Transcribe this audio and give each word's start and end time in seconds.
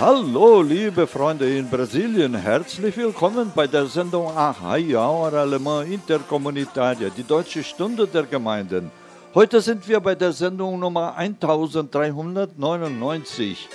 Hallo, 0.00 0.62
liebe 0.62 1.06
Freunde 1.06 1.58
in 1.58 1.68
Brasilien, 1.68 2.34
herzlich 2.34 2.96
willkommen 2.96 3.52
bei 3.54 3.66
der 3.66 3.84
Sendung 3.84 4.34
Hour 4.34 5.34
Alemán 5.34 5.84
Intercomunitaria, 5.84 7.10
die 7.14 7.22
deutsche 7.22 7.62
Stunde 7.62 8.06
der 8.06 8.22
Gemeinden. 8.22 8.90
Heute 9.34 9.60
sind 9.60 9.86
wir 9.86 10.00
bei 10.00 10.14
der 10.14 10.32
Sendung 10.32 10.80
Nummer 10.80 11.14
1399. 11.16 13.68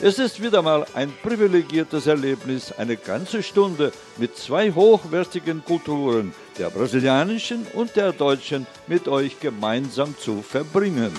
Es 0.00 0.20
ist 0.20 0.40
wieder 0.40 0.62
mal 0.62 0.86
ein 0.94 1.12
privilegiertes 1.20 2.06
Erlebnis, 2.06 2.72
eine 2.78 2.96
ganze 2.96 3.42
Stunde 3.42 3.90
mit 4.18 4.36
zwei 4.36 4.70
hochwertigen 4.70 5.64
Kulturen, 5.64 6.32
der 6.60 6.70
brasilianischen 6.70 7.66
und 7.74 7.96
der 7.96 8.12
deutschen, 8.12 8.68
mit 8.86 9.08
euch 9.08 9.40
gemeinsam 9.40 10.16
zu 10.16 10.42
verbringen. 10.42 11.10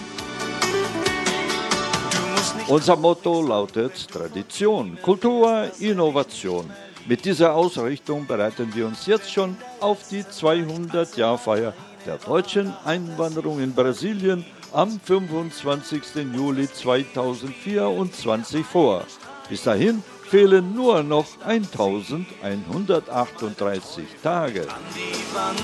Unser 2.67 2.95
Motto 2.95 3.41
lautet 3.41 4.07
Tradition, 4.09 4.97
Kultur, 5.01 5.69
Innovation. 5.79 6.69
Mit 7.05 7.25
dieser 7.25 7.53
Ausrichtung 7.53 8.25
bereiten 8.25 8.73
wir 8.73 8.87
uns 8.87 9.05
jetzt 9.05 9.29
schon 9.31 9.57
auf 9.81 10.07
die 10.09 10.23
200-Jahr-Feier 10.23 11.73
der 12.05 12.17
deutschen 12.17 12.73
Einwanderung 12.85 13.59
in 13.59 13.73
Brasilien 13.73 14.45
am 14.71 14.97
25. 14.99 16.03
Juli 16.33 16.71
2024 16.71 18.65
vor. 18.65 19.03
Bis 19.49 19.63
dahin 19.63 20.01
fehlen 20.29 20.73
nur 20.73 21.03
noch 21.03 21.25
1138 21.45 24.05
Tage. 24.23 24.61
die 24.95 25.35
Wand. 25.35 25.59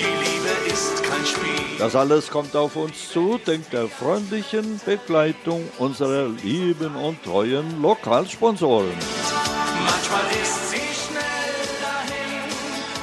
Die 0.00 0.06
Liebe 0.06 0.52
ist 0.72 1.02
kein 1.02 1.26
Spiel. 1.26 1.78
Das 1.78 1.94
alles 1.94 2.30
kommt 2.30 2.56
auf 2.56 2.74
uns 2.74 3.10
zu, 3.10 3.38
dank 3.44 3.68
der 3.70 3.86
freundlichen 3.86 4.80
Begleitung 4.82 5.68
unserer 5.78 6.26
lieben 6.42 6.96
und 6.96 7.22
treuen 7.22 7.82
Lokalsponsoren. 7.82 8.96
Manchmal 9.84 10.24
ist 10.42 10.70
sie 10.70 10.88
schnell 11.04 11.60
dahin, 11.84 12.48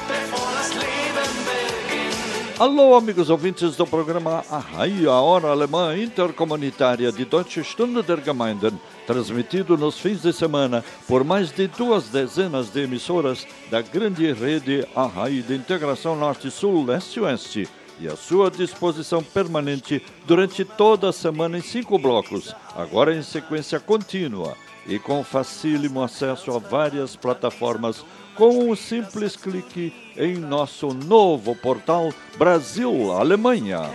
bevor 0.08 0.48
das 0.58 0.74
Leben 0.74 1.30
beginnt. 1.46 2.60
Alô, 2.60 2.96
amigos 2.96 3.30
ouvintes 3.30 3.76
do 3.76 3.86
programa 3.86 4.42
Arrai, 4.50 5.06
a 5.06 5.20
Hora 5.20 5.52
Alemã 5.52 5.94
Intercomunitária 5.94 7.12
de 7.12 7.24
Deutsche 7.24 7.62
Stunde 7.62 8.02
der 8.02 8.16
Gemeinden, 8.16 8.80
transmitido 9.08 9.78
nos 9.78 9.98
fins 9.98 10.20
de 10.20 10.34
semana 10.34 10.84
por 11.06 11.24
mais 11.24 11.50
de 11.50 11.66
duas 11.66 12.10
dezenas 12.10 12.68
de 12.68 12.82
emissoras 12.82 13.46
da 13.70 13.80
grande 13.80 14.30
rede 14.34 14.86
Arrai 14.94 15.40
de 15.40 15.54
Integração 15.54 16.14
Norte-Sul, 16.14 16.84
Leste-Oeste, 16.84 17.66
e 17.98 18.06
à 18.06 18.14
sua 18.14 18.50
disposição 18.50 19.24
permanente 19.24 20.02
durante 20.26 20.62
toda 20.62 21.08
a 21.08 21.12
semana 21.12 21.56
em 21.56 21.62
cinco 21.62 21.98
blocos, 21.98 22.54
agora 22.76 23.14
em 23.14 23.22
sequência 23.22 23.80
contínua 23.80 24.54
e 24.86 24.98
com 24.98 25.24
facílimo 25.24 26.02
acesso 26.02 26.52
a 26.52 26.58
várias 26.58 27.16
plataformas 27.16 28.04
com 28.34 28.70
um 28.70 28.76
simples 28.76 29.36
clique 29.36 29.90
em 30.18 30.36
nosso 30.36 30.92
novo 30.92 31.56
portal 31.56 32.12
Brasil-Alemanha. 32.36 33.90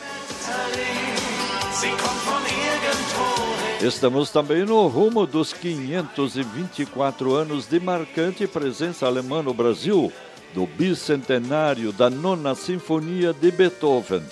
Estamos 3.82 4.30
também 4.30 4.64
no 4.64 4.86
rumo 4.86 5.26
dos 5.26 5.52
524 5.52 7.34
anos 7.34 7.66
de 7.66 7.80
marcante 7.80 8.46
presença 8.46 9.06
alemã 9.06 9.42
no 9.42 9.52
Brasil, 9.52 10.12
do 10.54 10.64
bicentenário 10.66 11.92
da 11.92 12.08
Nona 12.08 12.54
Sinfonia 12.54 13.32
de 13.32 13.50
Beethoven, 13.50 14.22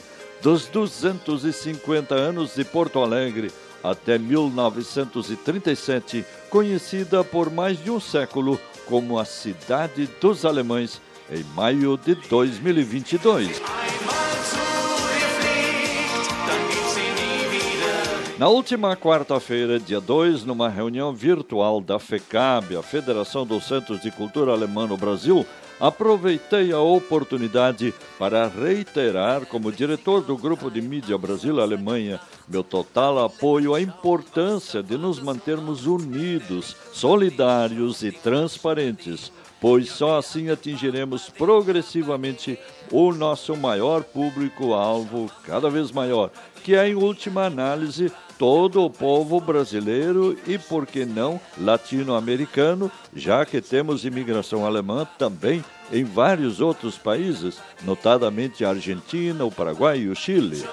dos 0.40 0.68
250 0.68 2.14
anos 2.14 2.54
de 2.54 2.64
Porto 2.64 3.00
Alegre 3.00 3.50
até 3.82 4.18
1937, 4.18 6.24
conhecida 6.48 7.24
por 7.24 7.50
mais 7.50 7.82
de 7.82 7.90
um 7.90 7.98
século 7.98 8.56
como 8.86 9.18
a 9.18 9.24
Cidade 9.24 10.08
dos 10.20 10.44
Alemães, 10.44 11.02
em 11.28 11.42
maio 11.54 11.96
de 11.96 12.14
2022. 12.14 13.60
Na 18.40 18.48
última 18.48 18.96
quarta-feira, 18.96 19.78
dia 19.78 20.00
2, 20.00 20.44
numa 20.44 20.66
reunião 20.66 21.12
virtual 21.12 21.78
da 21.78 21.98
FECAB, 21.98 22.74
a 22.74 22.82
Federação 22.82 23.44
dos 23.44 23.64
Centros 23.64 24.00
de 24.00 24.10
Cultura 24.10 24.52
Alemã 24.52 24.86
no 24.86 24.96
Brasil, 24.96 25.44
aproveitei 25.78 26.72
a 26.72 26.80
oportunidade 26.80 27.92
para 28.18 28.48
reiterar, 28.48 29.44
como 29.44 29.70
diretor 29.70 30.22
do 30.22 30.38
Grupo 30.38 30.70
de 30.70 30.80
Mídia 30.80 31.18
Brasil-Alemanha, 31.18 32.18
meu 32.48 32.64
total 32.64 33.22
apoio 33.22 33.74
à 33.74 33.80
importância 33.82 34.82
de 34.82 34.96
nos 34.96 35.20
mantermos 35.20 35.84
unidos, 35.84 36.74
solidários 36.94 38.02
e 38.02 38.10
transparentes, 38.10 39.30
pois 39.60 39.90
só 39.90 40.16
assim 40.16 40.48
atingiremos 40.48 41.28
progressivamente 41.28 42.58
o 42.90 43.12
nosso 43.12 43.54
maior 43.54 44.02
público-alvo, 44.02 45.30
cada 45.44 45.68
vez 45.68 45.92
maior, 45.92 46.30
que 46.64 46.74
é, 46.74 46.88
em 46.88 46.94
última 46.94 47.44
análise, 47.44 48.10
todo 48.40 48.82
o 48.82 48.88
povo 48.88 49.38
brasileiro 49.38 50.34
e, 50.46 50.56
por 50.56 50.86
que 50.86 51.04
não, 51.04 51.38
latino-americano, 51.58 52.90
já 53.14 53.44
que 53.44 53.60
temos 53.60 54.06
imigração 54.06 54.64
alemã 54.64 55.06
também 55.18 55.62
em 55.92 56.04
vários 56.04 56.58
outros 56.58 56.96
países, 56.96 57.58
notadamente 57.82 58.64
a 58.64 58.70
Argentina, 58.70 59.44
o 59.44 59.50
Paraguai 59.50 59.98
e 59.98 60.08
o 60.08 60.16
Chile. 60.16 60.66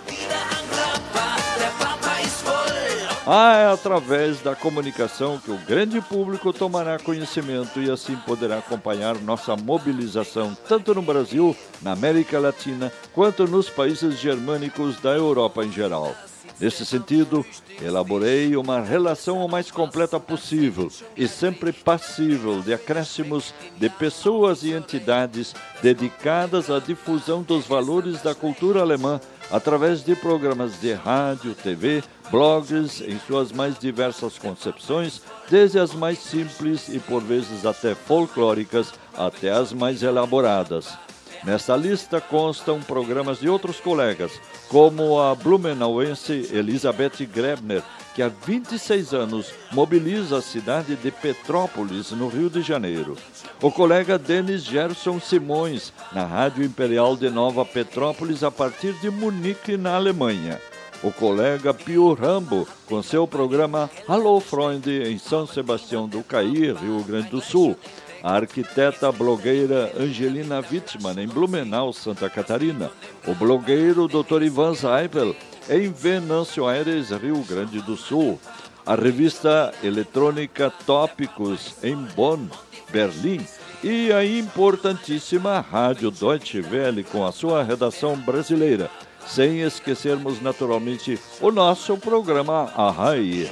Ah, 3.30 3.58
é 3.58 3.74
através 3.74 4.40
da 4.40 4.56
comunicação 4.56 5.38
que 5.38 5.52
o 5.52 5.58
grande 5.58 6.00
público 6.00 6.54
tomará 6.54 6.98
conhecimento 6.98 7.82
e 7.82 7.92
assim 7.92 8.16
poderá 8.26 8.60
acompanhar 8.60 9.20
nossa 9.20 9.58
mobilização 9.58 10.56
tanto 10.70 10.96
no 10.96 11.02
Brasil, 11.02 11.54
na 11.82 11.92
América 11.92 12.40
Latina, 12.40 12.94
quanto 13.14 13.46
nos 13.46 13.70
países 13.70 14.18
germânicos 14.18 15.02
da 15.02 15.10
Europa 15.10 15.66
em 15.66 15.72
geral. 15.74 16.16
Nesse 16.60 16.84
sentido, 16.86 17.46
elaborei 17.80 18.56
uma 18.58 18.82
relação 18.82 19.46
o 19.46 19.50
mais 19.50 19.70
completa 19.70 20.20
possível 20.20 20.92
e 21.16 21.28
sempre 21.28 21.72
passível 21.72 22.62
de 22.62 22.74
acréscimos 22.74 23.54
de 23.78 23.88
pessoas 23.90 24.64
e 24.64 24.74
entidades 24.74 25.54
dedicadas 25.84 26.72
à 26.72 26.80
difusão 26.80 27.44
dos 27.44 27.68
valores 27.68 28.24
da 28.24 28.34
cultura 28.34 28.82
alemã 28.82 29.22
através 29.52 30.04
de 30.04 30.16
programas 30.16 30.82
de 30.82 30.94
rádio, 30.94 31.54
TV, 31.54 32.04
blogs 32.32 33.02
em 33.02 33.20
suas 33.20 33.52
mais 33.52 33.78
diversas 33.78 34.40
concepções, 34.40 35.22
desde 35.50 35.78
as 35.80 35.94
mais 35.94 36.18
simples 36.18 36.90
e 36.90 37.00
por 37.00 37.22
vezes 37.22 37.68
até 37.68 37.94
folclóricas 37.94 38.94
até 39.16 39.52
as 39.52 39.72
mais 39.72 40.02
elaboradas. 40.02 40.98
Nesta 41.44 41.76
lista 41.76 42.20
constam 42.20 42.82
programas 42.82 43.40
de 43.40 43.48
outros 43.48 43.80
colegas, 43.80 44.32
como 44.68 45.20
a 45.22 45.34
blumenauense 45.36 46.50
Elizabeth 46.52 47.26
Grebner, 47.32 47.84
que 48.14 48.22
há 48.22 48.28
26 48.30 49.14
anos 49.14 49.54
mobiliza 49.72 50.38
a 50.38 50.42
cidade 50.42 50.96
de 50.96 51.12
Petrópolis, 51.12 52.12
no 52.12 52.28
Rio 52.28 52.50
de 52.50 52.62
Janeiro. 52.62 53.16
O 53.62 53.72
colega 53.72 54.18
Denis 54.18 54.64
Gerson 54.64 55.20
Simões, 55.20 55.94
na 56.12 56.26
Rádio 56.26 56.64
Imperial 56.66 57.16
de 57.16 57.30
Nova 57.30 57.64
Petrópolis, 57.64 58.44
a 58.44 58.50
partir 58.52 58.94
de 58.94 59.10
Munique, 59.10 59.78
na 59.78 59.96
Alemanha. 59.96 60.60
o 61.04 61.12
colega 61.12 61.74
Pio 61.76 62.14
Rambo, 62.14 62.68
com 62.88 63.04
seu 63.04 63.28
programa 63.28 63.90
Alô 64.08 64.40
Freund, 64.40 64.88
em 64.88 65.20
São 65.20 65.46
Sebastião 65.46 66.08
do 66.08 66.24
Caí, 66.24 66.72
Rio 66.74 67.04
Grande 67.08 67.30
do 67.30 67.40
Sul. 67.40 67.78
A 68.24 68.36
arquiteta 68.36 69.12
blogueira 69.12 69.92
Angelina 69.98 70.60
Wittmann, 70.60 71.20
em 71.20 71.28
Blumenau, 71.28 71.94
Santa 71.94 72.30
Catarina. 72.30 72.92
O 73.26 73.34
blogueiro 73.36 74.08
Dr. 74.08 74.44
Ivan 74.44 74.74
Zaipel, 74.74 75.36
em 75.70 75.92
Venâncio 75.92 76.66
Aires, 76.66 77.10
Rio 77.12 77.42
Grande 77.44 77.82
do 77.82 77.96
Sul. 77.96 78.40
A 78.86 78.96
revista 78.96 79.74
eletrônica 79.84 80.72
Tópicos, 80.86 81.76
em 81.84 81.96
Bonn, 81.96 82.48
Berlim 82.90 83.46
e 83.84 84.12
a 84.12 84.26
importantíssima 84.26 85.60
Rádio 85.60 86.10
Deutsche 86.10 86.62
Welle 86.62 87.04
com 87.04 87.26
a 87.26 87.32
sua 87.32 87.64
redação 87.64 88.16
brasileira, 88.16 88.90
sem 89.28 89.62
esquecermos 89.62 90.42
naturalmente 90.42 91.20
o 91.42 91.52
nosso 91.52 91.98
programa 91.98 92.72
Arrai. 92.76 93.52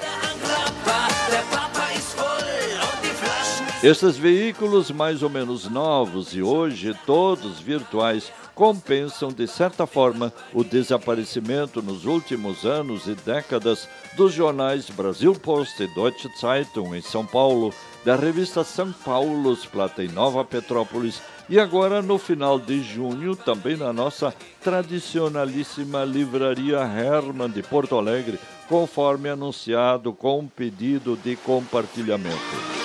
Esses 3.84 4.18
veículos 4.18 4.90
mais 4.90 5.22
ou 5.22 5.30
menos 5.30 5.70
novos 5.70 6.34
e 6.34 6.42
hoje 6.42 6.98
todos 7.06 7.60
virtuais 7.60 8.32
compensam 8.56 9.30
de 9.30 9.46
certa 9.48 9.86
forma 9.86 10.34
o 10.54 10.64
desaparecimento 10.64 11.82
nos 11.82 12.06
últimos 12.06 12.66
anos 12.66 13.06
e 13.06 13.14
décadas 13.14 13.88
dos 14.16 14.34
jornais 14.34 14.90
Brasil 14.90 15.34
Post 15.36 15.84
e 15.84 15.94
Deutsche 15.94 16.30
Zeitung 16.40 16.96
em 16.96 17.02
São 17.02 17.26
Paulo, 17.26 17.74
da 18.06 18.16
revista 18.16 18.64
São 18.64 18.92
Paulo's 18.92 19.66
Plata 19.66 20.04
em 20.04 20.08
Nova 20.08 20.44
Petrópolis 20.46 21.22
e 21.50 21.60
agora 21.60 22.02
no 22.02 22.18
final 22.18 22.58
de 22.58 22.82
junho 22.82 23.36
também 23.36 23.76
na 23.76 23.92
nossa 23.92 24.34
tradicionalíssima 24.64 26.06
livraria 26.06 26.80
Hermann 26.80 27.52
de 27.52 27.62
Porto 27.62 27.98
Alegre, 27.98 28.40
conforme 28.70 29.30
anunciado 29.30 30.14
com 30.14 30.48
pedido 30.48 31.16
de 31.18 31.36
compartilhamento. 31.36 32.85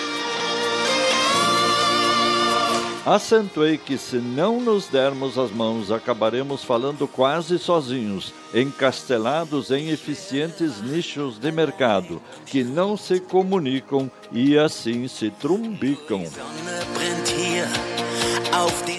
Acentuei 3.04 3.78
que 3.78 3.96
se 3.96 4.16
não 4.16 4.60
nos 4.60 4.86
dermos 4.86 5.38
as 5.38 5.50
mãos, 5.50 5.90
acabaremos 5.90 6.62
falando 6.62 7.08
quase 7.08 7.58
sozinhos, 7.58 8.34
encastelados 8.54 9.70
em 9.70 9.88
eficientes 9.88 10.82
nichos 10.82 11.38
de 11.38 11.50
mercado, 11.50 12.20
que 12.44 12.62
não 12.62 12.98
se 12.98 13.18
comunicam 13.18 14.10
e 14.30 14.58
assim 14.58 15.08
se 15.08 15.30
trumbicam. 15.30 16.24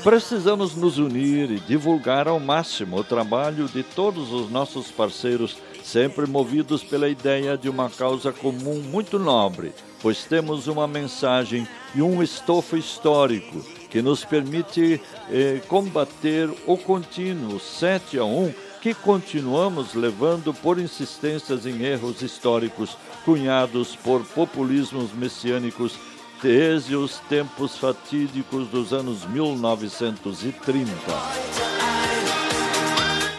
Precisamos 0.03 0.75
nos 0.75 0.97
unir 0.97 1.51
e 1.51 1.59
divulgar 1.59 2.27
ao 2.27 2.39
máximo 2.39 2.97
o 2.97 3.03
trabalho 3.03 3.67
de 3.67 3.83
todos 3.83 4.33
os 4.33 4.49
nossos 4.49 4.89
parceiros, 4.89 5.57
sempre 5.83 6.25
movidos 6.25 6.83
pela 6.83 7.07
ideia 7.07 7.55
de 7.55 7.69
uma 7.69 7.87
causa 7.87 8.31
comum 8.31 8.81
muito 8.81 9.19
nobre, 9.19 9.71
pois 10.01 10.23
temos 10.23 10.65
uma 10.65 10.87
mensagem 10.87 11.67
e 11.93 12.01
um 12.01 12.23
estofo 12.23 12.75
histórico 12.75 13.80
que 13.91 14.01
nos 14.01 14.25
permite 14.25 14.99
eh, 15.29 15.61
combater 15.67 16.49
o 16.65 16.77
contínuo 16.77 17.59
7 17.59 18.17
a 18.17 18.23
1 18.23 18.53
que 18.81 18.95
continuamos 18.95 19.93
levando 19.93 20.53
por 20.53 20.79
insistências 20.79 21.67
em 21.67 21.83
erros 21.83 22.21
históricos 22.23 22.97
cunhados 23.23 23.95
por 23.97 24.23
populismos 24.23 25.13
messiânicos 25.13 25.99
desde 26.41 26.95
os 26.95 27.19
tempos 27.29 27.77
fatídicos 27.77 28.67
dos 28.69 28.93
anos 28.93 29.25
1930. 29.25 30.89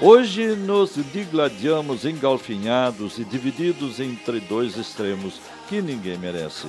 Hoje 0.00 0.54
nos 0.54 0.94
digladiamos 1.12 2.04
engalfinhados 2.04 3.18
e 3.18 3.24
divididos 3.24 3.98
entre 3.98 4.38
dois 4.40 4.76
extremos 4.76 5.40
que 5.68 5.80
ninguém 5.80 6.18
merece. 6.18 6.68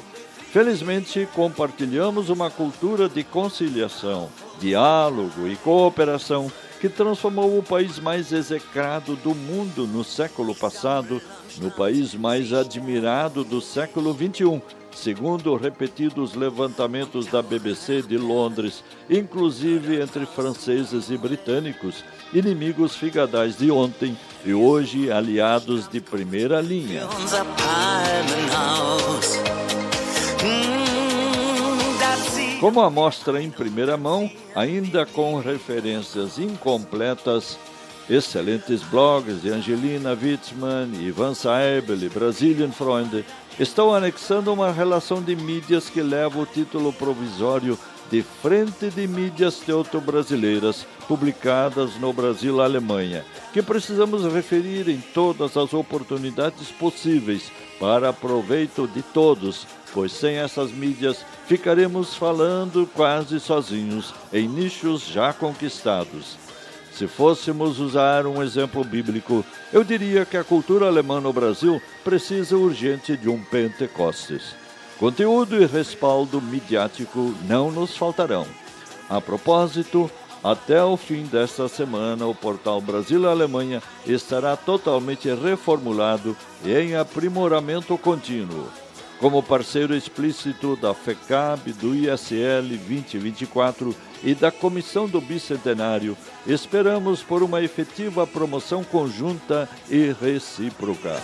Felizmente, 0.53 1.27
compartilhamos 1.33 2.29
uma 2.29 2.47
cultura 2.47 3.09
de 3.09 3.23
conciliação, 3.23 4.29
diálogo 4.59 5.47
e 5.47 5.55
cooperação 5.55 6.51
que 6.79 6.87
transformou 6.87 7.57
o 7.57 7.63
país 7.63 7.97
mais 7.97 8.31
execrado 8.31 9.15
do 9.15 9.33
mundo 9.33 9.87
no 9.87 10.03
século 10.03 10.53
passado 10.53 11.19
no 11.57 11.71
país 11.71 12.13
mais 12.13 12.53
admirado 12.53 13.43
do 13.43 13.59
século 13.59 14.13
XXI, 14.13 14.61
segundo 14.95 15.55
repetidos 15.55 16.35
levantamentos 16.35 17.25
da 17.25 17.41
BBC 17.41 18.03
de 18.03 18.19
Londres, 18.19 18.83
inclusive 19.09 19.99
entre 19.99 20.27
franceses 20.27 21.09
e 21.09 21.17
britânicos, 21.17 22.05
inimigos 22.31 22.95
figadais 22.95 23.57
de 23.57 23.71
ontem 23.71 24.15
e 24.45 24.53
hoje 24.53 25.11
aliados 25.11 25.87
de 25.87 25.99
primeira 25.99 26.61
linha. 26.61 27.07
Como 32.63 32.79
a 32.79 32.89
mostra 32.89 33.43
em 33.43 33.51
primeira 33.51 33.97
mão, 33.97 34.31
ainda 34.55 35.05
com 35.05 35.37
referências 35.37 36.39
incompletas, 36.39 37.59
excelentes 38.09 38.81
blogs 38.83 39.41
de 39.41 39.49
Angelina 39.49 40.13
Wittmann, 40.13 40.93
Ivan 40.93 41.33
Saebel 41.33 42.01
e 42.01 42.07
Brazilian 42.07 42.71
Freunde 42.71 43.25
estão 43.59 43.93
anexando 43.93 44.53
uma 44.53 44.71
relação 44.71 45.21
de 45.21 45.35
mídias 45.35 45.89
que 45.89 46.01
leva 46.01 46.39
o 46.39 46.45
título 46.45 46.93
provisório 46.93 47.77
de 48.09 48.21
Frente 48.21 48.89
de 48.89 49.07
Mídias 49.09 49.57
Teuto-Brasileiras, 49.57 50.87
publicadas 51.05 51.97
no 51.99 52.13
Brasil 52.13 52.59
e 52.59 52.61
Alemanha, 52.61 53.25
que 53.51 53.61
precisamos 53.61 54.23
referir 54.31 54.87
em 54.87 55.01
todas 55.13 55.57
as 55.57 55.73
oportunidades 55.73 56.69
possíveis 56.69 57.51
para 57.77 58.13
proveito 58.13 58.87
de 58.87 59.01
todos, 59.01 59.67
pois 59.93 60.11
sem 60.11 60.37
essas 60.37 60.71
mídias 60.71 61.23
ficaremos 61.45 62.15
falando 62.15 62.89
quase 62.95 63.39
sozinhos 63.39 64.13
em 64.33 64.47
nichos 64.47 65.05
já 65.05 65.31
conquistados. 65.31 66.37
Se 66.91 67.07
fôssemos 67.07 67.79
usar 67.79 68.27
um 68.27 68.43
exemplo 68.43 68.83
bíblico, 68.83 69.43
eu 69.71 69.83
diria 69.83 70.25
que 70.25 70.37
a 70.37 70.43
cultura 70.43 70.87
alemã 70.87 71.19
no 71.19 71.33
Brasil 71.33 71.81
precisa 72.03 72.55
urgente 72.55 73.17
de 73.17 73.29
um 73.29 73.43
Pentecostes. 73.43 74.55
Conteúdo 74.99 75.61
e 75.61 75.65
respaldo 75.65 76.39
midiático 76.39 77.33
não 77.47 77.71
nos 77.71 77.97
faltarão. 77.97 78.45
A 79.09 79.19
propósito, 79.19 80.09
até 80.43 80.83
o 80.83 80.95
fim 80.95 81.23
desta 81.23 81.67
semana, 81.67 82.27
o 82.27 82.35
portal 82.35 82.79
Brasil 82.79 83.27
Alemanha 83.27 83.81
estará 84.05 84.55
totalmente 84.55 85.33
reformulado 85.33 86.37
e 86.63 86.73
em 86.73 86.95
aprimoramento 86.95 87.97
contínuo. 87.97 88.82
Como 89.23 89.41
parceiro 89.41 89.95
explícito 89.95 90.75
da 90.75 90.93
FECAB, 90.93 91.71
do 91.71 91.95
ISL 91.95 92.67
2024 92.67 93.95
e 94.21 94.35
da 94.35 94.51
Comissão 94.51 95.07
do 95.07 95.21
Bicentenário, 95.21 96.17
esperamos 96.45 97.23
por 97.23 97.41
uma 97.41 97.61
efetiva 97.61 98.27
promoção 98.27 98.83
conjunta 98.83 99.69
e 99.89 100.13
recíproca. 100.21 101.21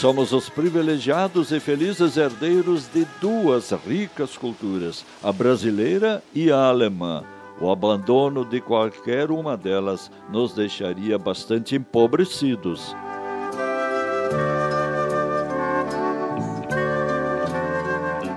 Somos 0.00 0.32
os 0.32 0.48
privilegiados 0.48 1.52
e 1.52 1.60
felizes 1.60 2.16
herdeiros 2.16 2.88
de 2.92 3.06
duas 3.20 3.70
ricas 3.86 4.36
culturas, 4.36 5.04
a 5.22 5.30
brasileira 5.30 6.20
e 6.34 6.50
a 6.50 6.64
alemã. 6.64 7.22
O 7.60 7.70
abandono 7.70 8.44
de 8.44 8.60
qualquer 8.60 9.30
uma 9.30 9.56
delas 9.56 10.10
nos 10.30 10.54
deixaria 10.54 11.18
bastante 11.18 11.76
empobrecidos. 11.76 12.96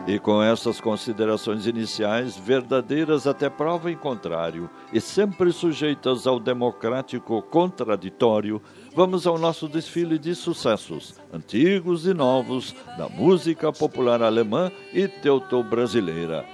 E 0.05 0.19
com 0.19 0.43
essas 0.43 0.81
considerações 0.81 1.65
iniciais, 1.65 2.37
verdadeiras 2.37 3.25
até 3.25 3.49
prova 3.49 3.89
em 3.89 3.95
contrário, 3.95 4.69
e 4.91 4.99
sempre 4.99 5.51
sujeitas 5.53 6.27
ao 6.27 6.39
democrático 6.39 7.41
contraditório, 7.41 8.61
vamos 8.93 9.25
ao 9.25 9.39
nosso 9.39 9.67
desfile 9.67 10.19
de 10.19 10.35
sucessos, 10.35 11.15
antigos 11.31 12.05
e 12.05 12.13
novos, 12.13 12.75
da 12.97 13.07
música 13.07 13.71
popular 13.71 14.21
alemã 14.21 14.69
e 14.93 15.07
teuto-brasileira. 15.07 16.45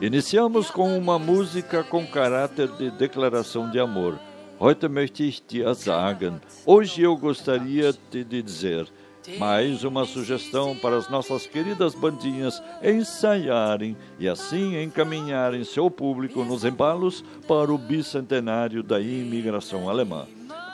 Iniciamos 0.00 0.72
com 0.72 0.98
uma 0.98 1.20
música 1.20 1.84
com 1.84 2.04
caráter 2.04 2.66
de 2.72 2.90
declaração 2.90 3.70
de 3.70 3.78
amor. 3.78 4.18
Heute 4.58 4.88
möchte 4.88 5.22
ich 5.22 5.40
dir 5.46 5.72
sagen. 5.72 6.40
Hoje 6.66 7.02
eu 7.02 7.16
gostaria 7.16 7.94
de 8.10 8.24
dizer. 8.24 8.88
Mais 9.38 9.84
uma 9.84 10.04
sugestão 10.04 10.74
para 10.74 10.96
as 10.96 11.08
nossas 11.08 11.46
queridas 11.46 11.94
bandinhas 11.94 12.60
ensaiarem 12.82 13.96
e 14.18 14.28
assim 14.28 14.82
encaminharem 14.82 15.62
seu 15.62 15.88
público 15.88 16.42
nos 16.42 16.64
embalos 16.64 17.24
para 17.46 17.72
o 17.72 17.78
bicentenário 17.78 18.82
da 18.82 18.98
imigração 18.98 19.88
alemã. 19.88 20.26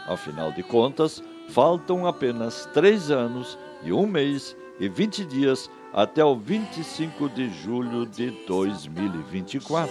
Afinal 0.06 0.50
de 0.50 0.62
contas, 0.62 1.22
faltam 1.50 2.06
apenas 2.06 2.66
três 2.72 3.10
anos 3.10 3.58
e 3.84 3.92
um 3.92 4.06
mês 4.06 4.56
e 4.80 4.88
20 4.88 5.26
dias 5.26 5.70
até 5.96 6.22
o 6.22 6.36
25 6.36 7.30
de 7.30 7.48
julho 7.48 8.04
de 8.04 8.30
2024. 8.46 9.90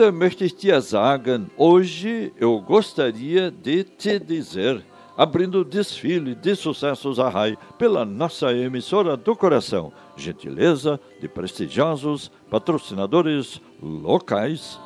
Heute 0.00 0.12
möchte 0.12 0.46
ich 0.46 0.56
dir 0.56 0.80
sagen, 0.80 1.50
hoje 1.58 2.32
eu 2.40 2.58
gostaria 2.58 3.50
de 3.50 3.84
te 3.84 4.18
dizer, 4.18 4.82
abrindo 5.14 5.60
o 5.60 5.64
desfile 5.64 6.34
de 6.34 6.56
sucessos 6.56 7.18
a 7.18 7.28
RAI 7.28 7.58
pela 7.76 8.06
nossa 8.06 8.50
emissora 8.50 9.14
do 9.14 9.36
coração, 9.36 9.92
gentileza 10.16 10.98
de 11.20 11.28
prestigiosos 11.28 12.30
patrocinadores 12.48 13.60
locais. 13.82 14.80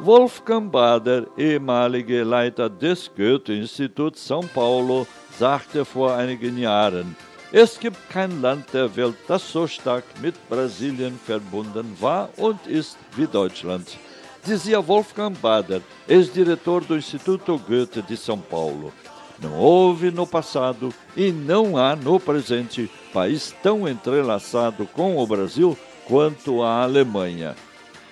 Wolfgang 0.00 0.68
Bader, 0.68 1.28
ehemalige 1.38 2.24
Leiter 2.24 2.68
des 2.68 3.06
Goethe-Instituts 3.06 4.20
São 4.20 4.42
Paulo, 4.48 5.06
sagte 5.38 5.84
vor 5.84 6.10
einigen 6.10 6.58
Jahren, 6.58 7.14
es 7.52 7.78
gibt 7.78 7.98
kein 8.10 8.40
Land 8.40 8.72
der 8.72 8.94
Welt, 8.96 9.16
das 9.28 9.52
so 9.52 9.66
stark 9.66 10.04
mit 10.20 10.34
Brasilien 10.48 11.18
verbunden 11.24 11.96
war 12.00 12.30
und 12.36 12.66
ist 12.66 12.96
wie 13.14 13.26
Deutschland. 13.26 13.98
Dizia 14.46 14.84
Wolfgang 14.86 15.40
Bader, 15.40 15.80
ex-diretor 16.08 16.80
do 16.80 16.96
Instituto 16.96 17.58
Goethe 17.58 18.02
de 18.02 18.16
São 18.16 18.38
Paulo. 18.40 18.92
Não 19.38 19.58
houve 19.58 20.10
no 20.10 20.26
passado 20.26 20.92
e 21.16 21.30
não 21.30 21.76
há 21.76 21.94
no 21.94 22.18
presente 22.18 22.90
país 23.12 23.54
tão 23.62 23.86
entrelaçado 23.86 24.86
com 24.86 25.18
o 25.18 25.26
Brasil 25.26 25.76
quanto 26.06 26.62
a 26.62 26.82
Alemanha. 26.82 27.54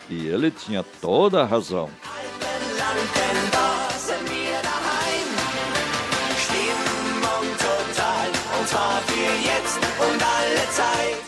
E 0.08 0.26
ele 0.26 0.50
tinha 0.50 0.84
toda 1.00 1.42
a 1.42 1.46
razão. 1.46 1.88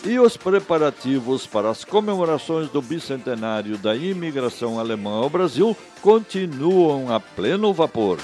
E 0.05 0.19
os 0.19 0.35
preparativos 0.37 1.47
para 1.47 1.69
as 1.69 1.83
comemorações 1.85 2.69
do 2.69 2.81
bicentenário 2.81 3.77
da 3.77 3.95
imigração 3.95 4.79
alemã 4.79 5.21
ao 5.21 5.29
Brasil 5.29 5.75
continuam 6.01 7.13
a 7.13 7.19
pleno 7.19 7.73
vapor. 7.73 8.19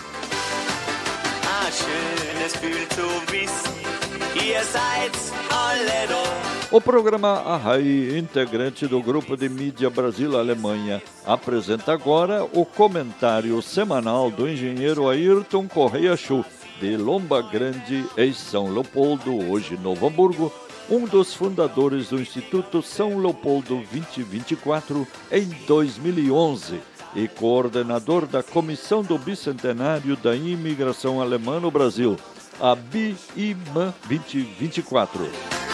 O 6.71 6.79
programa 6.79 7.29
Arrai, 7.29 8.17
integrante 8.17 8.85
do 8.85 9.01
grupo 9.01 9.35
de 9.35 9.49
mídia 9.49 9.89
Brasil-Alemanha, 9.89 11.01
apresenta 11.25 11.91
agora 11.91 12.43
o 12.53 12.63
comentário 12.63 13.59
semanal 13.61 14.29
do 14.29 14.47
engenheiro 14.47 15.09
Ayrton 15.09 15.67
Correia 15.67 16.15
Schuh, 16.15 16.45
de 16.79 16.95
Lomba 16.95 17.41
Grande, 17.41 18.05
em 18.17 18.33
São 18.33 18.71
Leopoldo, 18.71 19.35
hoje 19.49 19.77
Novo 19.77 20.07
Hamburgo, 20.07 20.51
um 20.89 21.05
dos 21.05 21.33
fundadores 21.33 22.09
do 22.09 22.19
Instituto 22.19 22.81
São 22.81 23.19
Leopoldo 23.19 23.83
2024 23.91 25.07
em 25.31 25.45
2011 25.67 26.79
e 27.15 27.27
coordenador 27.27 28.25
da 28.25 28.41
Comissão 28.41 29.03
do 29.03 29.17
Bicentenário 29.17 30.15
da 30.15 30.35
Imigração 30.35 31.21
Alemã 31.21 31.59
no 31.59 31.69
Brasil, 31.69 32.17
a 32.59 32.75
BIMA 32.75 33.93
2024. 34.07 35.68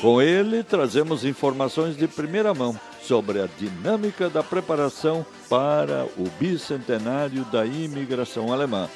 Com 0.00 0.22
ele, 0.22 0.62
trazemos 0.62 1.26
informações 1.26 1.94
de 1.94 2.08
primeira 2.08 2.54
mão 2.54 2.74
sobre 3.02 3.38
a 3.38 3.48
dinâmica 3.58 4.30
da 4.30 4.42
preparação 4.42 5.26
para 5.46 6.06
o 6.16 6.24
bicentenário 6.38 7.44
da 7.46 7.66
imigração 7.66 8.50
alemã. 8.50 8.88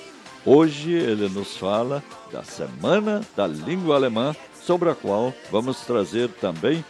Hoje 0.46 0.92
ele 0.92 1.28
nos 1.28 1.58
fala 1.58 2.02
da 2.32 2.42
Semana 2.42 3.20
da 3.36 3.46
Língua 3.46 3.96
Alemã 3.96 4.34
sobre 4.62 4.88
a 4.88 4.94
qual 4.94 5.34
vamos 5.50 5.82
trazer 5.82 6.30
também 6.40 6.82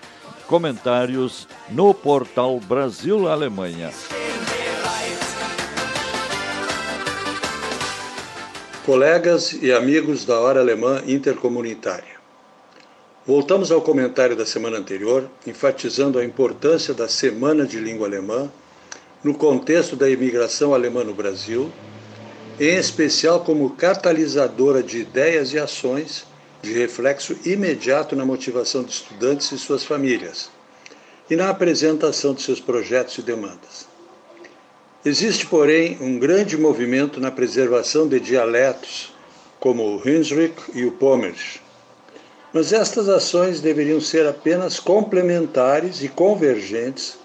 comentários 0.46 1.48
no 1.70 1.92
portal 1.92 2.60
Brasil 2.60 3.28
Alemanha. 3.28 3.90
Colegas 8.86 9.52
e 9.60 9.72
amigos 9.72 10.24
da 10.24 10.38
Hora 10.38 10.60
Alemã 10.60 11.02
Intercomunitária. 11.04 12.13
Voltamos 13.26 13.72
ao 13.72 13.80
comentário 13.80 14.36
da 14.36 14.44
semana 14.44 14.76
anterior, 14.76 15.30
enfatizando 15.46 16.18
a 16.18 16.24
importância 16.24 16.92
da 16.92 17.08
Semana 17.08 17.64
de 17.64 17.78
Língua 17.78 18.06
Alemã 18.06 18.52
no 19.22 19.32
contexto 19.32 19.96
da 19.96 20.10
imigração 20.10 20.74
alemã 20.74 21.02
no 21.02 21.14
Brasil, 21.14 21.72
em 22.60 22.76
especial 22.76 23.42
como 23.42 23.70
catalisadora 23.70 24.82
de 24.82 24.98
ideias 24.98 25.54
e 25.54 25.58
ações 25.58 26.26
de 26.60 26.74
reflexo 26.74 27.34
imediato 27.46 28.14
na 28.14 28.26
motivação 28.26 28.84
de 28.84 28.92
estudantes 28.92 29.50
e 29.52 29.58
suas 29.58 29.84
famílias 29.84 30.50
e 31.30 31.34
na 31.34 31.48
apresentação 31.48 32.34
de 32.34 32.42
seus 32.42 32.60
projetos 32.60 33.16
e 33.16 33.22
demandas. 33.22 33.88
Existe, 35.02 35.46
porém, 35.46 35.96
um 35.98 36.18
grande 36.18 36.58
movimento 36.58 37.18
na 37.18 37.30
preservação 37.30 38.06
de 38.06 38.20
dialetos, 38.20 39.14
como 39.58 39.82
o 39.82 39.96
Hunsrück 39.96 40.62
e 40.74 40.84
o 40.84 40.92
Pommersch. 40.92 41.63
Mas 42.54 42.72
estas 42.72 43.08
ações 43.08 43.60
deveriam 43.60 44.00
ser 44.00 44.28
apenas 44.28 44.78
complementares 44.78 46.04
e 46.04 46.08
convergentes 46.08 47.18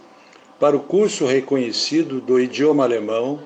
para 0.59 0.75
o 0.75 0.79
curso 0.79 1.23
reconhecido 1.27 2.19
do 2.19 2.39
idioma 2.39 2.83
alemão, 2.83 3.39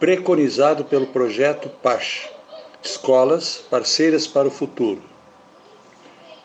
preconizado 0.00 0.84
pelo 0.84 1.06
projeto 1.06 1.68
PASH 1.80 2.28
Escolas 2.82 3.58
Parceiras 3.70 4.26
para 4.26 4.48
o 4.48 4.50
Futuro. 4.50 5.00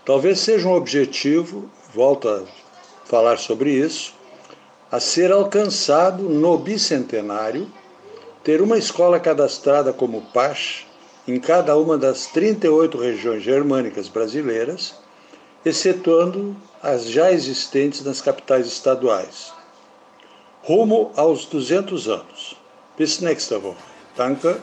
Talvez 0.06 0.40
seja 0.40 0.68
um 0.68 0.76
objetivo, 0.76 1.68
volto 1.92 2.30
a 2.30 2.44
falar 3.04 3.40
sobre 3.40 3.72
isso, 3.72 4.14
a 4.92 5.00
ser 5.00 5.32
alcançado 5.32 6.30
no 6.30 6.56
bicentenário, 6.60 7.68
ter 8.44 8.62
uma 8.62 8.78
escola 8.78 9.20
cadastrada 9.20 9.92
como 9.92 10.22
PASH 10.32 10.86
em 11.28 11.40
cada 11.40 11.78
uma 11.78 11.98
das 11.98 12.28
38 12.28 12.98
regiões 12.98 13.44
germânicas 13.44 14.08
brasileiras, 14.08 14.96
excetuando 15.64 16.56
as 16.82 17.06
já 17.06 17.32
existentes 17.32 18.04
nas 18.04 18.22
capitais 18.22 18.68
estaduais. 18.68 19.54
Rumo 20.64 21.12
aos 21.16 21.46
200 21.46 22.08
anos. 22.08 22.56
Bis 22.98 23.20
nächste 23.20 23.56
Woche. 23.56 23.78
Danke. 24.16 24.58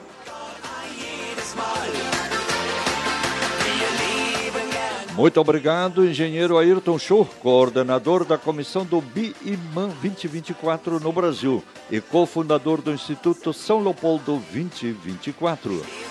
Muito 5.18 5.40
obrigado, 5.40 6.06
engenheiro 6.06 6.56
Ayrton 6.56 6.96
Show, 6.96 7.28
coordenador 7.42 8.24
da 8.24 8.38
comissão 8.38 8.84
do 8.84 9.00
BIMAN 9.00 9.88
2024 10.00 11.00
no 11.00 11.12
Brasil 11.12 11.64
e 11.90 12.00
cofundador 12.00 12.80
do 12.80 12.92
Instituto 12.92 13.52
São 13.52 13.82
Leopoldo 13.82 14.40
2024. 14.52 16.07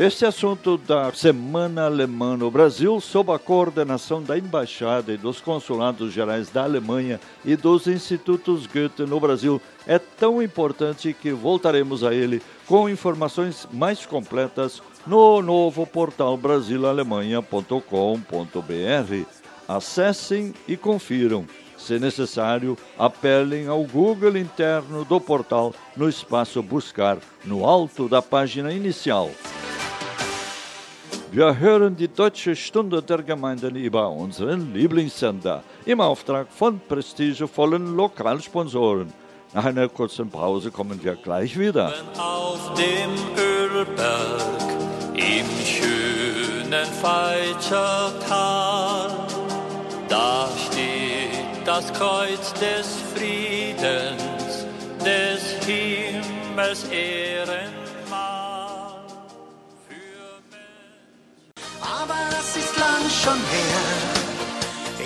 Este 0.00 0.24
assunto 0.24 0.78
da 0.78 1.12
Semana 1.12 1.84
Alemã 1.84 2.34
no 2.34 2.50
Brasil, 2.50 2.98
sob 3.02 3.32
a 3.32 3.38
coordenação 3.38 4.22
da 4.22 4.38
Embaixada 4.38 5.12
e 5.12 5.18
dos 5.18 5.42
Consulados 5.42 6.10
Gerais 6.10 6.48
da 6.48 6.64
Alemanha 6.64 7.20
e 7.44 7.54
dos 7.54 7.86
Institutos 7.86 8.66
Goethe 8.66 9.02
no 9.02 9.20
Brasil, 9.20 9.60
é 9.86 9.98
tão 9.98 10.42
importante 10.42 11.12
que 11.12 11.32
voltaremos 11.32 12.02
a 12.02 12.14
ele 12.14 12.40
com 12.66 12.88
informações 12.88 13.68
mais 13.70 14.06
completas 14.06 14.80
no 15.06 15.42
novo 15.42 15.86
portal 15.86 16.34
brasilalemanha.com.br. 16.34 19.26
Acessem 19.68 20.54
e 20.66 20.78
confiram. 20.78 21.44
Se 21.76 21.98
necessário, 21.98 22.78
apelem 22.98 23.66
ao 23.66 23.84
Google 23.84 24.38
interno 24.38 25.04
do 25.04 25.20
portal 25.20 25.74
no 25.94 26.08
espaço 26.08 26.62
Buscar, 26.62 27.18
no 27.44 27.66
alto 27.66 28.08
da 28.08 28.22
página 28.22 28.72
inicial. 28.72 29.30
Wir 31.32 31.60
hören 31.60 31.94
die 31.94 32.08
Deutsche 32.08 32.56
Stunde 32.56 33.00
der 33.00 33.22
Gemeinden 33.22 33.76
über 33.76 34.10
unseren 34.10 34.74
Lieblingssender 34.74 35.62
im 35.86 36.00
Auftrag 36.00 36.48
von 36.50 36.80
prestigevollen 36.88 37.94
Lokalsponsoren. 37.94 39.12
Nach 39.54 39.64
einer 39.64 39.88
kurzen 39.88 40.28
Pause 40.28 40.72
kommen 40.72 40.98
wir 41.04 41.14
gleich 41.14 41.56
wieder. 41.56 41.94
Auf 42.18 42.74
dem 42.74 43.12
Ölberg 43.38 44.42
im 45.14 45.46
schönen 45.64 46.86
Feitschertal, 47.00 49.10
da 50.08 50.48
steht 50.66 51.30
das 51.64 51.92
Kreuz 51.92 52.52
des 52.54 52.96
Friedens, 53.14 54.66
des 55.04 55.64
Himmels 55.64 56.82
Ehren. 56.90 57.79
Aber 61.98 62.20
das 62.30 62.56
ist 62.56 62.76
lang 62.78 63.04
schon 63.10 63.40
her. 63.54 64.30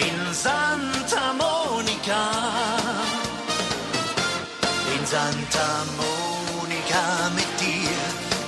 In 0.06 0.34
Santa 0.34 1.32
Monica, 1.32 2.22
in 4.94 5.06
Santa 5.06 5.84
Monica 5.96 7.30
mit 7.34 7.48
dir, 7.60 7.96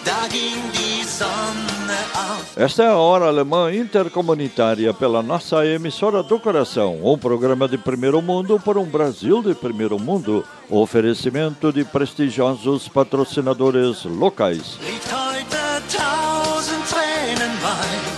da 0.05 0.27
ging 0.29 0.61
die 0.72 1.05
Sonne 1.05 1.99
auf. 2.14 2.57
Esta 2.57 2.83
é 2.85 2.88
a 2.88 2.96
Hora 2.96 3.27
Alemã 3.29 3.72
Intercomunitária 3.72 4.92
pela 4.92 5.22
nossa 5.22 5.64
emissora 5.64 6.22
do 6.22 6.40
coração, 6.40 6.99
um 7.05 7.16
programa 7.16 7.68
de 7.68 7.79
primeiro 7.79 8.20
mundo 8.20 8.59
por 8.59 8.77
um 8.77 8.85
Brasil 8.87 9.40
de 9.42 9.55
primeiro 9.55 9.99
mundo. 10.01 10.44
Oferecimento 10.68 11.72
de 11.72 11.85
prestigiosos 11.85 12.88
patrocinadores 12.88 14.05
locais. 14.05 14.79
Liegt 14.81 15.12
heute 15.12 15.57
tausend 15.96 16.83
Tränen 16.88 17.55
weit 17.62 18.16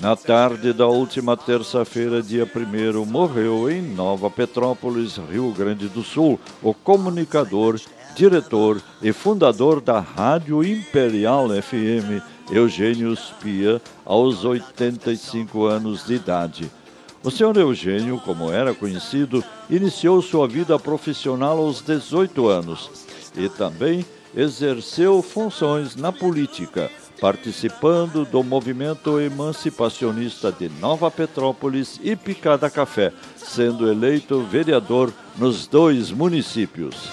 Na 0.00 0.16
tarde 0.16 0.72
da 0.72 0.86
última 0.86 1.36
terça-feira, 1.36 2.22
dia 2.22 2.50
1 2.50 3.04
morreu 3.04 3.70
em 3.70 3.82
Nova 3.82 4.30
Petrópolis, 4.30 5.18
Rio 5.30 5.52
Grande 5.52 5.88
do 5.88 6.02
Sul, 6.02 6.40
o 6.62 6.72
comunicador, 6.72 7.78
diretor 8.16 8.80
e 9.02 9.12
fundador 9.12 9.78
da 9.78 10.00
Rádio 10.00 10.64
Imperial 10.64 11.50
FM, 11.50 12.24
Eugênio 12.50 13.14
Spia, 13.14 13.78
aos 14.02 14.42
85 14.42 15.66
anos 15.66 16.06
de 16.06 16.14
idade. 16.14 16.72
O 17.22 17.30
senhor 17.30 17.54
Eugênio, 17.58 18.18
como 18.24 18.50
era 18.50 18.72
conhecido, 18.72 19.44
iniciou 19.68 20.22
sua 20.22 20.48
vida 20.48 20.78
profissional 20.78 21.58
aos 21.58 21.82
18 21.82 22.48
anos 22.48 22.90
e 23.36 23.50
também 23.50 24.06
exerceu 24.34 25.20
funções 25.20 25.94
na 25.94 26.10
política, 26.10 26.90
participando 27.20 28.24
do 28.24 28.42
movimento 28.42 29.20
emancipacionista 29.20 30.50
de 30.50 30.68
Nova 30.68 31.10
Petrópolis 31.10 32.00
e 32.02 32.16
Picada 32.16 32.70
Café, 32.70 33.12
sendo 33.36 33.90
eleito 33.90 34.42
vereador 34.42 35.12
nos 35.36 35.66
dois 35.66 36.10
municípios. 36.10 37.10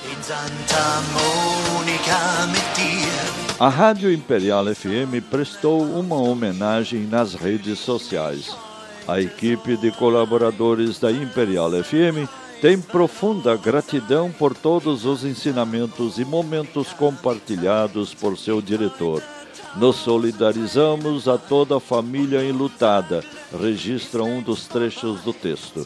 A 3.60 3.70
Rádio 3.70 4.14
Imperial 4.14 4.66
FM 4.74 5.28
prestou 5.30 5.82
uma 5.82 6.16
homenagem 6.16 7.02
nas 7.02 7.34
redes 7.34 7.80
sociais. 7.80 8.56
A 9.08 9.20
equipe 9.20 9.76
de 9.78 9.92
colaboradores 9.92 11.00
da 11.00 11.12
Imperial 11.12 11.72
FM 11.72 12.30
tem 12.62 12.80
profunda 12.80 13.56
gratidão 13.56 14.32
por 14.32 14.56
todos 14.56 15.06
os 15.06 15.24
ensinamentos 15.24 16.18
e 16.18 16.26
momentos 16.26 16.92
compartilhados 16.94 18.14
por 18.14 18.38
seu 18.38 18.62
diretor. 18.62 19.22
Nos 19.76 19.98
solidarizamos 19.98 21.28
a 21.28 21.38
toda 21.38 21.78
a 21.78 21.80
família 21.80 22.44
enlutada, 22.44 23.24
registra 23.60 24.24
um 24.24 24.42
dos 24.42 24.66
trechos 24.68 25.22
do 25.22 25.34
texto. 25.34 25.86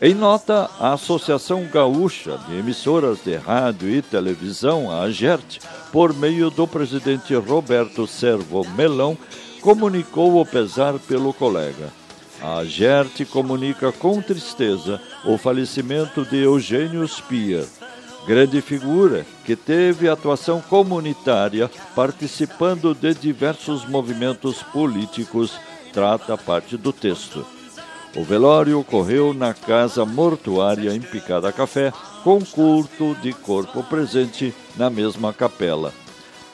Em 0.00 0.14
nota, 0.14 0.68
a 0.80 0.94
Associação 0.94 1.64
Gaúcha 1.72 2.36
de 2.48 2.56
Emissoras 2.56 3.22
de 3.24 3.36
Rádio 3.36 3.88
e 3.88 4.02
Televisão, 4.02 4.90
a 4.90 5.02
AGERT, 5.02 5.60
por 5.92 6.12
meio 6.12 6.50
do 6.50 6.66
presidente 6.66 7.34
Roberto 7.34 8.06
Servo 8.06 8.66
Melão, 8.76 9.16
comunicou 9.60 10.40
o 10.40 10.44
pesar 10.44 10.98
pelo 10.98 11.32
colega. 11.32 11.92
A 12.42 12.58
AGERT 12.58 13.24
comunica 13.26 13.92
com 13.92 14.20
tristeza 14.20 15.00
o 15.24 15.38
falecimento 15.38 16.24
de 16.24 16.38
Eugênio 16.38 17.06
Spia, 17.06 17.64
grande 18.26 18.60
figura 18.60 19.26
que 19.44 19.56
teve 19.56 20.08
atuação 20.08 20.60
comunitária 20.60 21.70
participando 21.94 22.94
de 22.94 23.14
diversos 23.14 23.86
movimentos 23.86 24.62
políticos, 24.62 25.58
trata 25.92 26.36
parte 26.36 26.76
do 26.76 26.92
texto. 26.92 27.44
O 28.14 28.22
velório 28.24 28.78
ocorreu 28.78 29.32
na 29.32 29.54
casa 29.54 30.04
mortuária 30.04 30.94
em 30.94 31.00
Picada 31.00 31.50
Café, 31.50 31.92
com 32.22 32.44
culto 32.44 33.16
de 33.22 33.32
corpo 33.32 33.82
presente 33.82 34.54
na 34.76 34.90
mesma 34.90 35.32
capela. 35.32 35.92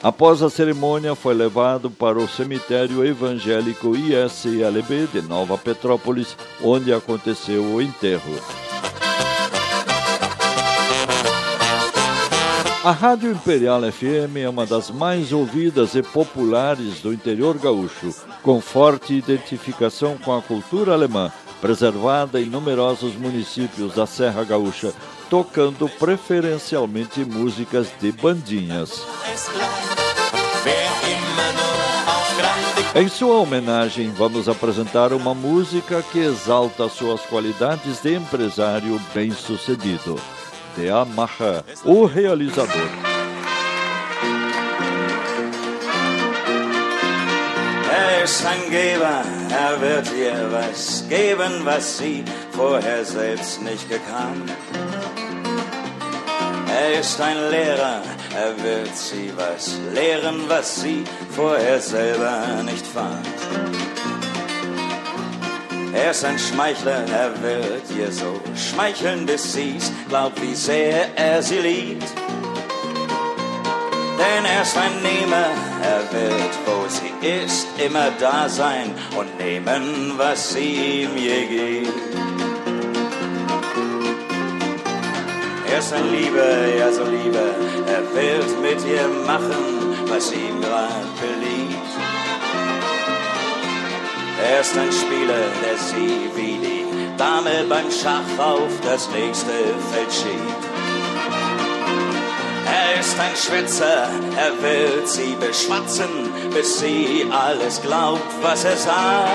Após 0.01 0.41
a 0.41 0.49
cerimônia, 0.49 1.13
foi 1.13 1.33
levado 1.33 1.91
para 1.91 2.17
o 2.17 2.27
cemitério 2.27 3.05
evangélico 3.05 3.93
ISLB 3.93 5.07
de 5.11 5.21
Nova 5.21 5.57
Petrópolis, 5.57 6.37
onde 6.63 6.93
aconteceu 6.93 7.61
o 7.61 7.81
enterro. 7.81 8.33
A 12.81 12.91
Rádio 12.91 13.31
Imperial 13.31 13.81
FM 13.81 14.37
é 14.41 14.47
uma 14.47 14.65
das 14.65 14.89
mais 14.89 15.33
ouvidas 15.33 15.95
e 15.95 16.01
populares 16.01 17.01
do 17.01 17.11
interior 17.11 17.57
gaúcho, 17.57 18.15
com 18.41 18.61
forte 18.61 19.13
identificação 19.13 20.17
com 20.17 20.33
a 20.33 20.41
cultura 20.41 20.93
alemã, 20.93 21.29
preservada 21.59 22.39
em 22.39 22.45
numerosos 22.45 23.15
municípios 23.15 23.95
da 23.95 24.07
Serra 24.07 24.45
Gaúcha, 24.45 24.93
tocando 25.29 25.89
preferencialmente 25.89 27.25
músicas 27.25 27.89
de 27.99 28.13
bandinhas. 28.13 29.05
Em 32.95 33.09
sua 33.09 33.39
homenagem, 33.39 34.09
vamos 34.11 34.47
apresentar 34.47 35.11
uma 35.11 35.33
música 35.33 36.01
que 36.01 36.19
exalta 36.19 36.87
suas 36.87 37.19
qualidades 37.23 38.01
de 38.01 38.15
empresário 38.15 38.99
bem-sucedido. 39.13 40.15
De 40.75 40.89
Amaha, 40.89 41.63
o 41.83 42.05
realizador. 42.05 42.89
Er 47.91 48.23
ist 48.23 48.45
ein 48.45 48.69
Geber, 48.69 49.23
er 49.49 49.81
wird 49.81 50.07
dir 50.11 50.49
was 50.51 51.03
geben, 51.09 51.65
was 51.65 51.97
sie 51.97 52.23
vorher 52.51 53.03
selbst 53.03 53.61
nicht 53.61 53.89
gekannt. 53.89 54.51
Er 56.69 56.99
ist 56.99 57.19
ein 57.19 57.37
Lehrer, 57.49 58.01
er 58.35 58.63
wird 58.63 58.95
sie 58.95 59.31
was 59.35 59.77
lehren, 59.93 60.47
was 60.47 60.81
sie 60.81 61.03
vorher 61.35 61.79
selber 61.79 62.63
nicht 62.63 62.85
fand. 62.85 63.88
Er 65.93 66.11
ist 66.11 66.23
ein 66.23 66.37
Schmeichler, 66.37 67.03
er 67.11 67.41
wird 67.41 67.83
ihr 67.97 68.11
so 68.11 68.39
schmeicheln, 68.55 69.25
bis 69.25 69.53
sie's 69.53 69.91
glaubt, 70.07 70.39
wie 70.41 70.53
sehr 70.53 71.17
er 71.17 71.41
sie 71.41 71.57
liebt. 71.57 72.07
Denn 74.19 74.45
er 74.45 74.61
ist 74.61 74.77
ein 74.77 75.01
Nehmer, 75.01 75.47
er 75.81 76.01
wird, 76.11 76.53
wo 76.65 76.87
sie 76.87 77.27
ist, 77.27 77.67
immer 77.83 78.11
da 78.19 78.47
sein 78.47 78.93
und 79.17 79.37
nehmen, 79.39 80.13
was 80.17 80.53
sie 80.53 81.03
ihm 81.03 81.17
je 81.17 81.45
gibt. 81.45 81.93
Er 85.71 85.79
ist 85.79 85.93
ein 85.93 86.11
Lieber, 86.11 86.67
ja 86.77 86.91
so 86.91 87.03
Lieber, 87.03 87.49
er 87.87 88.03
wird 88.13 88.61
mit 88.61 88.85
ihr 88.85 89.07
machen, 89.25 89.97
was 90.07 90.31
ihm 90.33 90.61
grad 90.61 91.07
beliebt. 91.19 91.58
Er 94.43 94.61
ist 94.61 94.77
ein 94.77 94.91
Spieler, 94.91 95.43
der 95.63 95.77
sie 95.77 96.29
wie 96.35 96.57
die 96.65 97.17
Dame 97.17 97.65
beim 97.67 97.91
Schach 97.91 98.29
auf 98.37 98.71
das 98.83 99.09
nächste 99.09 99.51
Feld 99.91 100.11
schiebt. 100.11 100.63
Er 102.65 102.99
ist 102.99 103.19
ein 103.19 103.35
Schwätzer, 103.35 104.09
er 104.37 104.53
will 104.63 105.05
sie 105.05 105.35
beschwatzen, 105.39 106.31
bis 106.53 106.79
sie 106.79 107.27
alles 107.31 107.81
glaubt, 107.81 108.31
was 108.41 108.63
er 108.63 108.77
sagt. 108.77 109.29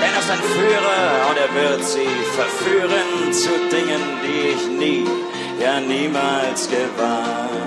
Denn 0.00 0.12
er 0.12 0.20
ist 0.20 0.30
ein 0.30 0.44
Führer 0.54 1.30
und 1.30 1.38
er 1.38 1.54
wird 1.54 1.84
sie 1.84 2.14
verführen 2.36 3.32
zu 3.32 3.50
Dingen, 3.74 4.02
die 4.22 4.48
ich 4.50 4.66
nie, 4.78 5.08
ja 5.60 5.80
niemals 5.80 6.68
gewagt. 6.68 7.63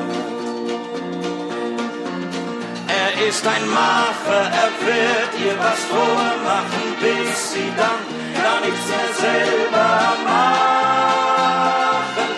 Er 3.20 3.28
ist 3.30 3.48
ein 3.48 3.68
Macher, 3.70 4.44
er 4.64 4.72
wird 4.86 5.32
ihr 5.44 5.58
was 5.58 5.80
vormachen, 5.86 6.96
bis 7.02 7.52
sie 7.52 7.72
dann 7.76 8.02
gar 8.44 8.60
nichts 8.62 8.88
mehr 8.88 9.12
selber 9.20 9.90
machen 10.24 10.68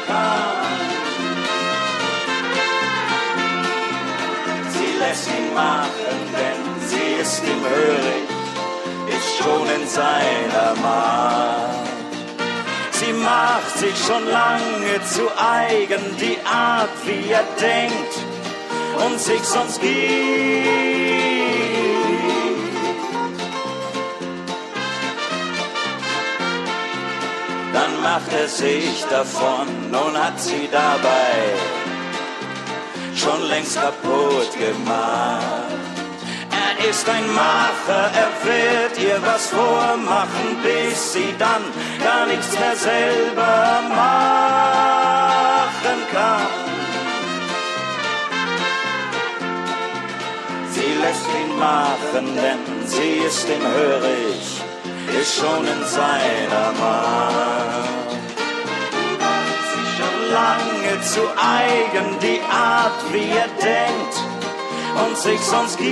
kann. 0.07 0.67
Sie 4.69 4.91
lässt 4.99 5.27
ihn 5.27 5.53
machen, 5.53 6.17
denn 6.39 6.61
sie 6.87 7.21
ist 7.21 7.43
ihm 7.43 7.61
hörig, 7.61 8.29
ist 9.17 9.37
schon 9.37 9.67
in 9.81 9.85
seiner 9.87 10.75
Macht. 10.81 11.89
Sie 12.91 13.13
macht 13.13 13.77
sich 13.77 13.97
schon 13.97 14.25
lange 14.29 15.03
zu 15.03 15.29
eigen, 15.37 16.17
die 16.17 16.37
Art, 16.45 16.89
wie 17.05 17.31
er 17.31 17.43
denkt 17.59 18.28
und 19.05 19.19
sich 19.19 19.43
sonst 19.43 19.81
gibt. 19.81 19.97
Dann 27.73 28.01
macht 28.01 28.31
er 28.33 28.47
sich 28.47 29.05
davon 29.09 29.67
und 29.91 30.17
hat 30.17 30.39
sie 30.39 30.67
dabei 30.71 31.55
schon 33.15 33.41
längst 33.49 33.75
kaputt 33.75 34.51
gemacht. 34.57 35.69
Er 36.51 36.89
ist 36.89 37.07
ein 37.09 37.27
Macher, 37.33 38.11
er 38.23 38.31
wird 38.43 38.99
ihr 38.99 39.21
was 39.25 39.47
vormachen, 39.47 40.57
bis 40.63 41.13
sie 41.13 41.33
dann 41.37 41.63
gar 42.03 42.25
nichts 42.25 42.57
mehr 42.59 42.75
selber 42.75 43.81
machen 43.89 44.39
kann. 46.11 46.78
Sie 50.71 50.93
lässt 51.01 51.27
ihn 51.41 51.57
machen, 51.57 52.35
denn 52.35 52.87
sie 52.87 53.25
ist 53.27 53.47
ihm 53.49 53.65
hörig, 53.79 54.61
ist 55.19 55.35
schon 55.35 55.65
in 55.65 55.83
seiner 55.85 56.71
Macht. 56.79 58.11
Sie 59.71 59.85
schon 59.97 60.19
lange 60.31 61.01
zu 61.01 61.21
eigen, 61.37 62.19
die 62.21 62.41
Art, 62.51 62.99
wie 63.11 63.29
er 63.29 63.49
denkt 63.61 64.15
und 65.03 65.17
sich 65.17 65.41
sonst 65.41 65.77
gibt. 65.77 65.89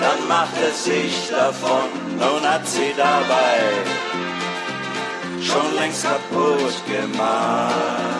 Dann 0.00 0.28
macht 0.28 0.56
er 0.62 0.72
sich 0.72 1.30
davon 1.30 1.88
und 2.18 2.48
hat 2.48 2.66
sie 2.66 2.92
dabei 2.96 4.09
schon 5.50 5.74
längst 5.74 6.04
kaputt 6.04 6.86
gemacht. 6.86 8.10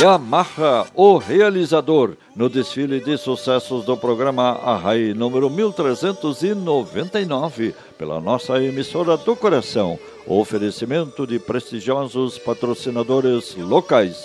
Yamaha, 0.00 0.86
o 0.94 1.18
realizador, 1.18 2.16
no 2.36 2.48
desfile 2.48 3.00
de 3.00 3.18
sucessos 3.18 3.84
do 3.84 3.96
programa 3.96 4.52
Arrai 4.62 5.12
número 5.12 5.50
1399, 5.50 7.74
pela 7.98 8.20
nossa 8.20 8.62
emissora 8.62 9.16
do 9.16 9.34
coração. 9.34 9.98
Oferecimento 10.24 11.26
de 11.26 11.40
prestigiosos 11.40 12.38
patrocinadores 12.38 13.56
locais. 13.56 14.16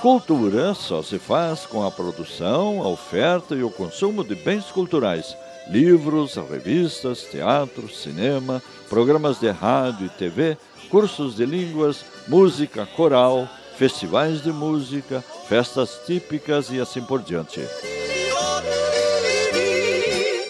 Cultura 0.00 0.74
só 0.74 1.02
se 1.02 1.18
faz 1.18 1.66
com 1.66 1.84
a 1.84 1.90
produção, 1.90 2.82
a 2.82 2.88
oferta 2.88 3.54
e 3.54 3.62
o 3.62 3.70
consumo 3.70 4.22
de 4.22 4.34
bens 4.34 4.66
culturais 4.66 5.34
livros, 5.68 6.36
revistas, 6.36 7.22
teatro, 7.22 7.88
cinema, 7.88 8.62
programas 8.88 9.40
de 9.40 9.50
rádio 9.50 10.06
e 10.06 10.10
TV, 10.10 10.56
cursos 10.88 11.36
de 11.36 11.44
línguas, 11.44 12.04
música 12.28 12.86
coral, 12.86 13.48
festivais 13.76 14.42
de 14.42 14.52
música, 14.52 15.22
festas 15.48 16.00
típicas 16.06 16.70
e 16.70 16.80
assim 16.80 17.02
por 17.02 17.22
diante. 17.22 17.60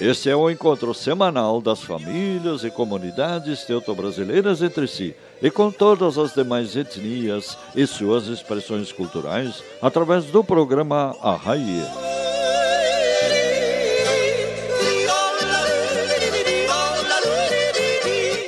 Este 0.01 0.29
é 0.29 0.37
o 0.37 0.51
encontro 0.51 0.93
semanal 0.93 1.61
das 1.63 1.83
famílias 1.83 2.63
e 2.65 2.71
comunidades 2.71 3.65
teuto-brasileiras 3.65 4.61
entre 4.61 4.87
si 4.87 5.17
e 5.41 5.51
com 5.51 5.71
todas 5.71 6.19
as 6.19 6.35
demais 6.35 6.77
etnias 6.77 7.57
e 7.75 7.87
suas 7.87 8.27
expressões 8.27 8.93
culturais 8.93 9.65
através 9.81 10.27
do 10.27 10.45
programa 10.45 11.17
Arraie. 11.23 11.83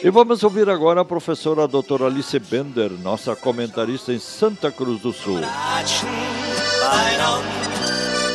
E 0.05 0.11
vamos 0.11 0.43
ouvir 0.43 0.69
agora 0.69 1.01
a 1.01 1.05
professora 1.05 1.67
doutora 1.67 2.07
Alice 2.07 2.39
Bender, 2.39 2.91
nossa 3.03 3.35
comentarista 3.35 4.13
em 4.13 4.19
Santa 4.19 4.71
Cruz 4.71 5.01
do 5.01 5.13
Sul. 5.15 5.41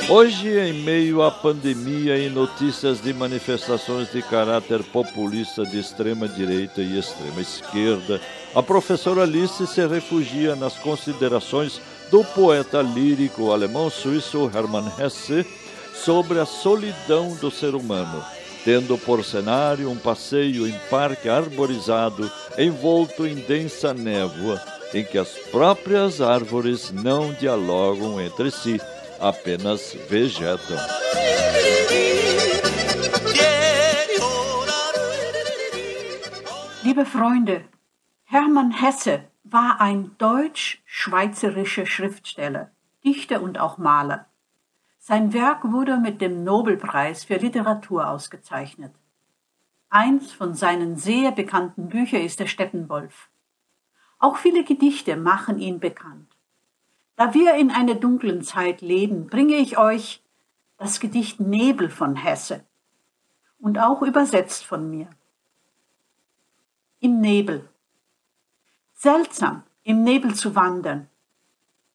Hoje, 0.09 0.59
em 0.59 0.73
meio 0.73 1.21
à 1.21 1.31
pandemia 1.31 2.17
e 2.17 2.29
notícias 2.29 3.01
de 3.01 3.13
manifestações 3.13 4.11
de 4.11 4.21
caráter 4.21 4.83
populista 4.83 5.65
de 5.65 5.79
extrema 5.79 6.27
direita 6.27 6.81
e 6.81 6.99
extrema 6.99 7.39
esquerda, 7.39 8.19
a 8.53 8.61
professora 8.61 9.23
Alice 9.23 9.65
se 9.65 9.87
refugia 9.87 10.57
nas 10.57 10.77
considerações 10.77 11.81
do 12.11 12.21
poeta 12.21 12.81
lírico 12.81 13.51
alemão-suíço 13.51 14.51
Hermann 14.53 14.91
Hesse 14.99 15.45
sobre 15.95 16.37
a 16.37 16.45
solidão 16.45 17.33
do 17.37 17.49
ser 17.49 17.73
humano, 17.73 18.23
tendo 18.65 18.97
por 18.97 19.23
cenário 19.23 19.89
um 19.89 19.97
passeio 19.97 20.67
em 20.67 20.75
parque 20.89 21.29
arborizado 21.29 22.29
envolto 22.57 23.25
em 23.25 23.35
densa 23.35 23.93
névoa, 23.93 24.61
em 24.93 25.03
que 25.03 25.17
as 25.17 25.29
próprias 25.29 26.19
árvores 26.19 26.91
não 26.91 27.31
dialogam 27.33 28.19
entre 28.19 28.51
si 28.51 28.81
apenas 29.23 29.95
vegetam. 30.09 30.79
Liebe 36.83 37.05
Freunde, 37.05 37.63
Hermann 38.25 38.71
Hesse 38.71 39.23
war 39.45 39.79
ein 39.79 40.11
deutsch-schweizerischer 40.17 41.85
Schriftsteller, 41.85 42.71
Dichter 43.05 43.41
und 43.41 43.57
auch 43.59 43.77
Maler. 43.77 44.25
Sein 44.99 45.33
Werk 45.33 45.71
wurde 45.71 45.97
mit 45.97 46.19
dem 46.19 46.43
Nobelpreis 46.43 47.23
für 47.23 47.37
Literatur 47.37 48.09
ausgezeichnet. 48.09 48.93
Eins 49.89 50.33
von 50.33 50.53
seinen 50.53 50.97
sehr 50.97 51.31
bekannten 51.31 51.87
Büchern 51.87 52.21
ist 52.21 52.39
der 52.39 52.47
Steppenwolf. 52.47 53.29
Auch 54.19 54.37
viele 54.37 54.63
Gedichte 54.63 55.15
machen 55.15 55.59
ihn 55.59 55.79
bekannt. 55.79 56.32
Da 57.15 57.33
wir 57.33 57.55
in 57.55 57.69
einer 57.71 57.95
dunklen 57.95 58.41
Zeit 58.41 58.81
leben, 58.81 59.27
bringe 59.27 59.55
ich 59.55 59.77
euch 59.77 60.23
das 60.77 60.99
Gedicht 60.99 61.39
Nebel 61.39 61.89
von 61.89 62.15
Hesse 62.15 62.63
und 63.59 63.79
auch 63.79 64.01
übersetzt 64.01 64.65
von 64.65 64.89
mir. 64.89 65.07
Im 66.99 67.21
Nebel. 67.21 67.69
Seltsam, 68.93 69.63
im 69.83 70.03
Nebel 70.03 70.33
zu 70.33 70.55
wandern. 70.55 71.07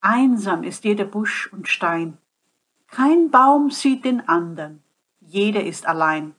Einsam 0.00 0.62
ist 0.62 0.84
jeder 0.84 1.04
Busch 1.04 1.52
und 1.52 1.68
Stein. 1.68 2.18
Kein 2.86 3.30
Baum 3.30 3.70
sieht 3.70 4.04
den 4.04 4.26
andern. 4.28 4.82
Jeder 5.20 5.64
ist 5.64 5.86
allein. 5.86 6.34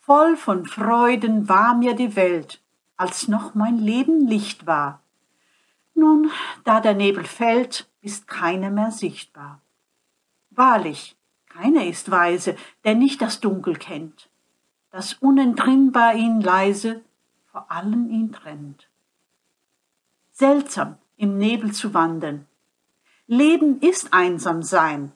Voll 0.00 0.36
von 0.36 0.66
Freuden 0.66 1.48
war 1.48 1.74
mir 1.74 1.94
die 1.94 2.14
Welt, 2.16 2.62
als 2.96 3.28
noch 3.28 3.54
mein 3.54 3.78
Leben 3.78 4.26
Licht 4.26 4.66
war. 4.66 5.00
Nun, 5.94 6.30
da 6.64 6.80
der 6.80 6.94
Nebel 6.94 7.24
fällt, 7.24 7.88
ist 8.00 8.26
keiner 8.26 8.70
mehr 8.70 8.90
sichtbar. 8.90 9.60
Wahrlich, 10.50 11.16
keiner 11.46 11.86
ist 11.86 12.10
weise, 12.10 12.56
der 12.84 12.94
nicht 12.94 13.22
das 13.22 13.40
Dunkel 13.40 13.76
kennt, 13.76 14.28
das 14.90 15.14
unentrinnbar 15.14 16.14
ihn 16.14 16.40
leise 16.40 17.02
vor 17.46 17.70
allen 17.70 18.10
ihn 18.10 18.32
trennt. 18.32 18.88
Seltsam, 20.32 20.98
im 21.16 21.38
Nebel 21.38 21.72
zu 21.72 21.94
wandern. 21.94 22.46
Leben 23.26 23.80
ist 23.80 24.12
einsam 24.12 24.62
sein. 24.62 25.12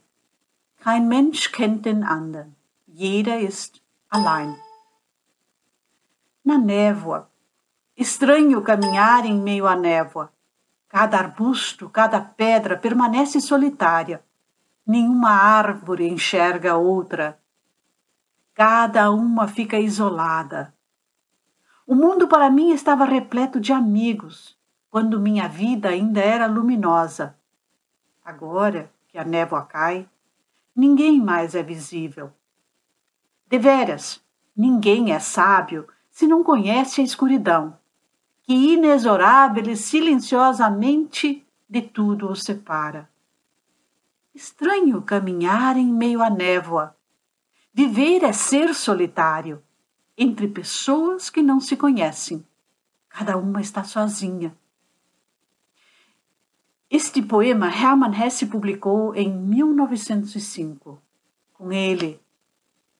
Kein 0.81 1.09
Mensch 1.09 1.51
kennt 1.51 1.85
den 1.87 2.05
anderen. 2.05 2.55
Jeder 2.87 3.41
ist 3.41 3.83
allein. 4.09 4.57
Na 6.45 6.57
névoa. 6.57 7.29
Estranho 7.97 8.63
caminhar 8.63 9.25
em 9.25 9.43
meio 9.43 9.67
à 9.67 9.77
névoa. 9.77 10.31
Cada 10.89 11.19
arbusto, 11.19 11.91
cada 11.91 12.19
pedra 12.19 12.77
permanece 12.77 13.41
solitária. 13.41 14.25
Nenhuma 14.87 15.31
árvore 15.31 16.09
enxerga 16.09 16.77
outra. 16.77 17.39
Cada 18.55 19.11
uma 19.11 19.47
fica 19.47 19.79
isolada. 19.79 20.75
O 21.87 21.95
mundo 21.95 22.27
para 22.27 22.51
mim 22.51 22.71
estava 22.71 23.05
repleto 23.05 23.61
de 23.61 23.73
amigos, 23.73 24.59
quando 24.91 25.21
minha 25.21 25.47
vida 25.47 25.91
ainda 25.91 26.21
era 26.21 26.47
luminosa. 26.47 27.37
Agora 28.25 28.91
que 29.09 29.19
a 29.19 29.25
névoa 29.25 29.63
cai, 29.63 30.09
ninguém 30.75 31.21
mais 31.21 31.55
é 31.55 31.63
visível. 31.63 32.33
Deveras, 33.47 34.23
ninguém 34.57 35.13
é 35.13 35.19
sábio 35.19 35.87
se 36.11 36.27
não 36.27 36.43
conhece 36.43 37.01
a 37.01 37.05
escuridão 37.05 37.78
que 38.49 38.55
inexorável 38.55 39.69
e 39.69 39.77
silenciosamente 39.77 41.47
de 41.69 41.83
tudo 41.83 42.31
o 42.31 42.35
separa. 42.35 43.07
Estranho 44.35 45.03
caminhar 45.03 45.77
em 45.77 45.93
meio 45.93 46.23
à 46.23 46.31
névoa. 46.31 46.97
Viver 47.75 48.25
é 48.25 48.33
ser 48.33 48.75
solitário, 48.75 49.63
entre 50.17 50.49
pessoas 50.49 51.29
que 51.29 51.43
não 51.43 51.61
se 51.61 51.77
conhecem. 51.77 52.43
Cada 53.11 53.37
uma 53.37 53.61
está 53.61 53.85
sozinha. 53.85 54.57
Este 56.89 57.21
poema 57.21 57.67
Hermann 57.69 58.19
Hesse 58.19 58.47
publicou 58.47 59.15
em 59.15 59.31
1905. 59.31 60.99
Com 61.53 61.71
ele, 61.71 62.19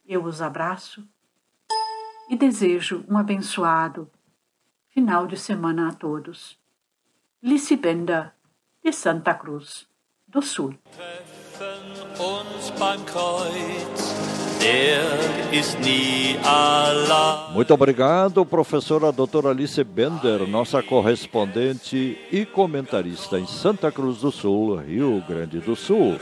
eu 0.07 0.25
os 0.25 0.43
abraço 0.43 1.09
e 2.29 2.37
desejo 2.37 3.03
um 3.09 3.17
abençoado 3.17 4.11
Final 4.99 5.29
de 5.29 5.37
semana 5.37 5.91
a 5.91 5.93
todos. 5.93 6.59
Lissi 7.41 7.77
Bender, 7.77 8.33
de 8.83 8.93
Santa 8.93 9.33
Cruz 9.33 9.87
do 10.27 10.43
Sul. 10.43 10.75
Muito 17.55 17.75
obrigado, 17.75 18.45
professora 18.45 19.13
doutora 19.13 19.51
Alice 19.51 19.85
Bender, 19.85 20.49
nossa 20.49 20.83
correspondente 20.83 22.19
e 22.33 22.45
comentarista 22.45 23.39
em 23.39 23.47
Santa 23.47 23.93
Cruz 23.93 24.19
do 24.19 24.33
Sul, 24.33 24.75
Rio 24.79 25.23
Grande 25.29 25.61
do 25.61 25.77
Sul. 25.77 26.19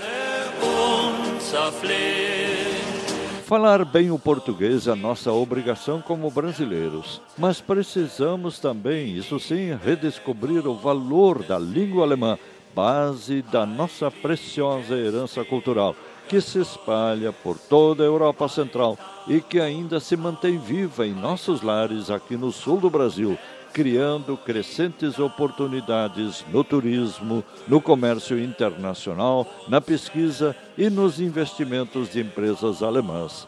Falar 3.46 3.84
bem 3.84 4.10
o 4.10 4.18
português 4.18 4.88
é 4.88 4.94
nossa 4.96 5.30
obrigação 5.30 6.02
como 6.02 6.28
brasileiros, 6.32 7.22
mas 7.38 7.60
precisamos 7.60 8.58
também, 8.58 9.16
isso 9.16 9.38
sim, 9.38 9.72
redescobrir 9.84 10.66
o 10.66 10.74
valor 10.74 11.44
da 11.44 11.56
língua 11.56 12.02
alemã, 12.02 12.36
base 12.74 13.42
da 13.42 13.64
nossa 13.64 14.10
preciosa 14.10 14.96
herança 14.96 15.44
cultural, 15.44 15.94
que 16.28 16.40
se 16.40 16.58
espalha 16.58 17.32
por 17.32 17.56
toda 17.56 18.02
a 18.02 18.06
Europa 18.06 18.48
Central 18.48 18.98
e 19.28 19.40
que 19.40 19.60
ainda 19.60 20.00
se 20.00 20.16
mantém 20.16 20.58
viva 20.58 21.06
em 21.06 21.14
nossos 21.14 21.62
lares 21.62 22.10
aqui 22.10 22.36
no 22.36 22.50
sul 22.50 22.80
do 22.80 22.90
Brasil, 22.90 23.38
criando 23.76 24.38
crescentes 24.38 25.18
oportunidades 25.18 26.42
no 26.50 26.64
turismo, 26.64 27.44
no 27.68 27.78
comércio 27.78 28.42
internacional, 28.42 29.46
na 29.68 29.82
pesquisa 29.82 30.56
e 30.78 30.88
nos 30.88 31.20
investimentos 31.20 32.10
de 32.10 32.22
empresas 32.22 32.82
alemãs. 32.82 33.46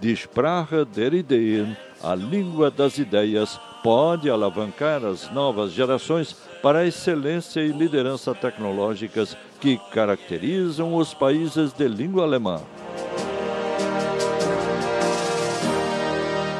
Die 0.00 0.16
Sprache 0.16 0.84
der 0.84 1.14
Ideen, 1.14 1.76
a 2.02 2.12
língua 2.16 2.72
das 2.72 2.98
ideias, 2.98 3.60
pode 3.80 4.28
alavancar 4.28 5.04
as 5.04 5.32
novas 5.32 5.70
gerações 5.70 6.34
para 6.60 6.80
a 6.80 6.86
excelência 6.88 7.60
e 7.60 7.68
liderança 7.68 8.34
tecnológicas 8.34 9.36
que 9.60 9.78
caracterizam 9.92 10.96
os 10.96 11.14
países 11.14 11.72
de 11.72 11.86
língua 11.86 12.24
alemã. 12.24 12.60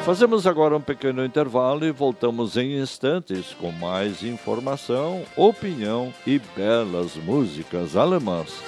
Fazemos 0.09 0.47
agora 0.47 0.75
um 0.75 0.81
pequeno 0.81 1.23
intervalo 1.23 1.85
e 1.85 1.91
voltamos 1.91 2.57
em 2.57 2.79
instantes 2.79 3.53
com 3.53 3.71
mais 3.71 4.23
informação, 4.23 5.21
opinião 5.35 6.11
e 6.25 6.39
belas 6.55 7.15
músicas 7.15 7.95
alemãs. 7.95 8.59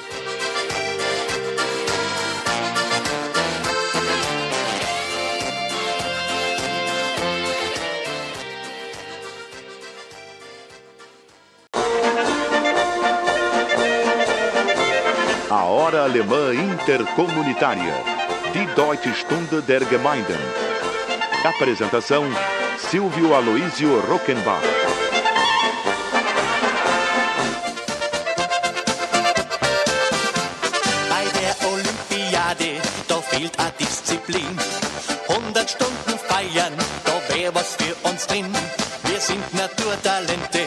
A 15.49 15.63
Hora 15.63 16.03
Alemã 16.03 16.53
Intercomunitária. 16.53 17.95
Die 18.53 18.67
Deutsche 18.75 19.11
Stunde 19.15 19.59
der 19.63 19.83
Gemeinden. 19.89 20.70
Apresentação: 21.43 22.23
Silvio 22.77 23.33
Aloísio 23.33 23.99
Rockenbach. 24.01 24.61
Bei 31.09 31.25
der 31.39 31.55
Olympiade, 31.67 32.79
da 33.07 33.21
fehlt 33.21 33.59
a 33.59 33.71
Disziplin. 33.79 34.55
100 35.27 35.71
Stunden 35.71 36.19
feiern, 36.29 36.73
da 37.05 37.33
wär 37.33 37.55
was 37.55 37.75
für 37.75 37.95
uns 38.07 38.27
drin. 38.27 38.45
Wir 39.05 39.19
sind 39.19 39.53
Naturtalente 39.55 40.59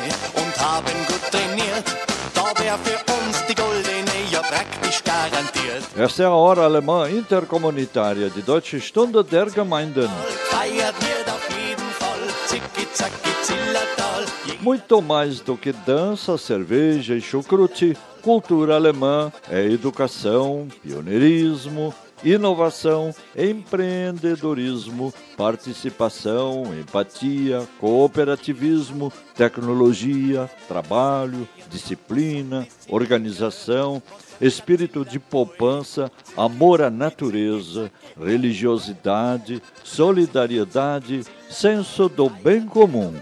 Esta 5.96 6.24
é 6.24 6.26
a 6.26 6.30
hora 6.30 6.62
alemã 6.64 7.08
intercomunitária 7.08 8.28
de 8.28 8.42
Deutsche 8.42 8.80
Stunde 8.80 9.22
der 9.22 9.48
Gemeinden. 9.48 10.08
Muito 14.60 15.00
mais 15.00 15.38
do 15.38 15.56
que 15.56 15.72
dança, 15.72 16.36
cerveja 16.36 17.14
e 17.14 17.20
chucrute, 17.20 17.96
cultura 18.22 18.74
alemã 18.74 19.32
é 19.48 19.64
educação, 19.66 20.66
pioneirismo, 20.82 21.94
inovação, 22.24 23.14
empreendedorismo, 23.36 25.14
participação, 25.36 26.74
empatia, 26.76 27.62
cooperativismo, 27.78 29.12
tecnologia, 29.36 30.50
trabalho, 30.66 31.46
disciplina, 31.70 32.66
organização, 32.88 34.02
espírito 34.40 35.04
de 35.04 35.18
poupança, 35.18 36.10
amor 36.36 36.82
à 36.82 36.90
natureza, 36.90 37.90
religiosidade, 38.18 39.62
solidariedade, 39.82 41.22
senso 41.50 42.08
do 42.08 42.28
bem 42.28 42.66
comum. 42.66 43.14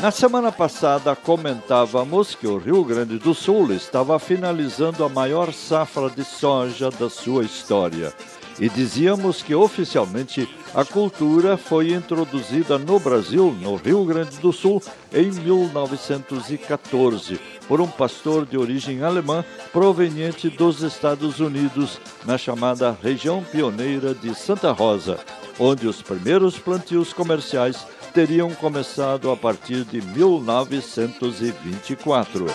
Na 0.00 0.10
semana 0.10 0.52
passada 0.52 1.16
comentávamos 1.16 2.34
que 2.34 2.46
o 2.46 2.58
Rio 2.58 2.84
Grande 2.84 3.18
do 3.18 3.32
Sul 3.32 3.72
estava 3.72 4.18
finalizando 4.18 5.02
a 5.02 5.08
maior 5.08 5.52
safra 5.52 6.10
de 6.10 6.22
soja 6.22 6.90
da 6.90 7.08
sua 7.08 7.42
história. 7.42 8.12
E 8.58 8.68
dizíamos 8.68 9.40
que 9.42 9.54
oficialmente 9.54 10.48
a 10.74 10.84
cultura 10.84 11.56
foi 11.56 11.92
introduzida 11.92 12.78
no 12.78 13.00
Brasil, 13.00 13.56
no 13.60 13.76
Rio 13.76 14.04
Grande 14.04 14.38
do 14.38 14.52
Sul, 14.52 14.82
em 15.12 15.30
1914, 15.30 17.40
por 17.66 17.80
um 17.80 17.88
pastor 17.88 18.46
de 18.46 18.56
origem 18.56 19.02
alemã 19.02 19.44
proveniente 19.72 20.48
dos 20.48 20.82
Estados 20.82 21.40
Unidos, 21.40 22.00
na 22.24 22.38
chamada 22.38 22.96
região 23.02 23.42
pioneira 23.42 24.14
de 24.14 24.32
Santa 24.34 24.70
Rosa, 24.72 25.18
onde 25.58 25.86
os 25.86 26.00
primeiros 26.02 26.58
plantios 26.58 27.12
comerciais 27.12 27.86
teriam 28.12 28.52
começado 28.54 29.30
a 29.30 29.36
partir 29.36 29.84
de 29.84 30.00
1924. 30.00 32.46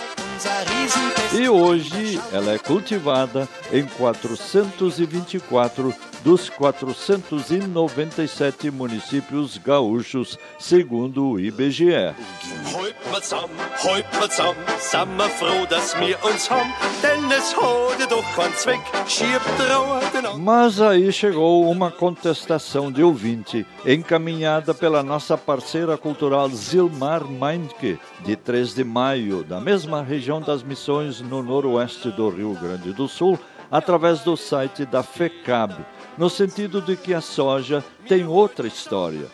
E 1.32 1.48
hoje 1.48 2.20
ela 2.32 2.52
é 2.52 2.58
cultivada 2.58 3.48
em 3.72 3.84
424 3.84 5.94
dos 6.24 6.48
497 6.50 8.70
municípios 8.70 9.58
gaúchos, 9.58 10.38
segundo 10.58 11.32
o 11.32 11.40
IBGE. 11.40 12.14
Mas 20.38 20.80
aí 20.80 21.12
chegou 21.12 21.70
uma 21.70 21.90
contestação 21.90 22.89
de 22.90 23.02
ouvinte, 23.02 23.66
encaminhada 23.86 24.74
pela 24.74 25.02
nossa 25.02 25.36
parceira 25.36 25.96
cultural 25.96 26.48
Zilmar 26.50 27.24
Meindke, 27.24 27.98
de 28.24 28.36
3 28.36 28.74
de 28.74 28.84
maio, 28.84 29.44
da 29.44 29.60
mesma 29.60 30.02
região 30.02 30.40
das 30.40 30.62
missões 30.62 31.20
no 31.20 31.42
noroeste 31.42 32.10
do 32.10 32.28
Rio 32.28 32.54
Grande 32.54 32.92
do 32.92 33.06
Sul, 33.06 33.38
através 33.70 34.20
do 34.20 34.36
site 34.36 34.84
da 34.84 35.02
FECAB 35.02 35.84
no 36.20 36.28
sentido 36.28 36.82
de 36.82 36.96
que 36.96 37.14
a 37.14 37.20
soja 37.22 37.82
tem 38.06 38.26
outra 38.26 38.66
história. 38.66 39.26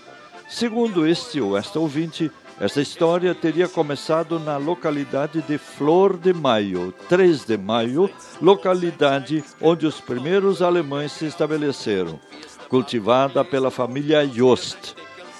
Segundo 0.48 1.04
este 1.04 1.40
ou 1.40 1.56
esta 1.56 1.80
ouvinte, 1.80 2.30
essa 2.60 2.80
história 2.80 3.34
teria 3.34 3.68
começado 3.68 4.38
na 4.38 4.56
localidade 4.56 5.42
de 5.42 5.58
Flor 5.58 6.16
de 6.16 6.32
Maio, 6.32 6.94
3 7.08 7.44
de 7.44 7.58
Maio, 7.58 8.08
localidade 8.40 9.42
onde 9.60 9.84
os 9.84 10.00
primeiros 10.00 10.62
alemães 10.62 11.10
se 11.10 11.26
estabeleceram, 11.26 12.20
cultivada 12.68 13.44
pela 13.44 13.70
família 13.70 14.26
Jost. 14.26 14.94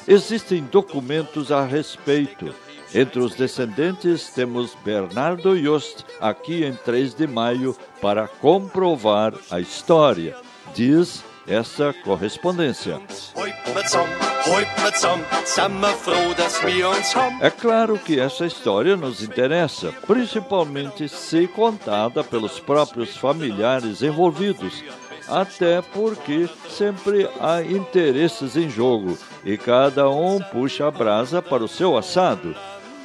Existem 0.07 0.63
documentos 0.63 1.51
a 1.51 1.65
respeito. 1.65 2.55
Entre 2.95 3.19
os 3.19 3.35
descendentes 3.35 4.31
temos 4.31 4.77
Bernardo 4.85 5.59
Jost, 5.61 6.05
aqui 6.21 6.65
em 6.65 6.73
3 6.73 7.15
de 7.15 7.27
Maio, 7.27 7.77
para 8.01 8.29
comprovar 8.29 9.35
a 9.51 9.61
história. 9.61 10.37
Diz 10.75 11.25
essa 11.47 11.93
correspondência. 12.05 13.01
É 17.41 17.51
claro 17.51 17.99
que 17.99 18.21
essa 18.21 18.47
história 18.47 18.97
nos 18.97 19.23
interessa, 19.23 19.93
principalmente 20.07 21.09
se 21.09 21.49
contada 21.49 22.23
pelos 22.23 22.61
próprios 22.61 23.17
familiares 23.17 24.03
envolvidos, 24.03 24.85
até 25.29 25.83
porque 25.83 26.49
sempre 26.69 27.29
há 27.41 27.63
interesses 27.63 28.57
em 28.57 28.69
jogo 28.69 29.19
e 29.45 29.57
cada 29.57 30.09
um 30.11 30.41
puxa 30.41 30.87
a 30.87 30.91
brasa 30.91 31.43
para 31.43 31.65
o 31.65 31.69
seu 31.69 31.97
assado. 31.97 32.55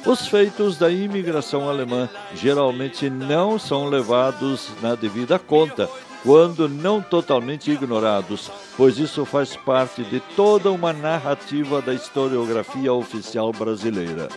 Os 0.04 0.26
feitos 0.26 0.76
da 0.76 0.90
imigração 0.90 1.68
alemã 1.68 2.08
geralmente 2.34 3.08
não 3.08 3.58
são 3.58 3.88
levados 3.88 4.70
na 4.82 4.96
devida 4.96 5.38
conta, 5.38 5.88
quando 6.22 6.68
não 6.68 7.02
totalmente 7.02 7.70
ignorados, 7.70 8.50
pois 8.76 8.98
isso 8.98 9.24
faz 9.24 9.56
parte 9.56 10.04
de 10.04 10.20
toda 10.36 10.70
uma 10.70 10.92
narrativa 10.92 11.82
da 11.82 11.92
historiografia 11.92 12.92
oficial 12.92 13.52
brasileira. 13.52 14.28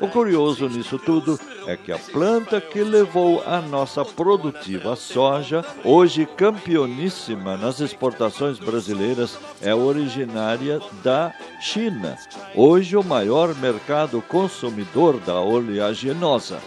O 0.00 0.08
curioso 0.08 0.68
nisso 0.68 0.98
tudo 0.98 1.38
é 1.66 1.76
que 1.76 1.92
a 1.92 1.98
planta 1.98 2.60
que 2.60 2.82
levou 2.82 3.42
a 3.46 3.60
nossa 3.60 4.04
produtiva 4.04 4.94
soja, 4.96 5.64
hoje 5.84 6.26
campeoníssima 6.26 7.56
nas 7.56 7.80
exportações 7.80 8.58
brasileiras, 8.58 9.38
é 9.62 9.74
originária 9.74 10.80
da 11.02 11.32
China, 11.60 12.16
hoje 12.54 12.96
o 12.96 13.02
maior 13.02 13.54
mercado 13.54 14.22
consumidor 14.22 15.18
da 15.20 15.40
oleaginosa. 15.40 16.58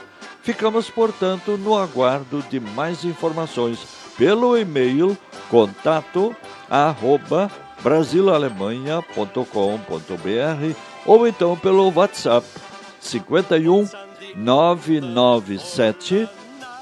Ficamos, 0.41 0.89
portanto, 0.89 1.57
no 1.57 1.77
aguardo 1.77 2.43
de 2.49 2.59
mais 2.59 3.05
informações 3.05 4.02
pelo 4.17 4.57
e-mail 4.57 5.15
contato 5.49 6.35
arroba 6.69 7.49
brasilalemanha.com.br 7.81 10.75
ou 11.05 11.27
então 11.27 11.57
pelo 11.57 11.91
WhatsApp 11.93 12.47
51 12.99 13.87
997 14.35 16.27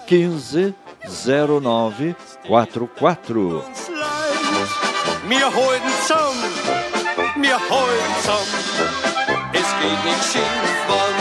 15 0.08 0.74
09 1.62 2.16
44. 2.46 3.64
Mir 5.28 5.46
heute 5.46 5.90
zusammen, 6.02 6.52
mir 7.38 7.56
heute 7.56 8.22
zusammen, 8.22 8.64
es 9.54 9.68
geht 9.80 10.04
nicht 10.06 10.24
schief, 10.32 11.21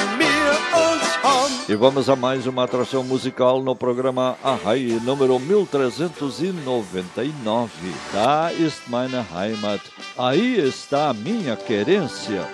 e 1.71 1.77
vamos 1.77 2.11
a 2.11 2.17
mais 2.17 2.49
uma 2.49 2.65
atração 2.65 3.05
musical 3.05 3.63
no 3.63 3.77
programa 3.77 4.37
Ahai, 4.43 5.01
número 5.05 5.39
1399. 5.39 7.05
Da 8.13 8.53
ist 8.53 8.89
meine 8.89 9.25
Heimat. 9.33 9.81
Aí 10.19 10.59
está 10.59 11.11
a 11.11 11.15
minha 11.15 11.55
querência. 11.55 12.45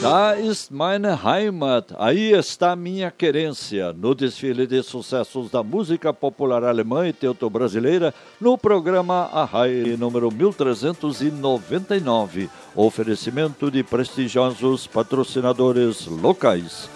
Da 0.00 0.34
ist 0.34 0.70
meine 0.70 1.18
Heimat, 1.24 1.92
aí 1.98 2.30
está 2.30 2.76
minha 2.76 3.10
querência. 3.10 3.92
No 3.92 4.14
desfile 4.14 4.64
de 4.64 4.80
sucessos 4.80 5.50
da 5.50 5.60
música 5.60 6.12
popular 6.12 6.62
alemã 6.62 7.08
e 7.08 7.12
teuto-brasileira, 7.12 8.14
no 8.40 8.56
programa 8.56 9.28
Arrai 9.32 9.96
número 9.98 10.30
1399. 10.30 12.48
Oferecimento 12.76 13.72
de 13.72 13.82
prestigiosos 13.82 14.86
patrocinadores 14.86 16.06
locais. 16.06 16.88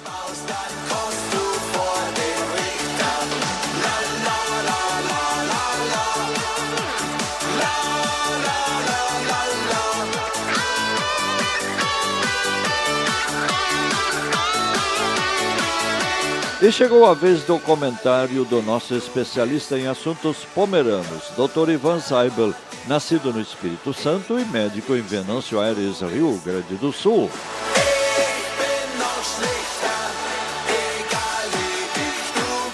E 16.63 16.71
chegou 16.71 17.05
a 17.05 17.13
vez 17.13 17.43
do 17.43 17.59
comentário 17.59 18.45
do 18.45 18.63
nosso 18.63 18.95
especialista 18.95 19.77
em 19.77 19.89
assuntos 19.89 20.45
pomeranos, 20.55 21.33
Dr. 21.37 21.71
Ivan 21.71 21.99
Seibel, 21.99 22.55
nascido 22.87 23.33
no 23.33 23.41
Espírito 23.41 23.93
Santo 23.93 24.39
e 24.39 24.45
médico 24.45 24.95
em 24.95 25.01
Venâncio 25.01 25.59
Aires, 25.59 26.01
Rio 26.03 26.41
Grande 26.45 26.77
do 26.77 26.93
Sul. 26.93 27.29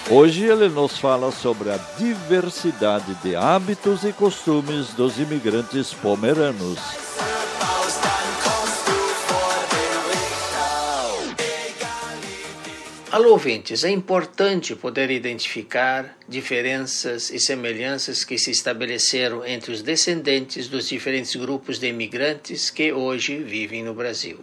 Hoje 0.07 0.45
ele 0.45 0.69
nos 0.69 0.99
fala 0.99 1.31
sobre 1.31 1.71
a 1.71 1.79
diversidade 1.97 3.15
de 3.23 3.35
hábitos 3.35 4.03
e 4.03 4.13
costumes 4.13 4.89
dos 4.89 5.17
imigrantes 5.17 5.95
pomeranos. 5.95 7.08
Alô, 13.11 13.31
ouvintes, 13.31 13.83
é 13.83 13.89
importante 13.89 14.75
poder 14.75 15.09
identificar 15.09 16.15
diferenças 16.27 17.31
e 17.31 17.39
semelhanças 17.39 18.23
que 18.23 18.37
se 18.37 18.51
estabeleceram 18.51 19.43
entre 19.43 19.71
os 19.71 19.81
descendentes 19.81 20.67
dos 20.67 20.87
diferentes 20.87 21.35
grupos 21.35 21.79
de 21.79 21.87
imigrantes 21.87 22.69
que 22.69 22.93
hoje 22.93 23.37
vivem 23.37 23.83
no 23.83 23.95
Brasil. 23.95 24.41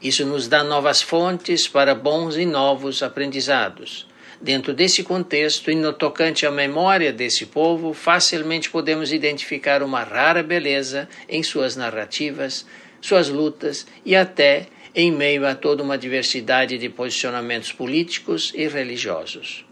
Isso 0.00 0.24
nos 0.24 0.48
dá 0.48 0.64
novas 0.64 1.02
fontes 1.02 1.68
para 1.68 1.94
bons 1.94 2.38
e 2.38 2.46
novos 2.46 3.02
aprendizados. 3.02 4.08
Dentro 4.40 4.72
desse 4.72 5.02
contexto 5.02 5.70
e 5.70 5.74
no 5.74 5.92
tocante 5.92 6.46
à 6.46 6.50
memória 6.50 7.12
desse 7.12 7.44
povo, 7.44 7.92
facilmente 7.92 8.70
podemos 8.70 9.12
identificar 9.12 9.82
uma 9.82 10.02
rara 10.02 10.42
beleza 10.42 11.06
em 11.28 11.42
suas 11.42 11.76
narrativas, 11.76 12.64
suas 12.98 13.28
lutas 13.28 13.86
e 14.06 14.16
até 14.16 14.68
em 14.98 15.12
meio 15.12 15.46
a 15.46 15.54
toda 15.54 15.82
uma 15.82 15.98
diversidade 15.98 16.78
de 16.78 16.88
posicionamentos 16.88 17.70
políticos 17.70 18.50
e 18.54 18.66
religiosos. 18.66 19.62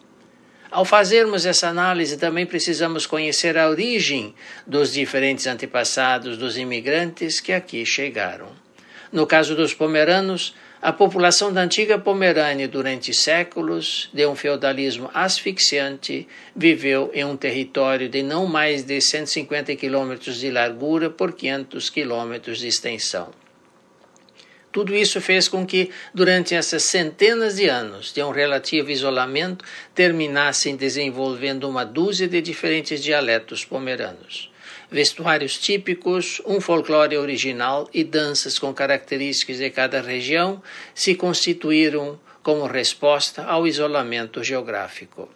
Ao 0.71 0.85
fazermos 0.85 1.47
essa 1.47 1.69
análise, 1.69 2.19
também 2.19 2.45
precisamos 2.45 3.07
conhecer 3.07 3.57
a 3.57 3.71
origem 3.71 4.35
dos 4.67 4.93
diferentes 4.93 5.47
antepassados 5.47 6.37
dos 6.37 6.59
imigrantes 6.59 7.41
que 7.41 7.53
aqui 7.53 7.87
chegaram. 7.87 8.49
No 9.11 9.27
caso 9.27 9.55
dos 9.55 9.73
pomeranos, 9.73 10.55
a 10.83 10.93
população 10.93 11.51
da 11.51 11.63
antiga 11.63 11.99
Pomerânia 11.99 12.69
durante 12.69 13.15
séculos, 13.15 14.11
de 14.13 14.27
um 14.27 14.35
feudalismo 14.35 15.09
asfixiante, 15.15 16.29
viveu 16.55 17.11
em 17.15 17.25
um 17.25 17.37
território 17.37 18.11
de 18.11 18.23
não 18.23 18.47
mais 18.47 18.83
de 18.83 19.01
150 19.01 19.75
quilômetros 19.77 20.39
de 20.39 20.51
largura 20.51 21.09
por 21.09 21.33
500 21.33 21.89
quilômetros 21.89 22.59
de 22.59 22.69
extensão. 22.69 23.44
Tudo 24.75 24.93
isso 24.93 25.21
fez 25.21 25.47
com 25.47 25.65
que, 25.65 25.93
durante 26.13 26.53
essas 26.53 26.83
centenas 26.83 27.55
de 27.55 27.69
anos 27.69 28.13
de 28.13 28.21
um 28.25 28.33
relativo 28.33 28.91
isolamento, 28.91 29.65
terminassem 29.95 30.75
desenvolvendo 30.75 31.69
uma 31.69 31.85
dúzia 31.85 32.27
de 32.27 32.41
diferentes 32.43 33.01
dialetos 33.01 33.65
pomeranos. 33.65 34.51
Vestuários 34.91 35.57
típicos, 35.59 36.43
um 36.45 36.61
folclore 36.61 37.17
original 37.17 37.89
e 37.95 38.03
danças 38.03 38.59
com 38.59 38.75
características 38.75 39.59
de 39.59 39.71
cada 39.71 40.01
região 40.01 40.61
se 40.93 41.15
constituíram 41.15 42.19
como 42.43 42.67
resposta 42.67 43.45
ao 43.45 43.69
isolamento 43.69 44.43
geográfico. 44.43 45.29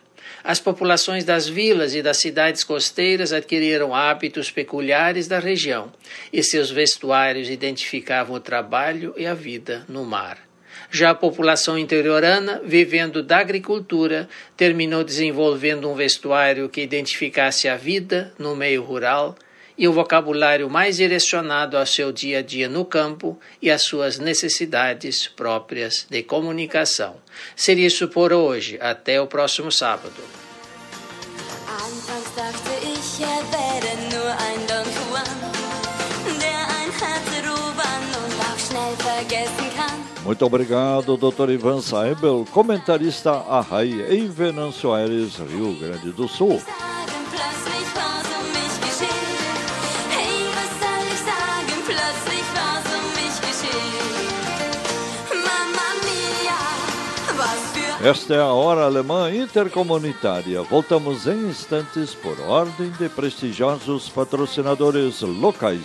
As 0.43 0.61
populações 0.61 1.25
das 1.25 1.49
vilas 1.49 1.95
e 1.95 2.03
das 2.03 2.19
cidades 2.19 2.65
costeiras 2.65 3.33
adquiriram 3.33 3.95
hábitos 3.95 4.51
peculiares 4.51 5.29
da 5.29 5.39
região 5.39 5.93
e 6.33 6.43
seus 6.43 6.71
vestuários 6.71 7.51
identificavam 7.51 8.37
o 8.37 8.41
trabalho 8.41 9.15
e 9.17 9.27
a 9.27 9.35
vida 9.35 9.85
no 9.89 10.05
mar. 10.05 10.39
Já 10.91 11.11
a 11.11 11.15
população 11.15 11.79
interiorana, 11.79 12.63
vivendo 12.65 13.23
da 13.23 13.39
agricultura, 13.39 14.29
terminou 14.57 15.05
desenvolvendo 15.05 15.91
um 15.91 15.95
vestuário 15.95 16.69
que 16.69 16.81
identificasse 16.81 17.69
a 17.69 17.77
vida 17.77 18.33
no 18.39 18.57
meio 18.57 18.83
rural 18.83 19.37
e 19.79 19.87
o 19.87 19.93
vocabulário 19.93 20.69
mais 20.69 20.97
direcionado 20.97 21.79
ao 21.79 21.87
seu 21.87 22.11
dia 22.11 22.41
a 22.41 22.43
dia 22.43 22.69
no 22.69 22.85
campo 22.85 23.39
e 23.63 23.71
às 23.71 23.83
suas 23.83 24.19
necessidades 24.19 25.29
próprias 25.29 26.05
de 26.11 26.23
comunicação. 26.25 27.15
Seria 27.55 27.87
isso 27.87 28.09
por 28.09 28.33
hoje. 28.33 28.77
Até 28.81 29.21
o 29.21 29.27
próximo 29.29 29.71
sábado. 29.71 30.21
Anfangs 31.69 32.35
dachte 32.35 32.73
ich, 32.83 33.23
er 33.23 33.45
wäre 33.55 33.93
nur 34.13 34.31
ein 34.47 34.61
Don 34.67 34.87
Juan, 34.97 35.31
der 36.41 36.63
ein 36.79 36.91
Herz 37.01 37.27
erobern 37.39 38.05
und 38.25 38.35
auch 38.47 38.59
schnell 38.59 38.95
vergessen 38.97 39.69
kann. 39.77 39.99
Muito 40.25 40.45
obrigado, 40.45 41.17
Dr. 41.17 41.51
Ivan 41.51 41.81
Saibel, 41.81 42.45
comentarista 42.51 43.31
Arrai 43.49 44.05
em 44.11 44.29
Venâncio 44.29 44.93
Aires, 44.93 45.37
Rio 45.39 45.75
Grande 45.79 46.11
do 46.13 46.29
Sul. 46.29 46.61
Esta 58.03 58.35
é 58.35 58.41
a 58.41 58.47
Hora 58.47 58.85
Alemã 58.85 59.29
Intercomunitária. 59.35 60.63
Voltamos 60.63 61.27
em 61.27 61.49
instantes 61.49 62.15
por 62.15 62.39
ordem 62.41 62.91
de 62.91 63.09
prestigiosos 63.09 64.09
patrocinadores 64.09 65.21
locais. 65.23 65.83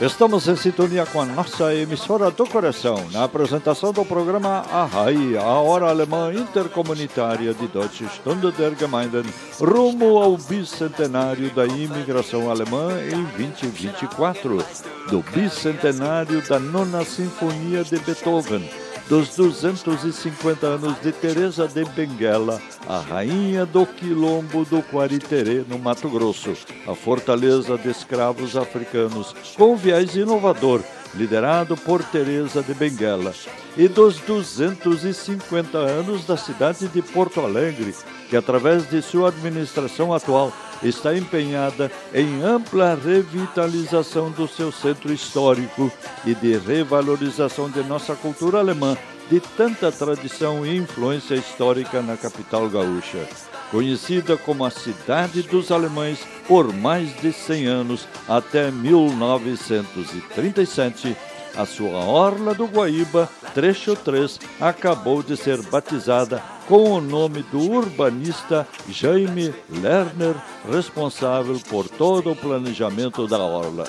Estamos 0.00 0.46
em 0.46 0.54
sintonia 0.56 1.06
com 1.06 1.22
a 1.22 1.24
nossa 1.24 1.74
emissora 1.74 2.30
do 2.30 2.46
coração, 2.46 3.08
na 3.12 3.24
apresentação 3.24 3.94
do 3.94 4.04
programa 4.04 4.62
Arrai, 4.70 5.38
a 5.38 5.42
hora 5.42 5.86
alemã 5.86 6.30
intercomunitária 6.34 7.54
de 7.54 7.66
Deutsche 7.66 8.04
Stunde 8.08 8.52
der 8.52 8.76
Gemeinden, 8.76 9.24
rumo 9.58 10.18
ao 10.18 10.36
bicentenário 10.36 11.50
da 11.54 11.64
imigração 11.64 12.50
alemã 12.50 12.90
em 13.10 13.24
2024, 13.38 14.58
do 15.08 15.24
bicentenário 15.32 16.46
da 16.46 16.58
nona 16.58 17.02
sinfonia 17.02 17.82
de 17.82 17.98
Beethoven, 17.98 18.68
dos 19.08 19.36
250 19.36 20.66
anos 20.66 21.00
de 21.00 21.12
Teresa 21.12 21.68
de 21.68 21.84
Benguela, 21.84 22.60
a 22.88 22.98
rainha 22.98 23.64
do 23.64 23.86
quilombo 23.86 24.64
do 24.64 24.82
Quariterê, 24.82 25.64
no 25.68 25.78
Mato 25.78 26.08
Grosso, 26.08 26.52
a 26.86 26.94
fortaleza 26.94 27.78
de 27.78 27.88
escravos 27.88 28.56
africanos, 28.56 29.34
com 29.56 29.76
viés 29.76 30.16
inovador, 30.16 30.82
liderado 31.14 31.76
por 31.76 32.02
Teresa 32.02 32.62
de 32.62 32.74
Benguela, 32.74 33.32
e 33.76 33.86
dos 33.86 34.18
250 34.18 35.78
anos 35.78 36.26
da 36.26 36.36
cidade 36.36 36.88
de 36.88 37.00
Porto 37.00 37.40
Alegre, 37.40 37.94
que 38.28 38.36
através 38.36 38.88
de 38.90 39.00
sua 39.00 39.28
administração 39.28 40.12
atual 40.12 40.52
está 40.82 41.16
empenhada 41.16 41.90
em 42.12 42.42
ampla 42.42 42.94
revitalização 42.94 44.30
do 44.30 44.48
seu 44.48 44.72
centro 44.72 45.12
histórico 45.12 45.90
e 46.24 46.34
de 46.34 46.56
revalorização 46.56 47.70
de 47.70 47.82
nossa 47.82 48.14
cultura 48.14 48.58
alemã, 48.58 48.96
de 49.30 49.40
tanta 49.40 49.90
tradição 49.90 50.64
e 50.64 50.76
influência 50.76 51.34
histórica 51.34 52.00
na 52.02 52.16
capital 52.16 52.68
gaúcha. 52.68 53.26
Conhecida 53.70 54.36
como 54.36 54.64
a 54.64 54.70
Cidade 54.70 55.42
dos 55.42 55.72
Alemães 55.72 56.20
por 56.46 56.72
mais 56.72 57.12
de 57.20 57.32
100 57.32 57.66
anos, 57.66 58.06
até 58.28 58.70
1937, 58.70 61.16
a 61.56 61.64
sua 61.64 62.04
Orla 62.04 62.54
do 62.54 62.66
Guaíba, 62.66 63.28
trecho 63.54 63.96
3, 63.96 64.38
acabou 64.60 65.22
de 65.22 65.36
ser 65.36 65.62
batizada 65.62 66.42
com 66.68 66.90
o 66.92 67.00
nome 67.00 67.42
do 67.44 67.58
urbanista 67.58 68.66
Jaime 68.88 69.54
Lerner, 69.70 70.34
responsável 70.70 71.60
por 71.68 71.88
todo 71.88 72.32
o 72.32 72.36
planejamento 72.36 73.26
da 73.26 73.38
Orla. 73.38 73.84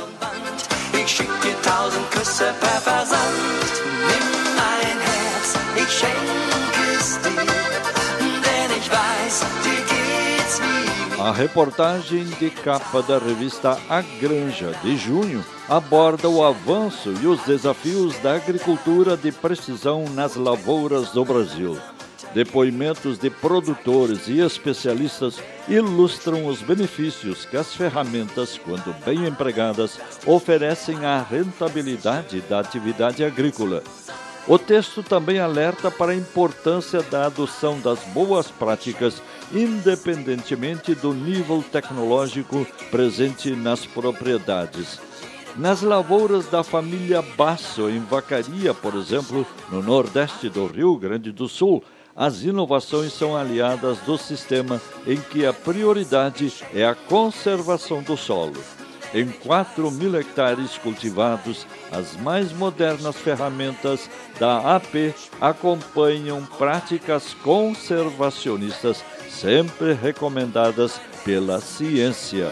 A 11.28 11.32
reportagem 11.34 12.24
de 12.24 12.50
capa 12.50 13.02
da 13.02 13.20
revista 13.20 13.78
A 13.90 14.02
Granja, 14.02 14.72
de 14.82 14.96
junho, 14.96 15.44
aborda 15.68 16.30
o 16.30 16.42
avanço 16.42 17.14
e 17.22 17.28
os 17.28 17.42
desafios 17.42 18.18
da 18.20 18.36
agricultura 18.36 19.18
de 19.18 19.30
precisão 19.34 20.06
nas 20.06 20.38
lavouras 20.38 21.12
do 21.12 21.26
Brasil. 21.26 21.78
Depoimentos 22.34 23.18
de 23.18 23.30
produtores 23.30 24.30
e 24.30 24.40
especialistas 24.40 25.38
ilustram 25.68 26.48
os 26.48 26.62
benefícios 26.62 27.44
que 27.44 27.58
as 27.58 27.74
ferramentas, 27.74 28.58
quando 28.58 28.96
bem 29.04 29.28
empregadas, 29.28 30.00
oferecem 30.26 31.06
à 31.06 31.22
rentabilidade 31.22 32.40
da 32.40 32.62
atividade 32.62 33.22
agrícola. 33.26 33.84
O 34.48 34.58
texto 34.58 35.04
também 35.04 35.40
alerta 35.40 35.92
para 35.92 36.14
a 36.14 36.16
importância 36.16 37.02
da 37.02 37.26
adoção 37.26 37.82
das 37.82 38.00
boas 38.14 38.48
práticas, 38.48 39.22
independentemente 39.52 40.94
do 40.96 41.14
nível 41.14 41.64
tecnológico 41.72 42.66
presente 42.92 43.52
nas 43.52 43.86
propriedades. 43.86 45.00
Nas 45.56 45.82
lavouras 45.82 46.48
da 46.48 46.64
família 46.64 47.22
Basso, 47.22 47.90
em 47.90 48.00
Vacaria, 48.00 48.74
por 48.74 48.94
exemplo, 48.96 49.46
no 49.72 49.82
nordeste 49.82 50.50
do 50.50 50.68
Rio 50.68 50.96
Grande 50.98 51.32
do 51.32 51.48
Sul, 51.48 51.84
as 52.16 52.44
inovações 52.44 53.14
são 53.14 53.36
aliadas 53.36 54.00
do 54.00 54.18
sistema 54.18 54.82
em 55.06 55.18
que 55.18 55.46
a 55.46 55.54
prioridade 55.54 56.52
é 56.74 56.86
a 56.86 56.96
conservação 56.96 58.02
do 58.02 58.18
solo. 58.18 58.58
Em 59.18 59.26
4 59.26 59.90
mil 59.90 60.16
hectares 60.16 60.78
cultivados, 60.78 61.66
as 61.92 62.16
mais 62.18 62.54
modernas 62.54 63.16
ferramentas 63.16 64.08
da 64.40 64.76
AP 64.76 65.12
acompanham 65.42 66.46
práticas 66.46 67.34
conservacionistas 67.44 69.04
sempre 69.28 69.94
recomendadas 69.94 71.02
pela 71.26 71.60
ciência. 71.60 72.52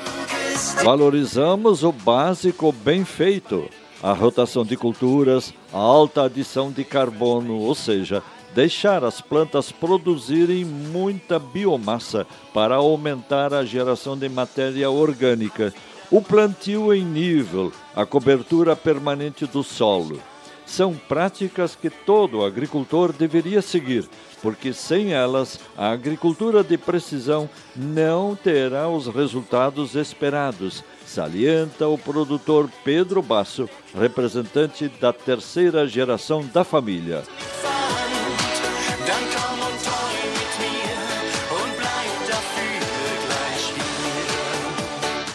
Valorizamos 0.84 1.84
o 1.84 1.92
básico 1.92 2.72
bem 2.72 3.06
feito, 3.06 3.70
a 4.02 4.12
rotação 4.14 4.66
de 4.66 4.76
culturas, 4.76 5.54
a 5.72 5.78
alta 5.78 6.24
adição 6.24 6.72
de 6.72 6.84
carbono, 6.84 7.60
ou 7.60 7.76
seja, 7.76 8.24
deixar 8.56 9.04
as 9.04 9.22
plantas 9.22 9.72
produzirem 9.72 10.66
muita 10.66 11.38
biomassa 11.38 12.26
para 12.52 12.78
aumentar 12.78 13.54
a 13.54 13.64
geração 13.64 14.18
de 14.18 14.28
matéria 14.28 14.90
orgânica 14.90 15.72
o 16.12 16.22
plantio 16.22 16.94
em 16.94 17.04
nível, 17.04 17.72
a 17.96 18.06
cobertura 18.06 18.76
permanente 18.76 19.46
do 19.46 19.64
solo. 19.64 20.20
São 20.66 20.96
práticas 20.96 21.76
que 21.76 21.90
todo 21.90 22.44
agricultor 22.44 23.14
deveria 23.14 23.62
seguir, 23.62 24.08
porque 24.42 24.74
sem 24.74 25.14
elas 25.14 25.60
a 25.78 25.92
agricultura 25.92 26.64
de 26.64 26.78
precisão 26.78 27.48
não 27.76 28.36
terá 28.36 28.90
os 28.90 29.08
resultados 29.08 29.96
esperados, 29.96 30.84
salienta 31.06 31.88
o 31.88 31.98
produtor 31.98 32.70
Pedro 32.84 33.22
Basso, 33.22 33.70
representante 33.94 34.88
da 34.88 35.14
terceira 35.14 35.88
geração 35.88 36.44
da 36.52 36.64
família. 36.64 37.24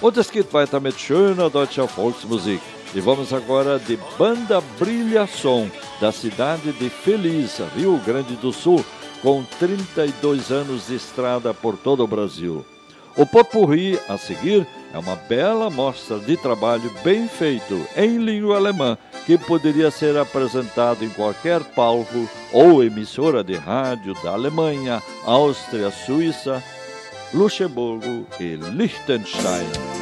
Und 0.00 0.16
es 0.16 0.30
geht 0.30 0.52
weiter 0.54 0.80
mit 0.80 0.98
schöner 0.98 1.50
deutscher 1.50 1.86
Volksmusik. 1.86 2.60
E 2.94 3.00
vamos 3.00 3.34
agora 3.34 3.78
de 3.78 3.98
Banda 4.18 4.62
Brilha 4.78 5.26
Som, 5.26 5.70
da 6.00 6.10
cidade 6.10 6.72
de 6.72 6.88
Feliz, 6.88 7.60
Rio 7.76 7.98
Grande 7.98 8.34
do 8.36 8.50
Sul, 8.50 8.82
com 9.22 9.44
32 9.58 10.50
anos 10.50 10.86
de 10.86 10.94
estrada 10.94 11.52
por 11.52 11.76
todo 11.76 12.02
o 12.02 12.06
Brasil. 12.06 12.64
O 13.14 13.26
Popurri, 13.26 13.98
a 14.08 14.16
seguir, 14.16 14.66
é 14.94 14.98
uma 14.98 15.16
bela 15.16 15.68
mostra 15.68 16.18
de 16.18 16.34
trabalho 16.36 16.90
bem 17.04 17.28
feito 17.28 17.86
em 17.94 18.16
língua 18.16 18.56
alemã 18.56 18.96
que 19.26 19.36
poderia 19.36 19.90
ser 19.90 20.16
apresentado 20.16 21.04
em 21.04 21.10
qualquer 21.10 21.62
palco 21.74 22.28
ou 22.52 22.82
emissora 22.82 23.44
de 23.44 23.54
rádio 23.54 24.14
da 24.24 24.30
Alemanha, 24.30 25.02
Áustria, 25.26 25.90
Suíça, 25.90 26.62
Luxemburgo 27.32 28.26
e 28.40 28.56
Liechtenstein. 28.56 29.99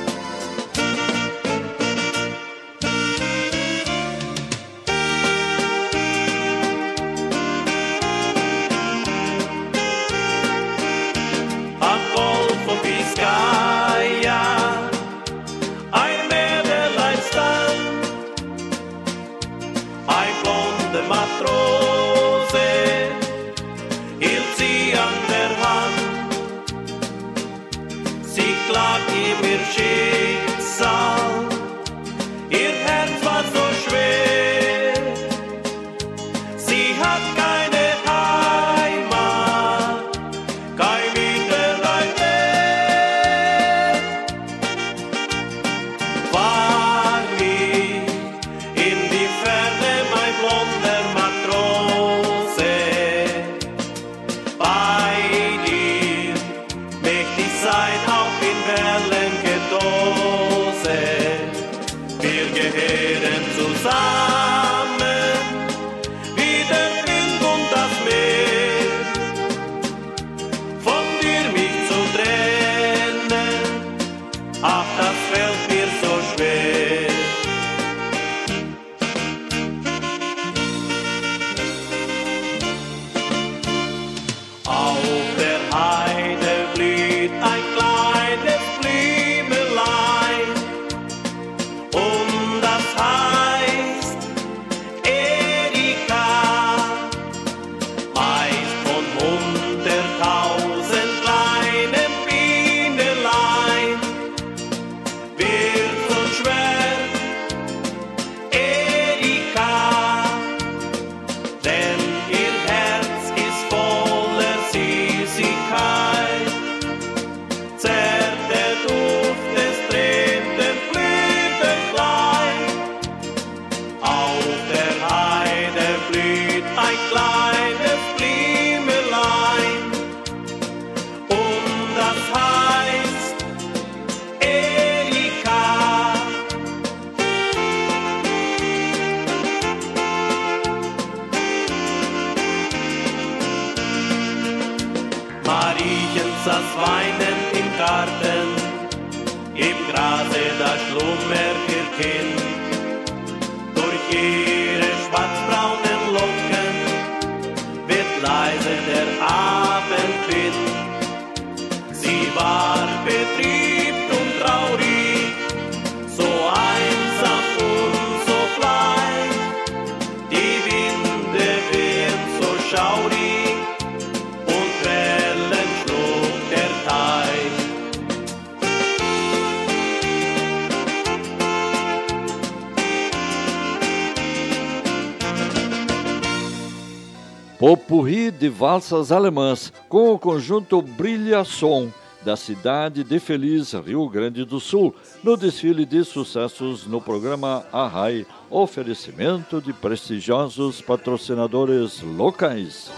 De 188.48 188.50
valsas 188.50 189.12
alemãs 189.12 189.70
com 189.90 190.14
o 190.14 190.18
conjunto 190.18 190.80
Brilha 190.80 191.44
Som 191.44 191.92
da 192.22 192.34
cidade 192.34 193.04
de 193.04 193.20
Feliz, 193.20 193.74
Rio 193.74 194.08
Grande 194.08 194.44
do 194.44 194.58
Sul, 194.58 194.94
no 195.22 195.36
desfile 195.36 195.84
de 195.84 196.02
sucessos 196.02 196.86
no 196.86 197.00
programa 197.00 197.64
Arrai, 197.70 198.26
oferecimento 198.50 199.60
de 199.60 199.72
prestigiosos 199.72 200.80
patrocinadores 200.80 202.00
locais. 202.00 202.90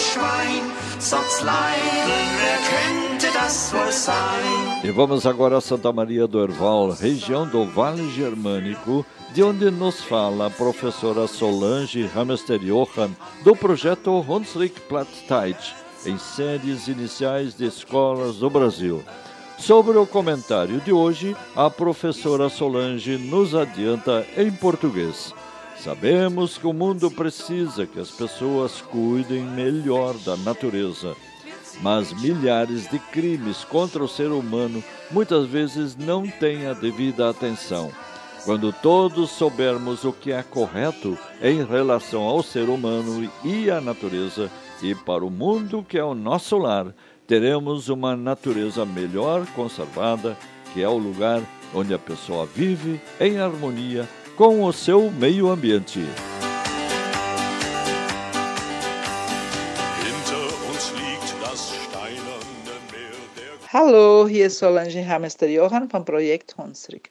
Schwein, 0.00 0.72
sagt's 0.98 1.40
Leidl, 1.42 2.10
wer 2.40 2.58
könnte 2.72 3.38
das 3.38 3.72
wohl 3.72 3.92
sein? 3.92 4.71
E 4.84 4.90
vamos 4.90 5.26
agora 5.26 5.58
a 5.58 5.60
Santa 5.60 5.92
Maria 5.92 6.26
do 6.26 6.42
Herval, 6.42 6.90
região 6.90 7.46
do 7.46 7.64
Vale 7.64 8.10
Germânico, 8.10 9.06
de 9.32 9.40
onde 9.40 9.70
nos 9.70 10.00
fala 10.00 10.48
a 10.48 10.50
professora 10.50 11.28
Solange 11.28 12.10
Hamester 12.12 12.58
Johann, 12.58 13.12
do 13.44 13.54
projeto 13.54 14.10
Hunsrück 14.28 14.80
Plattdeutsch, 14.80 15.72
em 16.04 16.18
séries 16.18 16.88
iniciais 16.88 17.54
de 17.54 17.64
escolas 17.64 18.38
do 18.38 18.50
Brasil. 18.50 19.04
Sobre 19.56 19.96
o 19.96 20.04
comentário 20.04 20.80
de 20.80 20.92
hoje, 20.92 21.36
a 21.54 21.70
professora 21.70 22.48
Solange 22.48 23.16
nos 23.16 23.54
adianta 23.54 24.26
em 24.36 24.50
português. 24.50 25.32
Sabemos 25.78 26.58
que 26.58 26.66
o 26.66 26.72
mundo 26.72 27.08
precisa 27.08 27.86
que 27.86 28.00
as 28.00 28.10
pessoas 28.10 28.80
cuidem 28.80 29.44
melhor 29.44 30.14
da 30.26 30.36
natureza. 30.38 31.14
Mas 31.80 32.12
milhares 32.12 32.88
de 32.88 32.98
crimes 32.98 33.64
contra 33.64 34.02
o 34.02 34.08
ser 34.08 34.28
humano 34.28 34.82
muitas 35.10 35.46
vezes 35.46 35.96
não 35.96 36.26
têm 36.26 36.66
a 36.66 36.72
devida 36.72 37.28
atenção. 37.28 37.90
Quando 38.44 38.72
todos 38.72 39.30
soubermos 39.30 40.04
o 40.04 40.12
que 40.12 40.32
é 40.32 40.42
correto 40.42 41.16
em 41.40 41.64
relação 41.64 42.22
ao 42.22 42.42
ser 42.42 42.68
humano 42.68 43.30
e 43.44 43.70
à 43.70 43.80
natureza 43.80 44.50
e 44.82 44.94
para 44.94 45.24
o 45.24 45.30
mundo 45.30 45.84
que 45.88 45.96
é 45.96 46.04
o 46.04 46.14
nosso 46.14 46.58
lar, 46.58 46.92
teremos 47.26 47.88
uma 47.88 48.16
natureza 48.16 48.84
melhor 48.84 49.46
conservada, 49.54 50.36
que 50.72 50.82
é 50.82 50.88
o 50.88 50.98
lugar 50.98 51.40
onde 51.72 51.94
a 51.94 51.98
pessoa 51.98 52.44
vive 52.44 53.00
em 53.20 53.38
harmonia 53.38 54.08
com 54.36 54.64
o 54.64 54.72
seu 54.72 55.10
meio 55.10 55.48
ambiente. 55.48 56.04
Hallo, 63.74 64.28
hier 64.28 64.48
ist 64.48 64.58
Solange 64.58 65.08
Hamester 65.08 65.46
Johan 65.46 65.88
vom 65.88 66.04
Projekt 66.04 66.54
Hunsrück. 66.58 67.08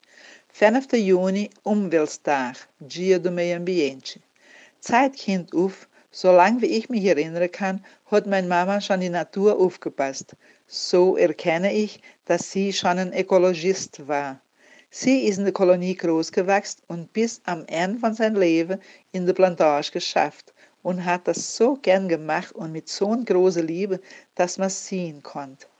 5 0.49 0.93
Juni, 0.93 1.49
Umwelttag, 1.63 2.55
Dia 2.79 3.17
do 3.17 3.31
Meio 3.31 3.55
Ambiente. 3.55 4.19
Zeitkind 4.79 5.55
auf, 5.55 5.89
solange 6.11 6.61
wie 6.61 6.67
ich 6.67 6.87
mich 6.87 7.05
erinnern 7.05 7.51
kann, 7.51 7.83
hat 8.11 8.27
meine 8.27 8.47
Mama 8.47 8.79
schon 8.79 8.99
die 8.99 9.09
Natur 9.09 9.57
aufgepasst. 9.57 10.35
So 10.67 11.17
erkenne 11.17 11.73
ich, 11.73 11.99
dass 12.25 12.51
sie 12.51 12.71
schon 12.71 12.99
ein 12.99 13.13
Ökologist 13.13 14.07
war. 14.07 14.39
Sie 14.91 15.23
ist 15.23 15.39
in 15.39 15.45
der 15.45 15.53
Kolonie 15.53 15.95
großgewachsen 15.95 16.83
und 16.89 17.11
bis 17.11 17.41
am 17.45 17.65
Ende 17.65 17.97
von 17.97 18.13
seinem 18.13 18.39
Leben 18.39 18.79
in 19.13 19.25
der 19.25 19.33
Plantage 19.33 19.93
geschafft 19.93 20.53
und 20.83 21.03
hat 21.03 21.27
das 21.27 21.57
so 21.57 21.73
gern 21.73 22.07
gemacht 22.07 22.51
und 22.53 22.71
mit 22.71 22.87
so 22.87 23.13
einer 23.13 23.25
großen 23.25 23.65
Liebe, 23.65 23.99
dass 24.35 24.59
man 24.59 24.69
sehen 24.69 25.23
konnte. 25.23 25.70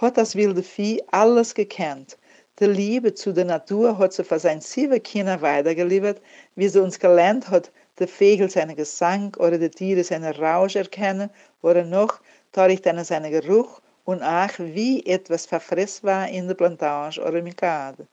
Hat 0.00 0.16
das 0.16 0.34
wilde 0.34 0.62
Vieh 0.62 1.02
alles 1.10 1.54
gekannt. 1.54 2.16
Die 2.58 2.64
Liebe 2.64 3.12
zu 3.12 3.34
der 3.34 3.44
Natur 3.44 3.98
hat 3.98 4.14
sie 4.14 4.24
für 4.24 4.38
seine 4.38 4.62
sieben 4.62 5.02
Kinder 5.02 5.42
weitergeliefert, 5.42 6.22
wie 6.54 6.68
sie 6.68 6.82
uns 6.82 6.98
gelernt 6.98 7.50
hat, 7.50 7.70
der 7.98 8.08
Vögel 8.08 8.48
seinen 8.48 8.76
Gesang 8.76 9.36
oder 9.36 9.58
die 9.58 9.68
Tiere 9.68 10.02
seinen 10.02 10.32
Rausch 10.32 10.76
erkennen 10.76 11.28
oder 11.60 11.84
noch 11.84 12.18
dadurch 12.52 12.80
dann 12.80 13.04
seinen 13.04 13.30
Geruch 13.30 13.82
und 14.04 14.22
auch 14.22 14.58
wie 14.58 15.04
etwas 15.04 15.44
verfressen 15.44 16.06
war 16.06 16.26
in 16.30 16.48
der 16.48 16.54
Plantage 16.54 17.20
oder 17.20 17.36
im 17.36 17.54
Garten. 17.54 18.08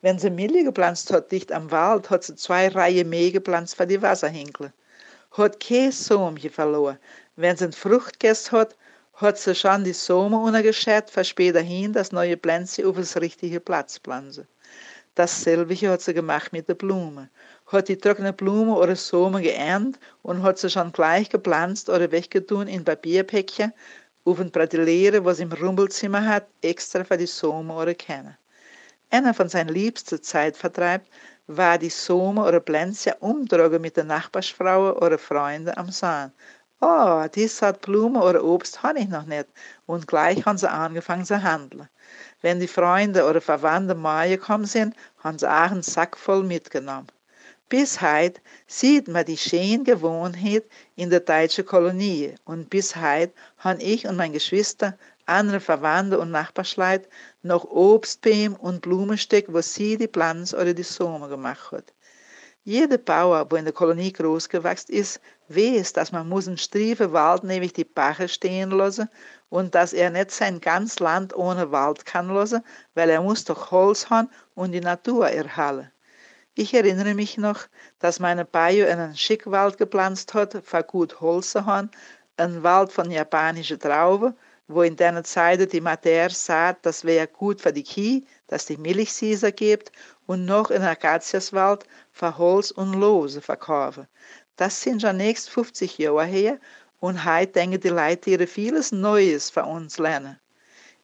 Wenn 0.00 0.18
sie 0.18 0.30
Millie 0.30 0.64
gepflanzt 0.64 1.12
hat, 1.12 1.30
dicht 1.30 1.52
am 1.52 1.70
Wald, 1.70 2.08
hat 2.08 2.24
sie 2.24 2.36
zwei 2.36 2.68
Reihen 2.68 3.10
Mähe 3.10 3.32
gepflanzt 3.32 3.76
für 3.76 3.86
die 3.86 4.00
Wasserhinkle. 4.00 4.72
hat 5.32 5.60
kein 5.60 5.92
Sohmchen 5.92 6.50
verloren. 6.50 6.98
Wenn 7.36 7.54
sie 7.54 7.66
ein 7.66 7.72
Fruchtgäst 7.72 8.50
hat, 8.50 8.77
hat 9.20 9.36
sie 9.36 9.54
schon 9.54 9.82
die 9.82 9.92
Sommer 9.92 10.40
untergeschert, 10.40 11.10
für 11.10 11.24
später 11.24 11.60
hin 11.60 11.92
das 11.92 12.12
neue 12.12 12.36
Pflänzchen 12.36 12.86
auf 12.86 12.96
das 12.96 13.16
richtige 13.20 13.58
Platz 13.58 13.98
pflanzen. 13.98 14.46
Dasselbe 15.16 15.74
hat 15.74 16.00
sie 16.00 16.14
gemacht 16.14 16.52
mit 16.52 16.68
der 16.68 16.74
Blume. 16.74 17.28
Hat 17.66 17.88
die 17.88 17.98
trockene 17.98 18.32
Blume 18.32 18.74
oder 18.74 18.94
Sommer 18.94 19.40
geerntet 19.40 20.00
und 20.22 20.44
hat 20.44 20.58
sie 20.58 20.70
schon 20.70 20.92
gleich 20.92 21.28
gepflanzt 21.28 21.90
oder 21.90 22.12
weggetun 22.12 22.68
in 22.68 22.84
Papierpäckchen 22.84 23.72
auf 24.24 24.38
ein 24.38 24.52
Prateliere, 24.52 25.24
was 25.24 25.40
im 25.40 25.50
Rumpelzimmer 25.52 26.24
hat, 26.24 26.46
extra 26.62 27.02
für 27.02 27.16
die 27.16 27.26
Sommer 27.26 27.78
oder 27.78 27.94
Kerne. 27.94 28.38
Einer 29.10 29.34
von 29.34 29.48
seinen 29.48 29.70
liebsten 29.70 30.22
Zeitvertreib 30.22 31.02
war 31.48 31.78
die 31.78 31.90
Sommer 31.90 32.46
oder 32.46 32.60
Pflänzchen 32.60 33.14
umtragen 33.18 33.80
mit 33.80 33.96
der 33.96 34.04
Nachbarsfrau 34.04 34.96
oder 34.98 35.18
Freunden 35.18 35.76
am 35.76 35.90
Sahn. 35.90 36.30
Oh, 36.80 37.26
dies 37.34 37.60
hat 37.60 37.80
Blume 37.80 38.22
oder 38.22 38.44
Obst 38.44 38.84
habe 38.84 39.00
ich 39.00 39.08
noch 39.08 39.26
nicht. 39.26 39.48
Und 39.86 40.06
gleich 40.06 40.46
haben 40.46 40.58
sie 40.58 40.70
angefangen 40.70 41.24
zu 41.24 41.42
handeln. 41.42 41.88
Wenn 42.40 42.60
die 42.60 42.68
Freunde 42.68 43.24
oder 43.28 43.40
Verwandte 43.40 43.96
Mai 43.96 44.28
gekommen 44.28 44.64
sind, 44.64 44.94
haben 45.18 45.40
sie 45.40 45.50
auch 45.50 45.72
einen 45.72 45.82
Sack 45.82 46.16
voll 46.16 46.44
mitgenommen. 46.44 47.08
Bis 47.68 48.00
heute 48.00 48.40
sieht 48.68 49.08
man 49.08 49.24
die 49.24 49.36
schöne 49.36 49.82
Gewohnheit 49.82 50.64
in 50.94 51.10
der 51.10 51.18
deutschen 51.20 51.66
Kolonie. 51.66 52.36
Und 52.44 52.70
bis 52.70 52.94
heute 52.94 53.32
haben 53.58 53.80
ich 53.80 54.06
und 54.06 54.16
meine 54.16 54.34
Geschwister, 54.34 54.96
andere 55.26 55.58
Verwandte 55.58 56.20
und 56.20 56.30
Nachbarschleit 56.30 57.08
noch 57.42 57.64
Obstbeem 57.64 58.54
und 58.54 58.82
Blumensteck, 58.82 59.52
wo 59.52 59.60
sie 59.62 59.96
die 59.96 60.06
Pflanze 60.06 60.56
oder 60.56 60.74
die 60.74 60.84
Sommer 60.84 61.28
gemacht 61.28 61.72
hat. 61.72 61.92
Jeder 62.68 62.98
Bauer, 62.98 63.50
wo 63.50 63.56
in 63.56 63.64
der 63.64 63.72
Kolonie 63.72 64.12
großgewachsen 64.12 64.94
ist, 64.94 65.22
weiß, 65.48 65.94
dass 65.94 66.12
man 66.12 66.28
muss 66.28 66.46
einen 66.46 66.58
striefen 66.58 67.14
Wald 67.14 67.42
nämlich 67.42 67.72
die 67.72 67.86
Bache 67.86 68.28
stehen 68.28 68.72
lassen 68.72 69.08
und 69.48 69.74
dass 69.74 69.94
er 69.94 70.10
nicht 70.10 70.32
sein 70.32 70.60
ganz 70.60 70.98
Land 70.98 71.34
ohne 71.34 71.72
Wald 71.72 72.04
kann 72.04 72.28
lassen, 72.28 72.62
weil 72.92 73.08
er 73.08 73.22
muss 73.22 73.44
doch 73.44 73.70
Holz 73.70 74.10
haben 74.10 74.28
und 74.54 74.72
die 74.72 74.82
Natur 74.82 75.30
erhalten. 75.30 75.90
Ich 76.54 76.74
erinnere 76.74 77.14
mich 77.14 77.38
noch, 77.38 77.60
dass 78.00 78.20
meine 78.20 78.44
Bayo 78.44 78.86
einen 78.86 79.16
Schickwald 79.16 79.78
gepflanzt 79.78 80.34
hat, 80.34 80.60
für 80.62 80.82
gut 80.82 81.22
Holz 81.22 81.52
zu 81.52 81.64
haben, 81.64 81.90
ein 82.36 82.62
Wald 82.62 82.92
von 82.92 83.10
japanischen 83.10 83.80
Trauben, 83.80 84.36
wo 84.66 84.82
in 84.82 84.96
der 84.96 85.24
Zeit 85.24 85.72
die 85.72 85.80
Mater 85.80 86.28
sagt, 86.28 86.84
das 86.84 87.02
wäre 87.02 87.28
gut 87.28 87.62
für 87.62 87.72
die 87.72 87.82
Kie, 87.82 88.26
dass 88.46 88.66
die 88.66 88.76
Milchsieser 88.76 89.52
gibt 89.52 89.90
und 90.26 90.44
noch 90.44 90.70
in 90.70 90.82
Akaziaswald 90.82 91.86
Holz 92.22 92.70
und 92.70 92.94
Lose 92.94 93.40
verkaufen. 93.40 94.08
Das 94.56 94.80
sind 94.80 95.02
schon 95.02 95.16
nächst 95.16 95.50
50 95.50 95.98
Jahre 95.98 96.24
her 96.24 96.58
und 97.00 97.24
heute 97.24 97.52
denken 97.52 97.80
die 97.80 97.88
Leute 97.88 98.30
ihre 98.30 98.46
vieles 98.46 98.92
Neues 98.92 99.50
für 99.50 99.64
uns 99.64 99.98
lernen. 99.98 100.38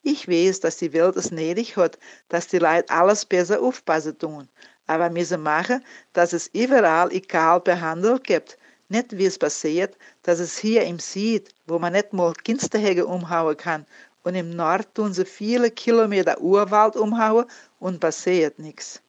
Ich 0.02 0.28
weiß, 0.28 0.60
dass 0.60 0.76
die 0.76 0.92
Welt 0.92 1.16
es 1.16 1.30
nötig 1.30 1.76
hat, 1.76 1.98
dass 2.28 2.48
die 2.48 2.58
Leute 2.58 2.90
alles 2.90 3.24
besser 3.24 3.62
aufpassen 3.62 4.18
tun, 4.18 4.48
aber 4.86 5.08
müssen 5.08 5.42
machen, 5.42 5.84
dass 6.12 6.32
es 6.32 6.48
überall 6.48 7.10
egal 7.12 7.60
behandelt 7.60 8.24
gibt, 8.24 8.58
nicht 8.88 9.16
wie 9.16 9.26
es 9.26 9.38
passiert, 9.38 9.96
dass 10.22 10.40
es 10.40 10.58
hier 10.58 10.82
im 10.82 10.98
Süd, 10.98 11.48
wo 11.66 11.78
man 11.78 11.94
nicht 11.94 12.12
mal 12.12 12.34
Kinsterhege 12.34 13.06
umhauen 13.06 13.56
kann, 13.56 13.86
und 14.24 14.34
im 14.34 14.50
Nord 14.50 14.94
tun 14.94 15.12
sie 15.12 15.24
viele 15.24 15.70
Kilometer 15.70 16.40
Urwald 16.40 16.96
umhauen 16.96 17.46
und 17.78 18.00
passiert 18.00 18.58
nichts. 18.58 19.03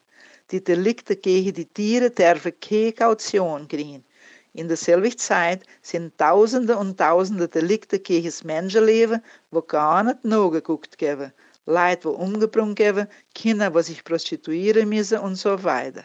Die 0.52 0.62
Delikte 0.62 1.16
gegen 1.16 1.54
die 1.54 1.66
Tiere 1.66 2.10
dürfen 2.10 2.52
keine 2.60 2.92
Kaution 2.92 3.66
kriegen. 3.66 4.04
In 4.52 4.68
derselben 4.68 5.18
Zeit 5.18 5.64
sind 5.82 6.16
Tausende 6.18 6.76
und 6.76 6.98
Tausende 6.98 7.48
Delikte 7.48 7.98
gegen 7.98 8.26
das 8.26 8.44
Menschenleben, 8.44 9.22
wo 9.50 9.60
gar 9.60 10.04
nicht 10.04 10.24
nachgeguckt 10.24 10.98
geben. 10.98 11.32
Leute, 11.66 12.04
wo 12.04 12.10
umgebracht 12.10 12.76
geben, 12.76 13.08
Kinder, 13.34 13.74
wo 13.74 13.80
sich 13.80 14.04
prostituieren 14.04 14.88
müssen 14.88 15.18
und 15.18 15.34
so 15.34 15.64
weiter. 15.64 16.04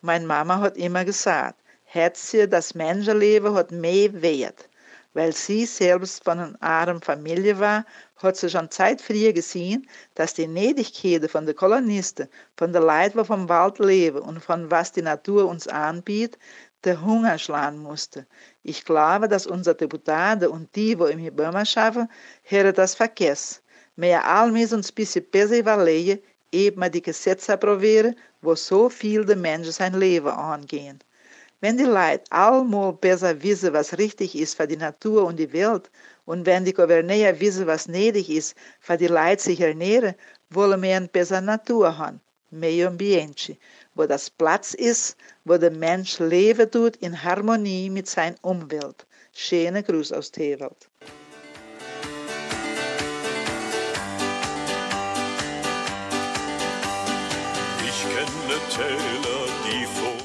Meine 0.00 0.26
Mama 0.26 0.60
hat 0.60 0.76
immer 0.76 1.04
gesagt, 1.04 1.60
Herzchen, 1.84 2.48
das 2.48 2.76
Menschenleben 2.76 3.52
hat 3.52 3.72
mehr 3.72 4.22
Wert. 4.22 4.68
Weil 5.14 5.34
sie 5.34 5.66
selbst 5.66 6.24
von 6.24 6.38
einer 6.38 6.62
armen 6.62 7.02
Familie 7.02 7.58
war, 7.58 7.84
hat 8.16 8.36
sie 8.36 8.48
schon 8.48 8.70
Zeit 8.70 9.02
früher 9.02 9.32
gesehen, 9.32 9.86
dass 10.14 10.34
die 10.34 10.46
Nädigkeit 10.46 11.30
von 11.30 11.44
den 11.44 11.54
Kolonisten, 11.54 12.28
von 12.56 12.72
der 12.72 12.80
Leid, 12.80 13.14
die 13.14 13.24
vom 13.24 13.48
Wald 13.48 13.78
leben 13.78 14.20
und 14.20 14.42
von 14.42 14.70
was 14.70 14.92
die 14.92 15.02
Natur 15.02 15.46
uns 15.46 15.68
anbietet, 15.68 16.38
der 16.84 17.04
Hunger 17.04 17.38
schlagen 17.38 17.78
musste. 17.78 18.26
Ich 18.62 18.84
glaube, 18.84 19.28
dass 19.28 19.46
unsere 19.46 19.76
Deputate 19.76 20.50
und 20.50 20.74
die, 20.74 20.98
wo 20.98 21.06
im 21.06 21.36
Burma 21.36 21.64
schaffen, 21.64 22.08
hören 22.44 22.74
das 22.74 22.94
vergessen. 22.94 23.60
Mehr 23.96 24.22
müssen 24.50 24.76
uns 24.76 24.90
bisschen 24.90 25.28
besser 25.30 25.58
überlegen, 25.58 26.20
eben 26.50 26.90
die 26.90 27.02
Gesetze 27.02 27.52
approbieren, 27.52 28.16
wo 28.40 28.54
so 28.54 28.88
viel 28.88 29.24
der 29.24 29.36
Menschen 29.36 29.72
sein 29.72 29.94
Leben 29.94 30.28
angehen. 30.28 30.98
Wenn 31.62 31.78
die 31.78 31.84
Leute 31.84 32.24
allmal 32.30 32.92
besser 32.92 33.40
wissen, 33.40 33.72
was 33.72 33.96
richtig 33.96 34.36
ist 34.36 34.56
für 34.56 34.66
die 34.66 34.76
Natur 34.76 35.24
und 35.24 35.38
die 35.38 35.52
Welt, 35.52 35.92
und 36.24 36.44
wenn 36.44 36.64
die 36.64 36.72
Gouverneur 36.72 37.38
wissen, 37.38 37.68
was 37.68 37.86
nötig 37.86 38.30
ist, 38.30 38.56
für 38.80 38.96
die 38.96 39.06
Leute 39.06 39.40
sich 39.40 39.60
ernähren, 39.60 40.16
wollen 40.50 40.82
wir 40.82 40.96
eine 40.96 41.06
bessere 41.06 41.40
Natur 41.40 41.96
haben, 41.96 42.20
meio 42.50 42.88
ambiente, 42.88 43.56
wo 43.94 44.06
das 44.06 44.28
Platz 44.28 44.74
ist, 44.74 45.16
wo 45.44 45.56
der 45.56 45.70
Mensch 45.70 46.18
leben 46.18 46.68
tut 46.68 46.96
in 46.96 47.22
Harmonie 47.22 47.90
mit 47.90 48.08
seiner 48.08 48.34
Umwelt. 48.42 49.06
Schöne 49.32 49.84
Gruß 49.84 50.10
aus 50.10 50.32
Tewald. 50.32 50.88
Ich 57.86 58.02
kenne 58.02 58.26
vor 58.26 59.31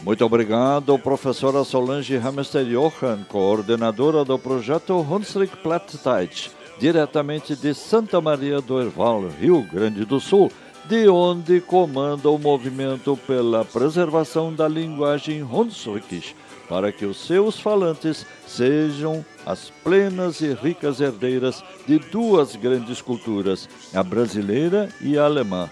Muito 0.08 0.24
obrigado, 0.24 0.98
professora 0.98 1.66
Solange 1.66 2.16
Hamster 2.16 2.64
Johan, 2.64 3.26
coordenadora 3.28 4.24
do 4.24 4.40
projeto 4.40 4.94
Hunsrück 5.02 5.58
Plattdeutsch, 5.58 6.50
diretamente 6.80 7.58
de 7.58 7.74
Santa 7.74 8.22
Maria 8.22 8.62
do 8.62 8.80
Herval, 8.80 9.28
Rio 9.28 9.62
Grande 9.64 10.06
do 10.06 10.18
Sul, 10.22 10.50
de 10.86 11.10
onde 11.10 11.60
comanda 11.60 12.30
o 12.30 12.40
movimento 12.40 13.20
pela 13.28 13.66
preservação 13.66 14.54
da 14.54 14.66
linguagem 14.66 15.44
Hunsrückisch, 15.44 16.34
para 16.70 16.90
que 16.90 17.06
os 17.06 17.18
seus 17.28 17.60
falantes 17.60 18.26
sejam 18.48 19.26
as 19.46 19.70
plenas 19.84 20.40
e 20.40 20.54
ricas 20.54 21.02
herdeiras 21.02 21.62
de 21.86 22.00
duas 22.00 22.56
grandes 22.56 23.02
culturas, 23.02 23.68
a 23.94 24.02
brasileira 24.02 24.88
e 25.02 25.18
a 25.18 25.26
alemã. 25.26 25.70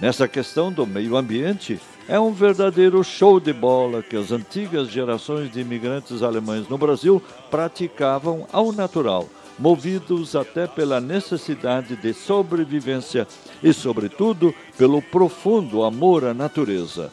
Nessa 0.00 0.26
questão 0.26 0.72
do 0.72 0.86
meio 0.86 1.16
ambiente, 1.16 1.80
é 2.08 2.18
um 2.18 2.32
verdadeiro 2.32 3.02
show 3.04 3.38
de 3.38 3.52
bola 3.52 4.02
que 4.02 4.16
as 4.16 4.32
antigas 4.32 4.88
gerações 4.88 5.50
de 5.50 5.60
imigrantes 5.60 6.22
alemães 6.22 6.68
no 6.68 6.76
Brasil 6.76 7.22
praticavam 7.50 8.46
ao 8.52 8.72
natural, 8.72 9.28
movidos 9.58 10.34
até 10.34 10.66
pela 10.66 11.00
necessidade 11.00 11.96
de 11.96 12.12
sobrevivência 12.12 13.26
e, 13.62 13.72
sobretudo, 13.72 14.54
pelo 14.76 15.00
profundo 15.00 15.84
amor 15.84 16.24
à 16.24 16.34
natureza. 16.34 17.10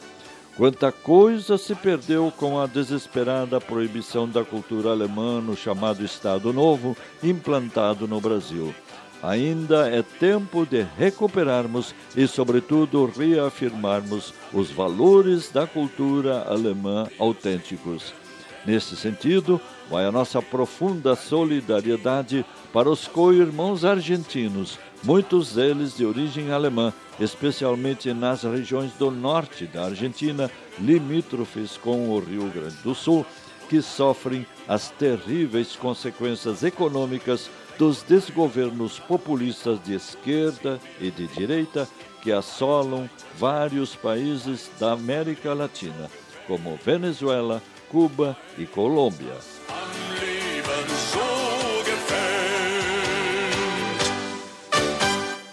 Quanta 0.56 0.92
coisa 0.92 1.56
se 1.56 1.74
perdeu 1.74 2.30
com 2.36 2.60
a 2.60 2.66
desesperada 2.66 3.60
proibição 3.60 4.28
da 4.28 4.44
cultura 4.44 4.90
alemã 4.90 5.40
no 5.40 5.56
chamado 5.56 6.04
Estado 6.04 6.52
Novo, 6.52 6.96
implantado 7.22 8.06
no 8.06 8.20
Brasil. 8.20 8.74
Ainda 9.22 9.88
é 9.88 10.02
tempo 10.02 10.64
de 10.64 10.86
recuperarmos 10.96 11.94
e, 12.16 12.26
sobretudo, 12.26 13.04
reafirmarmos 13.04 14.32
os 14.52 14.70
valores 14.70 15.50
da 15.50 15.66
cultura 15.66 16.44
alemã 16.48 17.06
autênticos. 17.18 18.14
Nesse 18.64 18.96
sentido, 18.96 19.60
vai 19.90 20.06
a 20.06 20.12
nossa 20.12 20.40
profunda 20.40 21.14
solidariedade 21.14 22.44
para 22.72 22.88
os 22.88 23.06
co-irmãos 23.06 23.84
argentinos, 23.84 24.78
muitos 25.02 25.54
deles 25.54 25.96
de 25.96 26.04
origem 26.04 26.52
alemã, 26.52 26.92
especialmente 27.18 28.12
nas 28.14 28.42
regiões 28.42 28.92
do 28.92 29.10
norte 29.10 29.66
da 29.66 29.86
Argentina, 29.86 30.50
limítrofes 30.78 31.76
com 31.76 32.08
o 32.10 32.20
Rio 32.20 32.48
Grande 32.50 32.76
do 32.82 32.94
Sul, 32.94 33.26
que 33.68 33.80
sofrem 33.80 34.46
as 34.66 34.90
terríveis 34.90 35.76
consequências 35.76 36.62
econômicas 36.62 37.50
dos 37.80 38.02
desgovernos 38.02 38.98
populistas 38.98 39.82
de 39.82 39.94
esquerda 39.94 40.78
e 41.00 41.10
de 41.10 41.26
direita 41.28 41.88
que 42.20 42.30
assolam 42.30 43.08
vários 43.38 43.96
países 43.96 44.70
da 44.78 44.92
América 44.92 45.54
Latina, 45.54 46.10
como 46.46 46.78
Venezuela, 46.84 47.62
Cuba 47.90 48.36
e 48.58 48.66
Colômbia. 48.66 49.32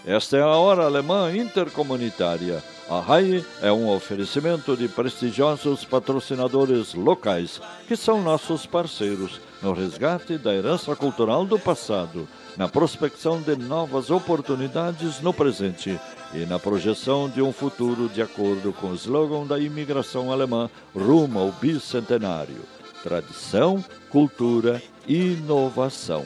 Esta 0.06 0.38
é 0.38 0.42
a 0.42 0.48
Hora 0.48 0.84
Alemã 0.84 1.34
Intercomunitária. 1.34 2.62
A 2.90 3.02
RAI 3.02 3.46
é 3.62 3.70
um 3.70 3.90
oferecimento 3.90 4.78
de 4.78 4.88
prestigiosos 4.88 5.84
patrocinadores 5.84 6.94
locais, 6.94 7.60
que 7.86 7.98
são 7.98 8.22
nossos 8.22 8.66
parceiros 8.66 9.42
no 9.62 9.74
resgate 9.74 10.38
da 10.38 10.56
herança 10.56 10.96
cultural 10.96 11.46
do 11.46 11.60
passado, 11.60 12.26
na 12.56 12.70
prospecção 12.70 13.42
de 13.42 13.58
novas 13.58 14.10
oportunidades 14.10 15.20
no 15.20 15.34
presente 15.34 16.00
e 16.34 16.46
na 16.46 16.58
projeção 16.60 17.30
de 17.30 17.42
um 17.42 17.52
futuro 17.52 18.08
de 18.08 18.22
acordo 18.22 18.72
com 18.72 18.92
o 18.92 18.96
slogan 18.96 19.46
da 19.46 19.60
imigração 19.60 20.32
alemã 20.32 20.70
rumo 20.96 21.40
ao 21.40 21.52
bicentenário: 21.52 22.62
tradição, 23.04 23.84
cultura 24.10 24.82
e 25.06 25.34
inovação. 25.34 26.24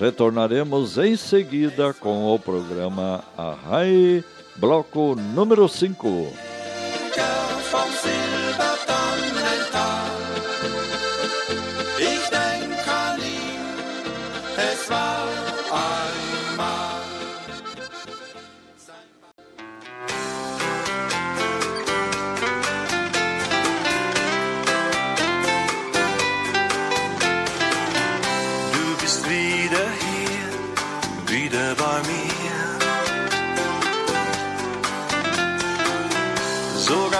Retornaremos 0.00 0.96
em 0.96 1.14
seguida 1.14 1.92
com 1.92 2.34
o 2.34 2.38
programa 2.38 3.22
Arrai, 3.36 4.24
bloco 4.56 5.14
número 5.14 5.68
5. 5.68 6.49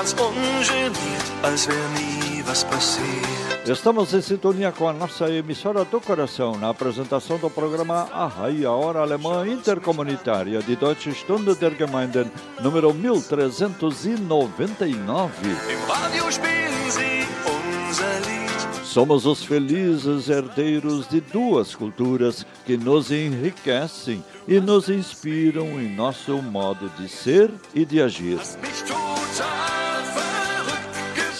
Ganz 0.00 0.14
ungeniert, 0.14 0.96
als 1.42 1.68
wäre 1.68 1.88
nie 1.94 2.42
was 2.46 2.64
passiert. 2.64 3.68
Estamos 3.68 4.14
em 4.14 4.22
sintonia 4.22 4.72
com 4.72 4.88
a 4.88 4.94
nossa 4.94 5.30
emissora 5.30 5.84
do 5.84 6.00
coração 6.00 6.56
na 6.56 6.70
apresentação 6.70 7.36
do 7.36 7.50
programa 7.50 8.08
Arrai, 8.10 8.64
a 8.64 8.72
Hora 8.72 9.00
Alemã 9.00 9.46
Intercomunitária 9.46 10.62
de 10.62 10.74
Deutsche 10.74 11.12
Stunde 11.12 11.54
der 11.54 11.76
Gemeinden, 11.76 12.32
número 12.62 12.94
1399. 12.94 15.50
Im 15.68 15.84
Radio 15.86 16.32
spielen 16.32 16.90
sie 16.90 17.26
unser 17.44 18.20
Lied. 18.20 18.40
Somos 18.84 19.26
os 19.26 19.44
felizes 19.44 20.30
herdeiros 20.30 21.06
de 21.06 21.20
duas 21.20 21.74
culturas 21.76 22.46
que 22.64 22.78
nos 22.78 23.10
enriquecem 23.12 24.24
e 24.48 24.58
nos 24.58 24.88
inspiram 24.88 25.78
em 25.80 25.94
nosso 25.94 26.42
modo 26.42 26.88
de 26.98 27.08
ser 27.08 27.52
e 27.74 27.84
de 27.84 28.00
agir. 28.02 28.40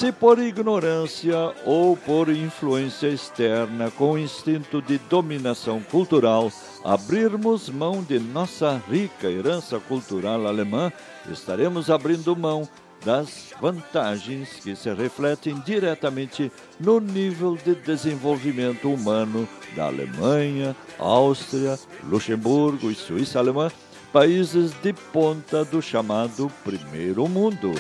Se 0.01 0.11
por 0.11 0.39
ignorância 0.39 1.37
ou 1.67 1.95
por 1.95 2.31
influência 2.31 3.09
externa 3.09 3.91
com 3.91 4.17
instinto 4.17 4.81
de 4.81 4.97
dominação 4.97 5.83
cultural 5.83 6.51
abrirmos 6.83 7.69
mão 7.69 8.03
de 8.03 8.19
nossa 8.19 8.83
rica 8.91 9.29
herança 9.31 9.79
cultural 9.79 10.47
alemã, 10.47 10.91
estaremos 11.31 11.91
abrindo 11.91 12.35
mão 12.35 12.67
das 13.05 13.53
vantagens 13.61 14.49
que 14.63 14.75
se 14.75 14.91
refletem 14.95 15.61
diretamente 15.67 16.51
no 16.81 16.99
nível 16.99 17.55
de 17.63 17.75
desenvolvimento 17.75 18.91
humano 18.91 19.47
da 19.77 19.89
Alemanha, 19.89 20.75
Áustria, 20.99 21.79
Luxemburgo 22.05 22.91
e 22.91 22.95
Suíça 22.95 23.39
alemã, 23.39 23.71
países 24.11 24.73
de 24.83 24.95
ponta 24.95 25.63
do 25.63 25.83
chamado 25.83 26.51
Primeiro 26.65 27.29
Mundo. 27.29 27.75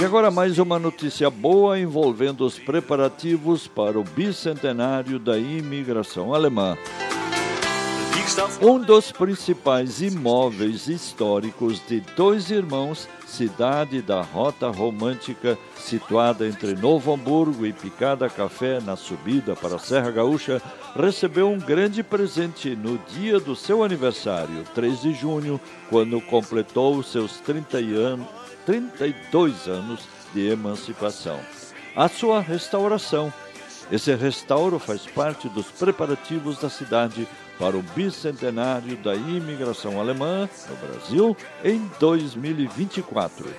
E 0.00 0.04
agora 0.04 0.30
mais 0.30 0.58
uma 0.58 0.78
notícia 0.78 1.28
boa 1.28 1.78
envolvendo 1.78 2.46
os 2.46 2.58
preparativos 2.58 3.68
para 3.68 4.00
o 4.00 4.02
bicentenário 4.02 5.18
da 5.18 5.36
imigração 5.36 6.32
alemã. 6.32 6.74
Um 8.62 8.78
dos 8.78 9.12
principais 9.12 10.00
imóveis 10.00 10.88
históricos 10.88 11.82
de 11.86 12.00
Dois 12.16 12.50
Irmãos, 12.50 13.06
cidade 13.26 14.00
da 14.00 14.22
Rota 14.22 14.70
Romântica, 14.70 15.58
situada 15.76 16.46
entre 16.46 16.74
Novo 16.74 17.12
Hamburgo 17.12 17.66
e 17.66 17.72
Picada 17.72 18.26
Café, 18.30 18.80
na 18.80 18.96
subida 18.96 19.54
para 19.54 19.76
a 19.76 19.78
Serra 19.78 20.10
Gaúcha, 20.10 20.62
recebeu 20.96 21.50
um 21.50 21.58
grande 21.58 22.02
presente 22.02 22.74
no 22.74 22.96
dia 23.12 23.38
do 23.38 23.54
seu 23.54 23.84
aniversário, 23.84 24.64
3 24.74 25.02
de 25.02 25.12
junho, 25.12 25.60
quando 25.90 26.20
completou 26.22 27.02
seus 27.02 27.38
30 27.40 27.76
anos, 27.78 28.26
32 28.70 29.66
anos 29.66 30.00
de 30.32 30.48
emancipação. 30.48 31.40
A 31.96 32.08
sua 32.08 32.40
restauração. 32.40 33.32
Esse 33.90 34.14
restauro 34.14 34.78
faz 34.78 35.04
parte 35.06 35.48
dos 35.48 35.66
preparativos 35.66 36.56
da 36.60 36.70
cidade 36.70 37.26
para 37.58 37.76
o 37.76 37.82
bicentenário 37.82 38.96
da 38.98 39.16
imigração 39.16 39.98
alemã 39.98 40.48
no 40.68 40.76
Brasil 40.76 41.36
em 41.64 41.90
2024. 41.98 43.52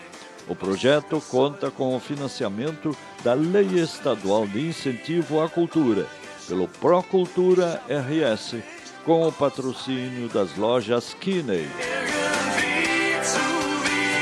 O 0.47 0.55
projeto 0.55 1.21
conta 1.29 1.69
com 1.69 1.93
o 1.93 1.99
financiamento 1.99 2.95
da 3.21 3.33
Lei 3.33 3.81
Estadual 3.81 4.47
de 4.47 4.65
Incentivo 4.65 5.41
à 5.41 5.49
Cultura, 5.49 6.07
pelo 6.47 6.69
Procultura 6.69 7.81
RS, 7.89 8.55
com 9.03 9.27
o 9.27 9.31
patrocínio 9.31 10.29
das 10.29 10.55
lojas 10.55 11.13
Kinney. 11.19 11.67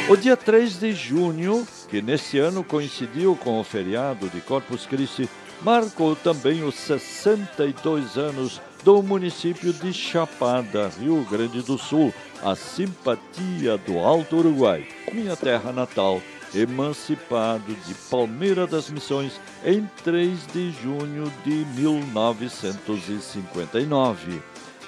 O 0.10 0.18
dia 0.18 0.36
3 0.36 0.80
de 0.80 0.92
junho, 0.92 1.66
que 1.88 2.02
nesse 2.02 2.40
ano 2.40 2.64
coincidiu 2.64 3.36
com 3.36 3.60
o 3.60 3.64
feriado 3.64 4.28
de 4.28 4.42
Corpus 4.42 4.88
Christi, 4.88 5.30
marcou 5.62 6.16
também 6.16 6.64
os 6.64 6.74
62 6.74 8.18
anos 8.18 8.60
do 8.84 9.04
município 9.04 9.72
de 9.72 9.94
Chapada, 9.94 10.90
Rio 11.00 11.24
Grande 11.30 11.62
do 11.62 11.78
Sul, 11.78 12.12
a 12.44 12.56
simpatia 12.56 13.78
do 13.78 14.00
Alto 14.00 14.38
Uruguai, 14.38 14.88
minha 15.14 15.38
terra 15.38 15.72
natal, 15.72 16.20
emancipado 16.56 17.76
de 17.86 17.94
Palmeira 18.10 18.66
das 18.66 18.90
Missões 18.90 19.40
em 19.64 19.88
3 20.04 20.48
de 20.48 20.72
junho 20.72 21.32
de 21.46 21.64
1959. 21.80 24.42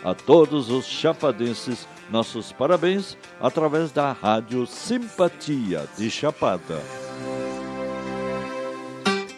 A 0.04 0.16
todos 0.16 0.72
os 0.72 0.86
chapadenses, 0.86 1.88
nossos 2.10 2.52
parabéns 2.52 3.16
através 3.40 3.92
da 3.92 4.12
Rádio 4.12 4.66
Simpatia 4.66 5.88
de 5.96 6.10
Chapada. 6.10 6.82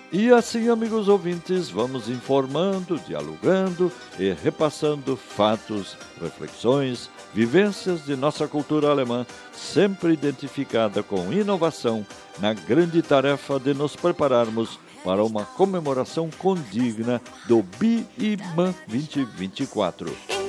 E 0.09 0.32
assim, 0.32 0.70
amigos 0.70 1.09
ouvintes, 1.09 1.70
vamos 1.70 2.07
informando, 2.07 2.99
dialogando 2.99 3.91
e 4.18 4.32
repassando 4.32 5.18
fatos, 5.18 5.97
reflexões, 6.22 7.09
vivências 7.34 8.05
de 8.05 8.16
nossa 8.16 8.47
cultura 8.47 8.89
alemã, 8.89 9.26
sempre 9.51 10.14
identificada 10.14 11.01
com 11.01 11.34
inovação, 11.34 12.05
na 12.39 12.53
grande 12.53 13.01
tarefa 13.01 13.59
de 13.59 13.74
nos 13.74 13.95
prepararmos 13.95 14.80
para 15.03 15.24
uma 15.24 15.43
comemoração 15.43 16.30
condigna 16.38 17.20
do 17.47 17.64
BIMAN 17.64 18.74
2024. 18.88 20.42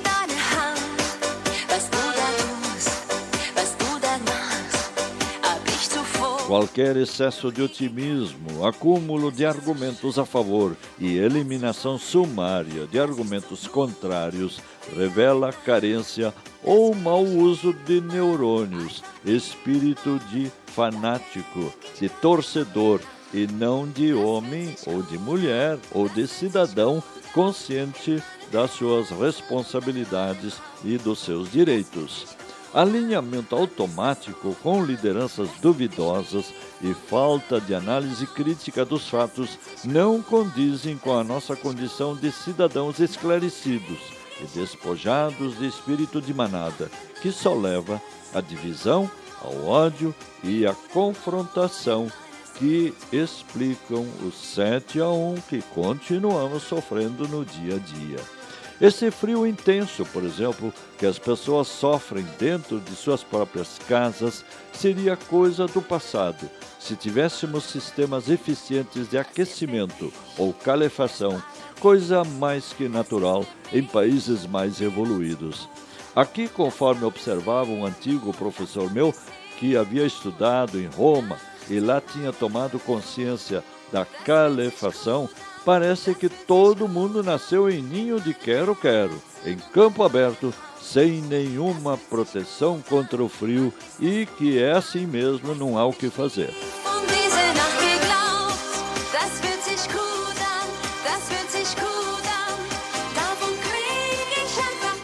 Qualquer 6.54 6.96
excesso 6.96 7.50
de 7.50 7.60
otimismo, 7.60 8.64
acúmulo 8.64 9.32
de 9.32 9.44
argumentos 9.44 10.20
a 10.20 10.24
favor 10.24 10.76
e 11.00 11.16
eliminação 11.16 11.98
sumária 11.98 12.86
de 12.86 12.96
argumentos 12.96 13.66
contrários 13.66 14.60
revela 14.96 15.52
carência 15.52 16.32
ou 16.62 16.94
mau 16.94 17.24
uso 17.24 17.72
de 17.72 18.00
neurônios, 18.00 19.02
espírito 19.24 20.20
de 20.30 20.48
fanático, 20.66 21.74
de 21.98 22.08
torcedor 22.08 23.00
e 23.32 23.48
não 23.48 23.88
de 23.88 24.14
homem 24.14 24.76
ou 24.86 25.02
de 25.02 25.18
mulher 25.18 25.76
ou 25.90 26.08
de 26.08 26.24
cidadão 26.28 27.02
consciente 27.32 28.22
das 28.52 28.70
suas 28.70 29.10
responsabilidades 29.10 30.54
e 30.84 30.98
dos 30.98 31.18
seus 31.18 31.50
direitos. 31.50 32.43
Alinhamento 32.74 33.54
automático 33.54 34.56
com 34.60 34.84
lideranças 34.84 35.48
duvidosas 35.62 36.52
e 36.82 36.92
falta 36.92 37.60
de 37.60 37.72
análise 37.72 38.26
crítica 38.26 38.84
dos 38.84 39.08
fatos 39.08 39.56
não 39.84 40.20
condizem 40.20 40.98
com 40.98 41.16
a 41.16 41.22
nossa 41.22 41.54
condição 41.54 42.16
de 42.16 42.32
cidadãos 42.32 42.98
esclarecidos 42.98 43.98
e 44.40 44.58
despojados 44.58 45.56
de 45.56 45.68
espírito 45.68 46.20
de 46.20 46.34
manada, 46.34 46.90
que 47.22 47.30
só 47.30 47.54
leva 47.54 48.02
à 48.34 48.40
divisão, 48.40 49.08
ao 49.40 49.66
ódio 49.66 50.12
e 50.42 50.66
à 50.66 50.74
confrontação 50.92 52.10
que 52.56 52.94
explicam 53.12 54.06
o 54.22 54.32
7 54.32 55.00
a 55.00 55.08
1 55.08 55.34
que 55.48 55.62
continuamos 55.74 56.64
sofrendo 56.64 57.28
no 57.28 57.44
dia 57.44 57.76
a 57.76 57.78
dia. 57.78 58.43
Esse 58.80 59.10
frio 59.10 59.46
intenso, 59.46 60.04
por 60.06 60.24
exemplo, 60.24 60.72
que 60.98 61.06
as 61.06 61.18
pessoas 61.18 61.68
sofrem 61.68 62.26
dentro 62.38 62.80
de 62.80 62.94
suas 62.96 63.22
próprias 63.22 63.78
casas, 63.88 64.44
seria 64.72 65.16
coisa 65.16 65.66
do 65.66 65.80
passado 65.80 66.50
se 66.84 66.94
tivéssemos 66.94 67.64
sistemas 67.64 68.28
eficientes 68.28 69.08
de 69.08 69.16
aquecimento 69.16 70.12
ou 70.36 70.52
calefação, 70.52 71.42
coisa 71.80 72.22
mais 72.24 72.74
que 72.74 72.90
natural 72.90 73.46
em 73.72 73.82
países 73.82 74.46
mais 74.46 74.82
evoluídos. 74.82 75.66
Aqui, 76.14 76.46
conforme 76.46 77.04
observava 77.04 77.70
um 77.70 77.86
antigo 77.86 78.34
professor 78.34 78.92
meu 78.92 79.14
que 79.58 79.78
havia 79.78 80.04
estudado 80.04 80.78
em 80.78 80.86
Roma 80.86 81.38
e 81.70 81.80
lá 81.80 82.02
tinha 82.02 82.34
tomado 82.34 82.78
consciência 82.78 83.64
da 83.90 84.04
calefação, 84.04 85.26
parece 85.64 86.14
que 86.14 86.28
todo 86.28 86.88
mundo 86.88 87.22
nasceu 87.22 87.70
em 87.70 87.82
ninho 87.82 88.20
de 88.20 88.34
quero-quero, 88.34 89.20
em 89.44 89.56
campo 89.56 90.02
aberto, 90.02 90.52
sem 90.80 91.22
nenhuma 91.22 91.96
proteção 91.96 92.80
contra 92.88 93.22
o 93.22 93.28
frio 93.28 93.72
e 93.98 94.26
que 94.26 94.58
é 94.58 94.72
assim 94.72 95.06
mesmo, 95.06 95.54
não 95.54 95.78
há 95.78 95.86
o 95.86 95.92
que 95.92 96.10
fazer. 96.10 96.54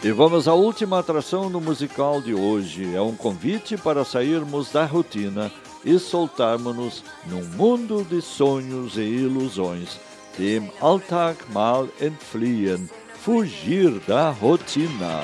E 0.03 0.11
vamos 0.11 0.47
à 0.47 0.53
última 0.55 0.97
atração 0.97 1.51
do 1.51 1.61
musical 1.61 2.21
de 2.21 2.33
hoje. 2.33 2.95
É 2.95 3.01
um 3.01 3.15
convite 3.15 3.77
para 3.77 4.03
sairmos 4.03 4.71
da 4.71 4.83
rotina 4.83 5.51
e 5.85 5.99
soltarmos-nos 5.99 7.03
num 7.27 7.43
mundo 7.55 8.03
de 8.03 8.19
sonhos 8.19 8.97
e 8.97 9.01
ilusões. 9.01 9.99
Dem 10.41 10.71
Alltag 10.81 11.35
mal 11.53 11.87
entfliehen, 11.99 12.89
fugir 13.13 14.01
da 14.07 14.31
rotina. 14.41 15.21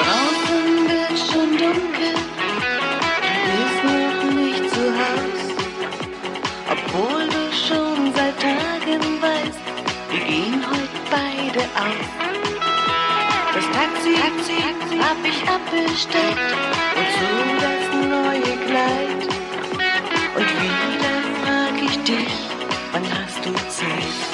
Draußen 0.00 0.88
wird 0.90 1.18
schon 1.30 1.50
dunkel, 1.56 2.14
du 3.30 3.52
bist 3.54 3.80
noch 3.84 4.22
nicht 4.34 4.64
zu 4.74 4.84
Haus, 4.98 5.42
obwohl 6.72 7.24
du 7.28 7.42
schon 7.54 8.12
seit 8.12 8.36
Tagen 8.40 9.22
weißt, 9.22 9.64
wir 10.10 10.24
gehen 10.30 10.64
heute 10.68 10.98
beide 11.12 11.62
aus. 11.78 12.08
Das 13.54 13.66
Taxi, 13.66 14.14
Taxi 14.20 14.96
hab 14.98 15.20
ich 15.24 15.40
abbestellt 15.48 16.38
und 16.96 17.08
so 17.20 17.30
das 17.62 17.84
neue 18.08 18.56
Kleid. 18.66 19.13
Dich, 22.04 22.50
wann 22.92 23.04
hast 23.04 23.44
du 23.44 23.52
Zeit? 23.52 24.33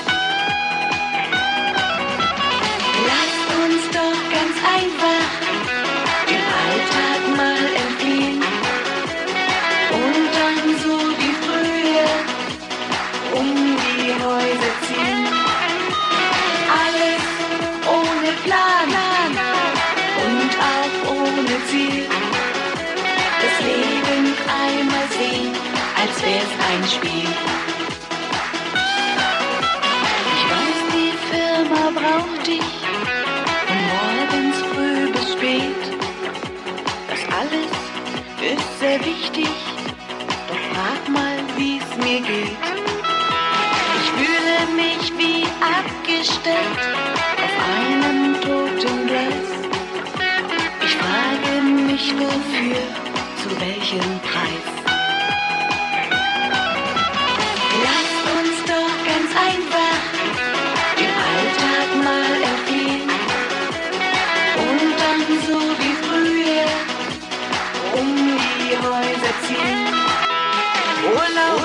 Urlaub, 71.12 71.60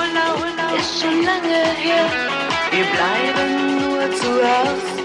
ist 0.78 1.00
schon 1.00 1.22
lange 1.24 1.62
her, 1.84 2.06
wir 2.70 2.84
bleiben 2.84 3.76
nur 3.80 4.10
zu 4.16 4.30
Haus. 4.42 4.95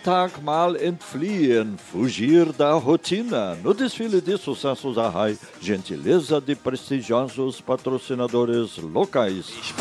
Alltag 0.00 0.42
mal 0.42 0.76
entfliehen, 0.76 1.76
fugir 1.76 2.54
da 2.54 2.72
rotina. 2.72 3.54
No 3.62 3.74
desfile 3.74 4.22
de 4.22 4.38
sucessos 4.38 4.96
da 4.96 5.10
RAI, 5.10 5.38
gentileza 5.60 6.40
de 6.40 6.54
prestigiosos 6.54 7.60
patrocinadores 7.60 8.78
locais. 8.78 9.50
Ich 9.60 9.74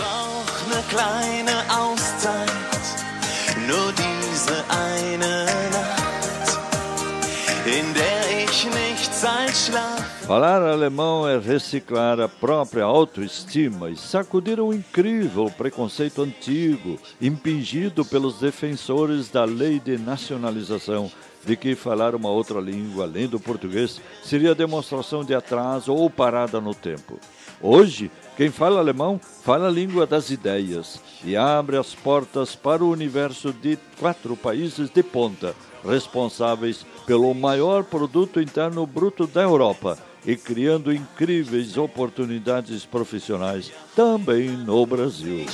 Falar 10.26 10.64
alemão 10.64 11.30
é 11.30 11.38
reciclar 11.38 12.20
a 12.20 12.28
própria 12.28 12.84
autoestima 12.84 13.92
e 13.92 13.96
sacudir 13.96 14.60
um 14.60 14.74
incrível 14.74 15.52
preconceito 15.56 16.24
antigo, 16.24 16.98
impingido 17.22 18.04
pelos 18.04 18.40
defensores 18.40 19.30
da 19.30 19.46
lei 19.46 19.80
de 19.80 20.00
nacionalização, 20.00 21.12
de 21.46 21.56
que 21.56 21.76
falar 21.76 22.16
uma 22.16 22.30
outra 22.30 22.60
língua 22.60 23.04
além 23.04 23.28
do 23.28 23.40
português 23.40 24.02
seria 24.24 24.56
demonstração 24.56 25.24
de 25.24 25.36
atraso 25.36 25.94
ou 25.94 26.10
parada 26.10 26.60
no 26.60 26.74
tempo. 26.74 27.20
Hoje, 27.62 28.10
quem 28.36 28.50
fala 28.50 28.80
alemão 28.80 29.20
fala 29.44 29.68
a 29.68 29.72
língua 29.72 30.08
das 30.08 30.32
ideias 30.32 31.00
e 31.24 31.38
abre 31.38 31.78
as 31.78 31.94
portas 31.94 32.56
para 32.56 32.84
o 32.84 32.90
universo 32.90 33.54
de 33.54 33.78
quatro 34.00 34.36
países 34.36 34.90
de 34.90 35.04
ponta, 35.04 35.54
responsáveis 35.84 36.86
pelo 37.06 37.34
maior 37.34 37.84
produto 37.84 38.42
interno 38.42 38.86
bruto 38.86 39.26
da 39.26 39.42
Europa 39.42 39.98
e 40.26 40.36
criando 40.36 40.94
incríveis 40.94 41.78
oportunidades 41.78 42.86
profissionais 42.86 43.72
também 43.96 44.50
no 44.50 44.86
Brasil. 44.86 45.46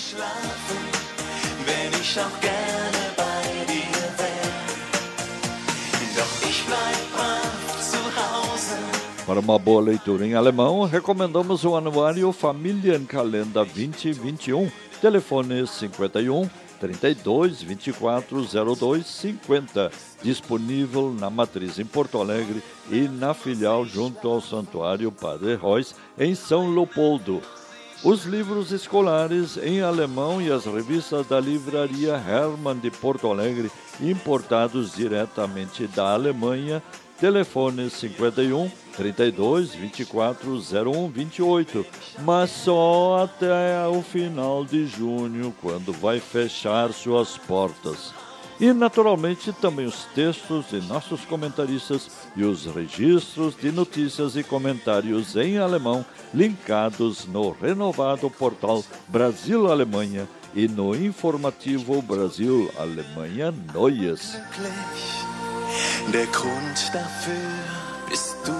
Para 9.25 9.39
uma 9.39 9.57
boa 9.57 9.81
leitura 9.81 10.25
em 10.25 10.35
alemão, 10.35 10.83
recomendamos 10.83 11.63
o 11.63 11.75
anuário 11.75 12.31
Familienkalender 12.31 13.65
2021, 13.65 14.71
telefone 15.01 15.65
51 15.65 16.47
32 16.79 17.61
24 17.61 18.75
02 18.75 19.05
50, 19.05 19.91
disponível 20.21 21.13
na 21.13 21.29
matriz 21.29 21.79
em 21.79 21.85
Porto 21.85 22.19
Alegre 22.19 22.61
e 22.89 23.07
na 23.07 23.33
filial 23.33 23.85
junto 23.85 24.27
ao 24.27 24.41
Santuário 24.41 25.11
Padre 25.11 25.55
Reus, 25.55 25.95
em 26.17 26.35
São 26.35 26.73
Leopoldo. 26.73 27.41
Os 28.03 28.23
livros 28.25 28.71
escolares 28.71 29.57
em 29.57 29.81
alemão 29.81 30.39
e 30.41 30.51
as 30.51 30.65
revistas 30.65 31.25
da 31.25 31.39
livraria 31.39 32.13
Hermann 32.13 32.77
de 32.77 32.91
Porto 32.91 33.31
Alegre, 33.31 33.71
importados 33.99 34.93
diretamente 34.93 35.87
da 35.87 36.13
Alemanha, 36.13 36.83
telefone 37.19 37.89
51 37.89 38.69
32 38.95 39.75
24 39.75 40.61
01 40.87 41.09
28, 41.09 41.85
mas 42.21 42.49
só 42.49 43.23
até 43.23 43.87
o 43.87 44.01
final 44.01 44.63
de 44.65 44.87
junho, 44.87 45.53
quando 45.61 45.91
vai 45.91 46.19
fechar 46.19 46.91
suas 46.93 47.37
portas. 47.37 48.13
E, 48.59 48.71
naturalmente, 48.71 49.51
também 49.51 49.85
os 49.85 50.05
textos 50.15 50.69
de 50.69 50.79
nossos 50.87 51.25
comentaristas 51.25 52.09
e 52.37 52.43
os 52.43 52.65
registros 52.65 53.55
de 53.55 53.69
notícias 53.69 54.37
e 54.37 54.43
comentários 54.43 55.35
em 55.35 55.57
alemão 55.57 56.05
linkados 56.33 57.25
no 57.25 57.51
renovado 57.51 58.29
portal 58.29 58.81
Brasil-Alemanha 59.09 60.27
e 60.53 60.69
no 60.69 60.95
informativo 60.95 62.01
Brasil-Alemanha 62.01 63.53
Neues. 63.73 64.37
Der 66.11 66.27
Grund 66.27 66.91
dafür 66.93 67.35
bist 68.07 68.35
du. 68.45 68.53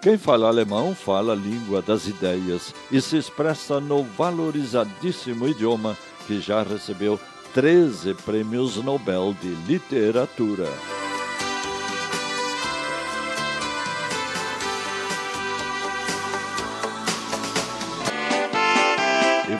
Quem 0.00 0.16
fala 0.16 0.48
alemão 0.48 0.94
fala 0.94 1.32
a 1.32 1.36
língua 1.36 1.82
das 1.82 2.06
ideias 2.06 2.74
e 2.90 3.00
se 3.02 3.18
expressa 3.18 3.80
no 3.80 4.02
valorizadíssimo 4.02 5.46
idioma 5.46 5.96
que 6.26 6.40
já 6.40 6.62
recebeu 6.62 7.20
13 7.52 8.14
prêmios 8.14 8.76
Nobel 8.76 9.36
de 9.42 9.48
Literatura. 9.70 10.68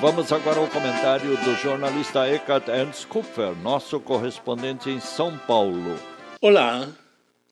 Vamos 0.00 0.32
agora 0.32 0.58
ao 0.58 0.70
comentário 0.70 1.36
do 1.44 1.54
jornalista 1.56 2.26
Eckhard 2.26 2.70
Ernst 2.70 3.06
Kupfer, 3.06 3.54
nosso 3.56 4.00
correspondente 4.00 4.88
em 4.88 4.98
São 4.98 5.38
Paulo. 5.40 5.94
Olá, 6.40 6.90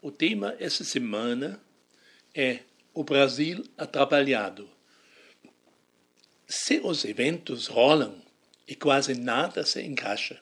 o 0.01 0.11
tema 0.11 0.57
essa 0.59 0.83
semana 0.83 1.61
é 2.35 2.61
o 2.95 3.05
Brasil 3.05 3.63
atrapalhado. 3.77 4.67
Se 6.47 6.81
os 6.83 7.05
eventos 7.05 7.67
rolam 7.67 8.19
e 8.67 8.75
quase 8.75 9.13
nada 9.13 9.67
se 9.67 9.83
encaixa, 9.83 10.41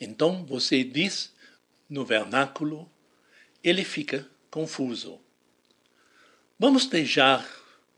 então 0.00 0.46
você 0.46 0.84
diz 0.84 1.34
no 1.90 2.04
vernáculo, 2.04 2.88
ele 3.64 3.82
fica 3.82 4.28
confuso. 4.48 5.20
Vamos 6.56 6.86
deixar 6.86 7.44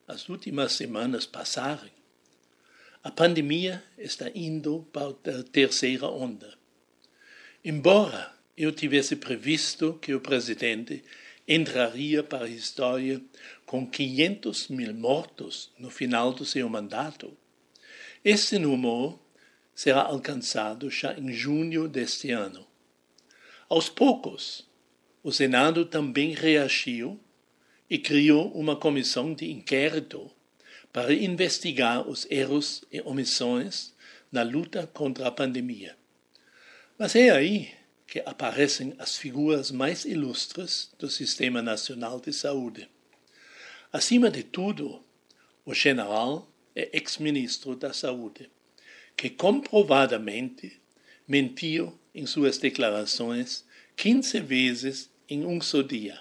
as 0.09 0.31
últimas 0.31 0.73
semanas 0.73 1.27
passarem. 1.27 2.00
A 3.03 3.11
pandemia 3.11 3.83
está 3.97 4.31
indo 4.35 4.87
para 4.93 5.09
a 5.09 5.43
terceira 5.43 6.07
onda. 6.07 6.53
Embora 7.65 8.31
eu 8.55 8.71
tivesse 8.71 9.17
previsto 9.17 9.99
que 10.03 10.13
o 10.13 10.21
presidente 10.21 11.03
entraria 11.49 12.23
para 12.23 12.45
a 12.45 12.51
história 12.51 13.19
com 13.65 13.87
500 13.87 14.69
mil 14.69 14.93
mortos 14.93 15.73
no 15.79 15.89
final 15.89 16.35
do 16.35 16.45
seu 16.45 16.69
mandato, 16.69 17.35
esse 18.23 18.59
número 18.59 19.19
será 19.75 20.03
alcançado 20.03 20.91
já 20.91 21.19
em 21.19 21.33
junho 21.33 21.89
deste 21.89 22.31
ano. 22.31 22.67
Aos 23.67 23.89
poucos, 23.89 24.69
o 25.23 25.33
Senado 25.33 25.87
também 25.87 26.35
reagiu 26.35 27.19
e 27.89 27.97
criou 27.97 28.53
uma 28.53 28.77
comissão 28.77 29.33
de 29.33 29.51
inquérito 29.51 30.31
para 30.93 31.13
investigar 31.13 32.09
os 32.09 32.27
erros 32.31 32.85
e 32.91 33.01
omissões 33.03 33.95
na 34.31 34.43
luta 34.43 34.87
contra 34.87 35.29
a 35.29 35.31
pandemia. 35.31 35.97
Mas 36.99 37.15
é 37.15 37.31
aí 37.31 37.73
que 38.07 38.21
aparecem 38.27 38.95
as 38.99 39.17
figuras 39.17 39.71
mais 39.71 40.05
ilustres 40.05 40.91
do 40.99 41.09
Sistema 41.09 41.63
Nacional 41.63 42.21
de 42.21 42.33
Saúde. 42.33 42.89
Acima 43.93 44.31
de 44.31 44.43
tudo, 44.43 45.05
o 45.65 45.73
general 45.73 46.51
é 46.75 46.91
ex-ministro 46.93 47.77
da 47.77 47.93
Saúde, 47.93 48.51
que 49.17 49.31
comprovadamente 49.31 50.81
mentiu 51.27 51.97
em 52.15 52.27
suas 52.27 52.59
declarações 52.59 53.65
15 53.97 54.41
vezes 54.41 55.11
em 55.29 55.45
um 55.45 55.61
só 55.61 55.83
dia. 55.83 56.21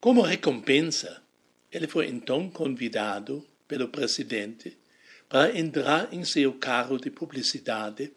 Como 0.00 0.20
recompensa, 0.20 1.22
ele 1.70 1.86
foi 1.86 2.08
então 2.08 2.48
convidado 2.50 3.46
pelo 3.66 3.88
presidente 3.88 4.76
para 5.28 5.56
entrar 5.58 6.12
em 6.12 6.24
seu 6.24 6.54
carro 6.54 6.98
de 6.98 7.10
publicidade 7.10 8.12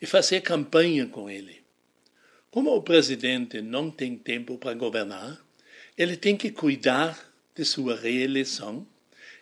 e 0.00 0.06
fazer 0.06 0.40
campanha 0.40 1.06
com 1.06 1.28
ele. 1.28 1.62
Como 2.50 2.74
o 2.74 2.82
presidente 2.82 3.60
não 3.60 3.90
tem 3.90 4.16
tempo 4.16 4.56
para 4.56 4.72
governar, 4.72 5.44
ele 5.96 6.16
tem 6.16 6.36
que 6.36 6.50
cuidar 6.50 7.32
de 7.54 7.64
sua 7.64 7.96
reeleição, 7.96 8.86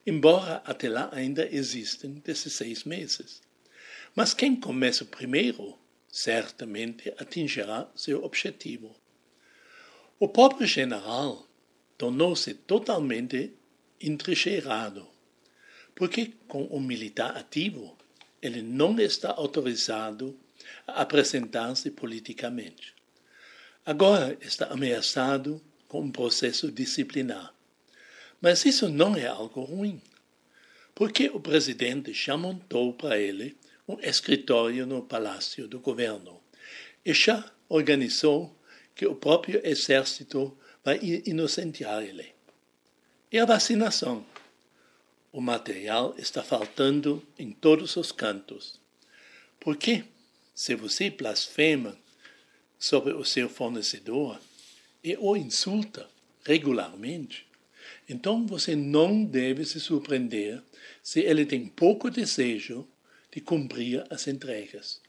embora 0.07 0.63
até 0.65 0.89
lá 0.89 1.09
ainda 1.13 1.49
existem 1.53 2.15
16 2.15 2.85
meses. 2.85 3.41
Mas 4.15 4.35
quem 4.35 4.57
começa 4.57 5.05
primeiro 5.05 5.79
certamente 6.09 7.13
atingirá 7.19 7.89
seu 7.95 8.25
objetivo. 8.25 8.95
O 10.19 10.29
pobre 10.29 10.67
general 10.67 11.44
tornou-se 11.97 12.55
totalmente 12.55 13.53
entrincheirado, 14.01 15.07
porque 15.95 16.33
com 16.49 16.65
um 16.71 16.81
militar 16.81 17.37
ativo 17.37 17.97
ele 18.43 18.61
não 18.61 18.99
está 19.01 19.31
autorizado 19.31 20.39
a 20.87 21.03
apresentar-se 21.03 21.91
politicamente. 21.91 22.95
Agora 23.87 24.37
está 24.41 24.67
ameaçado 24.67 25.61
com 25.89 26.03
um 26.03 26.11
processo 26.11 26.71
disciplinar. 26.71 27.55
Mas 28.41 28.65
isso 28.65 28.89
não 28.89 29.17
é 29.17 29.27
algo 29.27 29.63
ruim, 29.63 30.03
porque 30.95 31.29
o 31.29 31.41
presidente 31.41 32.13
já 32.13 32.37
montou 32.37 32.93
para 32.93 33.19
ele 33.19 33.57
um 33.89 33.99
escritório 34.01 34.87
no 34.87 35.03
Palácio 35.03 35.67
do 35.69 35.81
Governo 35.81 36.43
e 37.05 37.15
já 37.15 37.51
organizou 37.69 38.59
que 38.95 39.07
o 39.07 39.15
próprio 39.15 39.61
exército 39.65 40.57
vai 40.85 41.01
inocentear 41.25 42.03
ele. 42.03 42.35
E 43.33 43.39
a 43.39 43.45
vacinação? 43.45 44.25
O 45.33 45.41
material 45.41 46.15
está 46.17 46.43
faltando 46.43 47.27
em 47.39 47.51
todos 47.51 47.97
os 47.97 48.13
cantos. 48.13 48.79
Porque, 49.59 50.05
se 50.55 50.75
você 50.75 51.11
blasfema 51.11 51.99
sobre 52.79 53.13
o 53.13 53.25
seu 53.25 53.49
fornecedor 53.49 54.39
e 55.03 55.17
o 55.17 55.37
insulta 55.37 56.09
regularmente, 56.45 57.47
Então 58.09 58.47
você 58.47 58.77
não 58.77 59.25
deve 59.25 59.65
se 59.65 59.81
surpreender 59.81 60.63
se 61.03 61.21
ele 61.21 61.47
tem 61.47 61.67
pouco 61.67 62.11
desejo 62.11 62.87
de 63.33 63.41
cumprir 63.41 64.05
as 64.11 64.27
entregas. 64.27 65.01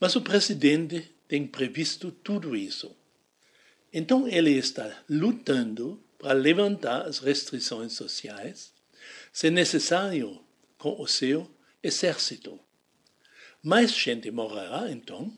Mas 0.00 0.16
o 0.16 0.20
presidente 0.20 1.10
tem 1.28 1.46
previsto 1.46 2.10
tudo 2.10 2.56
isso. 2.56 2.94
Então 3.96 4.26
ele 4.26 4.50
está 4.50 5.04
lutando 5.08 6.02
para 6.18 6.32
levantar 6.32 7.02
as 7.02 7.20
restrições 7.20 7.92
sociais, 7.92 8.74
se 9.32 9.50
necessário, 9.50 10.44
com 10.76 11.00
o 11.00 11.06
seu 11.06 11.48
exército. 11.80 12.58
Mais 13.62 13.92
gente 13.92 14.32
morrerá 14.32 14.90
então. 14.90 15.32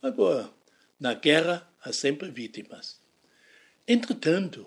Agora, 0.00 0.48
na 1.00 1.14
guerra 1.14 1.68
há 1.82 1.92
sempre 1.92 2.30
vítimas. 2.30 3.00
Entretanto, 3.88 4.64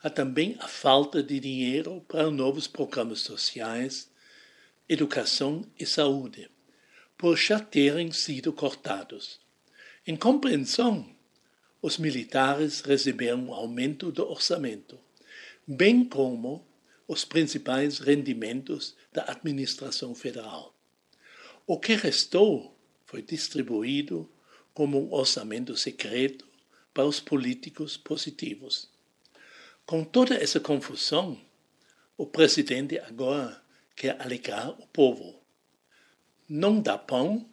há 0.00 0.08
também 0.08 0.56
a 0.60 0.68
falta 0.68 1.20
de 1.24 1.40
dinheiro 1.40 2.04
para 2.06 2.30
novos 2.30 2.68
programas 2.68 3.18
sociais, 3.18 4.08
educação 4.88 5.64
e 5.76 5.84
saúde, 5.84 6.48
por 7.18 7.36
já 7.36 7.58
terem 7.58 8.12
sido 8.12 8.52
cortados. 8.52 9.40
Em 10.06 10.14
compreensão, 10.14 11.15
os 11.86 11.98
militares 11.98 12.80
receberam 12.80 13.44
um 13.44 13.54
aumento 13.54 14.10
do 14.10 14.28
orçamento, 14.28 14.98
bem 15.64 16.04
como 16.04 16.66
os 17.06 17.24
principais 17.24 18.00
rendimentos 18.00 18.96
da 19.12 19.22
administração 19.30 20.12
federal. 20.12 20.74
O 21.64 21.78
que 21.78 21.94
restou 21.94 22.76
foi 23.04 23.22
distribuído 23.22 24.28
como 24.74 25.00
um 25.00 25.14
orçamento 25.14 25.76
secreto 25.76 26.44
para 26.92 27.06
os 27.06 27.20
políticos 27.20 27.96
positivos. 27.96 28.90
Com 29.86 30.02
toda 30.02 30.34
essa 30.34 30.58
confusão, 30.58 31.40
o 32.16 32.26
presidente 32.26 32.98
agora 32.98 33.62
quer 33.94 34.20
alegrar 34.20 34.70
o 34.70 34.88
povo. 34.88 35.40
Não 36.48 36.80
dá 36.80 36.98
pão, 36.98 37.48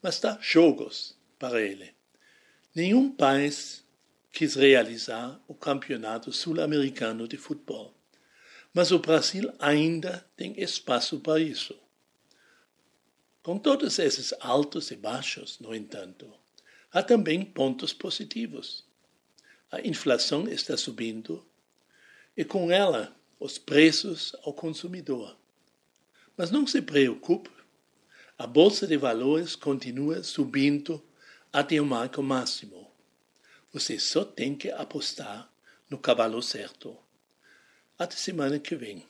mas 0.00 0.20
dá 0.20 0.38
jogos 0.40 1.18
para 1.36 1.60
ele. 1.60 1.92
Nenhum 2.74 3.10
país 3.10 3.84
quis 4.32 4.54
realizar 4.54 5.38
o 5.46 5.54
campeonato 5.54 6.32
sul-americano 6.32 7.28
de 7.28 7.36
futebol, 7.36 7.94
mas 8.72 8.90
o 8.90 8.98
Brasil 8.98 9.52
ainda 9.58 10.26
tem 10.34 10.58
espaço 10.58 11.20
para 11.20 11.38
isso. 11.38 11.78
Com 13.42 13.58
todos 13.58 13.98
esses 13.98 14.32
altos 14.40 14.90
e 14.90 14.96
baixos, 14.96 15.58
no 15.60 15.74
entanto, 15.74 16.32
há 16.90 17.02
também 17.02 17.44
pontos 17.44 17.92
positivos. 17.92 18.86
A 19.70 19.86
inflação 19.86 20.48
está 20.48 20.74
subindo 20.74 21.44
e 22.34 22.42
com 22.42 22.70
ela 22.70 23.14
os 23.38 23.58
preços 23.58 24.34
ao 24.44 24.54
consumidor. 24.54 25.36
Mas 26.38 26.50
não 26.50 26.66
se 26.66 26.80
preocupe, 26.80 27.50
a 28.38 28.46
bolsa 28.46 28.86
de 28.86 28.96
valores 28.96 29.54
continua 29.54 30.22
subindo 30.22 31.04
até 31.52 31.80
o 31.80 31.84
marco 31.84 32.22
máximo. 32.22 32.90
Você 33.72 33.98
só 33.98 34.24
tem 34.24 34.54
que 34.54 34.70
apostar 34.70 35.50
no 35.90 35.98
cavalo 35.98 36.42
certo. 36.42 36.96
Até 37.98 38.16
semana 38.16 38.58
que 38.58 38.74
vem. 38.74 39.06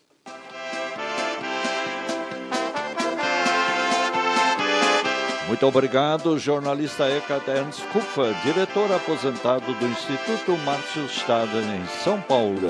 Muito 5.47 5.67
obrigado, 5.67 6.39
jornalista 6.39 7.09
Eckhard 7.09 7.49
Ernst 7.49 7.83
Kupfer, 7.93 8.35
diretor 8.43 8.91
aposentado 8.91 9.73
do 9.75 9.87
Instituto 9.87 10.57
Márcio 10.65 11.05
Staden 11.07 11.77
em 11.77 11.87
São 12.03 12.21
Paulo. 12.23 12.69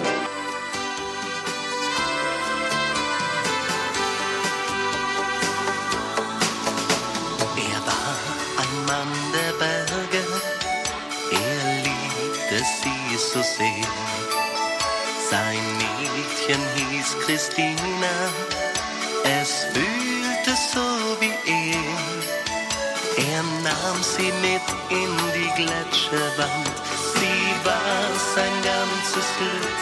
Sie 24.03 24.33
mit 24.43 24.67
in 24.91 25.17
die 25.35 25.51
Gletscherwand, 25.63 26.75
sie 27.15 27.55
war 27.65 28.05
sein 28.35 28.53
ganzes 28.63 29.29
Glück. 29.39 29.79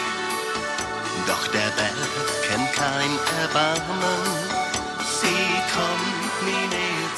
Doch 1.27 1.47
der 1.49 1.71
Berg 1.79 2.27
kennt 2.49 2.73
kein 2.75 3.13
Erbarmen, 3.41 4.23
sie 5.21 5.47
kommt 5.75 6.35
nie 6.45 6.67
näher 6.69 7.11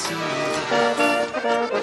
zurück. 1.71 1.82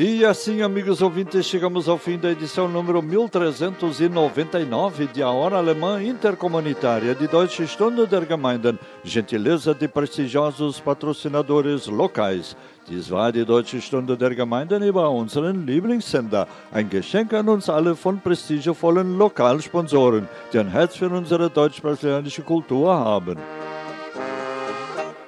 E 0.00 0.24
assim, 0.24 0.62
amigos 0.62 1.02
ouvintes, 1.02 1.44
chegamos 1.44 1.88
ao 1.88 1.98
fim 1.98 2.16
da 2.16 2.30
edição 2.30 2.68
número 2.68 3.02
1399 3.02 5.08
de 5.08 5.24
A 5.24 5.30
Hora 5.30 5.56
Alemã 5.56 6.00
Intercomunitária 6.00 7.16
de 7.16 7.26
Deutsche 7.26 7.66
Stunde 7.66 8.06
der 8.06 8.24
Gemeinden, 8.24 8.78
gentileza 9.02 9.74
de 9.74 9.88
prestigiosos 9.88 10.78
patrocinadores 10.78 11.88
locais. 11.88 12.56
Dies 12.88 13.10
war 13.10 13.32
die 13.32 13.44
Deutsche 13.44 13.80
Stunde 13.80 14.16
der 14.16 14.36
Gemeinden 14.36 14.84
über 14.84 15.10
unseren 15.10 15.66
Lieblingssender. 15.66 16.46
Ein 16.70 16.88
Geschenk 16.88 17.34
an 17.34 17.48
uns 17.48 17.68
alle 17.68 17.96
von 17.96 18.20
prestigevollen 18.20 19.18
Lokalsponsoren, 19.18 20.28
die 20.52 20.60
ein 20.60 20.68
Herz 20.68 20.94
für 20.94 21.08
unsere 21.08 21.50
deutsch-brasilianische 21.50 22.42
Kultur 22.42 22.94
haben. 22.94 23.36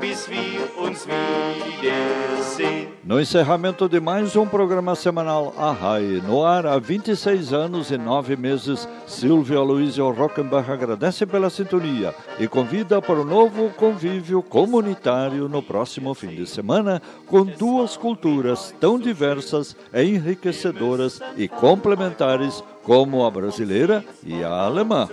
bis 0.00 0.26
wir 0.28 0.66
uns 0.78 1.06
wiedersehen. 1.06 2.88
No 3.04 3.20
encerramento 3.20 3.88
de 3.88 4.00
mais 4.00 4.34
um 4.36 4.46
programa 4.46 4.94
semanal 4.94 5.52
Arrai, 5.58 6.22
no 6.26 6.44
ar 6.44 6.64
há 6.66 6.78
26 6.78 7.52
anos 7.52 7.90
e 7.90 7.98
9 7.98 8.36
meses, 8.36 8.88
Silvio 9.06 9.60
Aloysio 9.60 10.10
Rockenbach 10.10 10.70
agradece 10.70 11.26
pela 11.26 11.50
sintonia 11.50 12.14
e 12.38 12.46
convida 12.46 13.02
para 13.02 13.20
o 13.20 13.24
novo 13.24 13.70
convívio 13.70 14.42
comunitário 14.42 15.48
no 15.48 15.62
próximo 15.62 16.14
fim 16.14 16.28
de 16.28 16.46
semana, 16.46 17.02
com 17.26 17.44
duas 17.44 17.96
culturas 17.96 18.74
tão 18.80 18.98
diversas, 18.98 19.76
enriquecedoras 19.92 21.20
e 21.36 21.48
complementares 21.48 22.62
como 22.82 23.26
a 23.26 23.30
brasileira 23.30 24.04
e 24.24 24.42
a 24.42 24.50
alemã. 24.50 25.08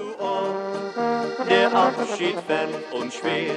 Der 1.46 1.72
Abschied 1.72 2.36
fällt 2.48 2.92
uns 2.92 3.14
schwer, 3.14 3.54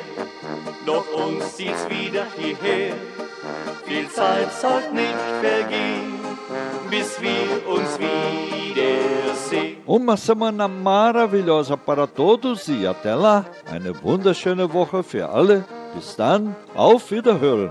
doch 0.84 1.04
uns 1.14 1.56
zieht's 1.56 1.88
wieder 1.88 2.26
hierher. 2.36 2.92
Viel 3.84 4.08
Zeit 4.10 4.52
soll 4.52 4.82
nicht 4.92 5.16
vergehen, 5.40 6.20
bis 6.90 7.20
wir 7.20 7.66
uns 7.66 7.98
wiedersehen. 7.98 9.78
Uma 9.86 10.16
semana 10.16 10.68
maravilhosa 10.68 11.76
para 11.76 12.06
todos 12.06 12.68
e 12.68 12.86
até 12.86 13.14
lá. 13.14 13.46
Eine 13.70 13.94
wunderschöne 14.02 14.72
Woche 14.72 15.02
für 15.02 15.28
alle. 15.30 15.64
Bis 15.94 16.14
dann, 16.16 16.54
auf 16.74 17.10
Wiederhören. 17.10 17.70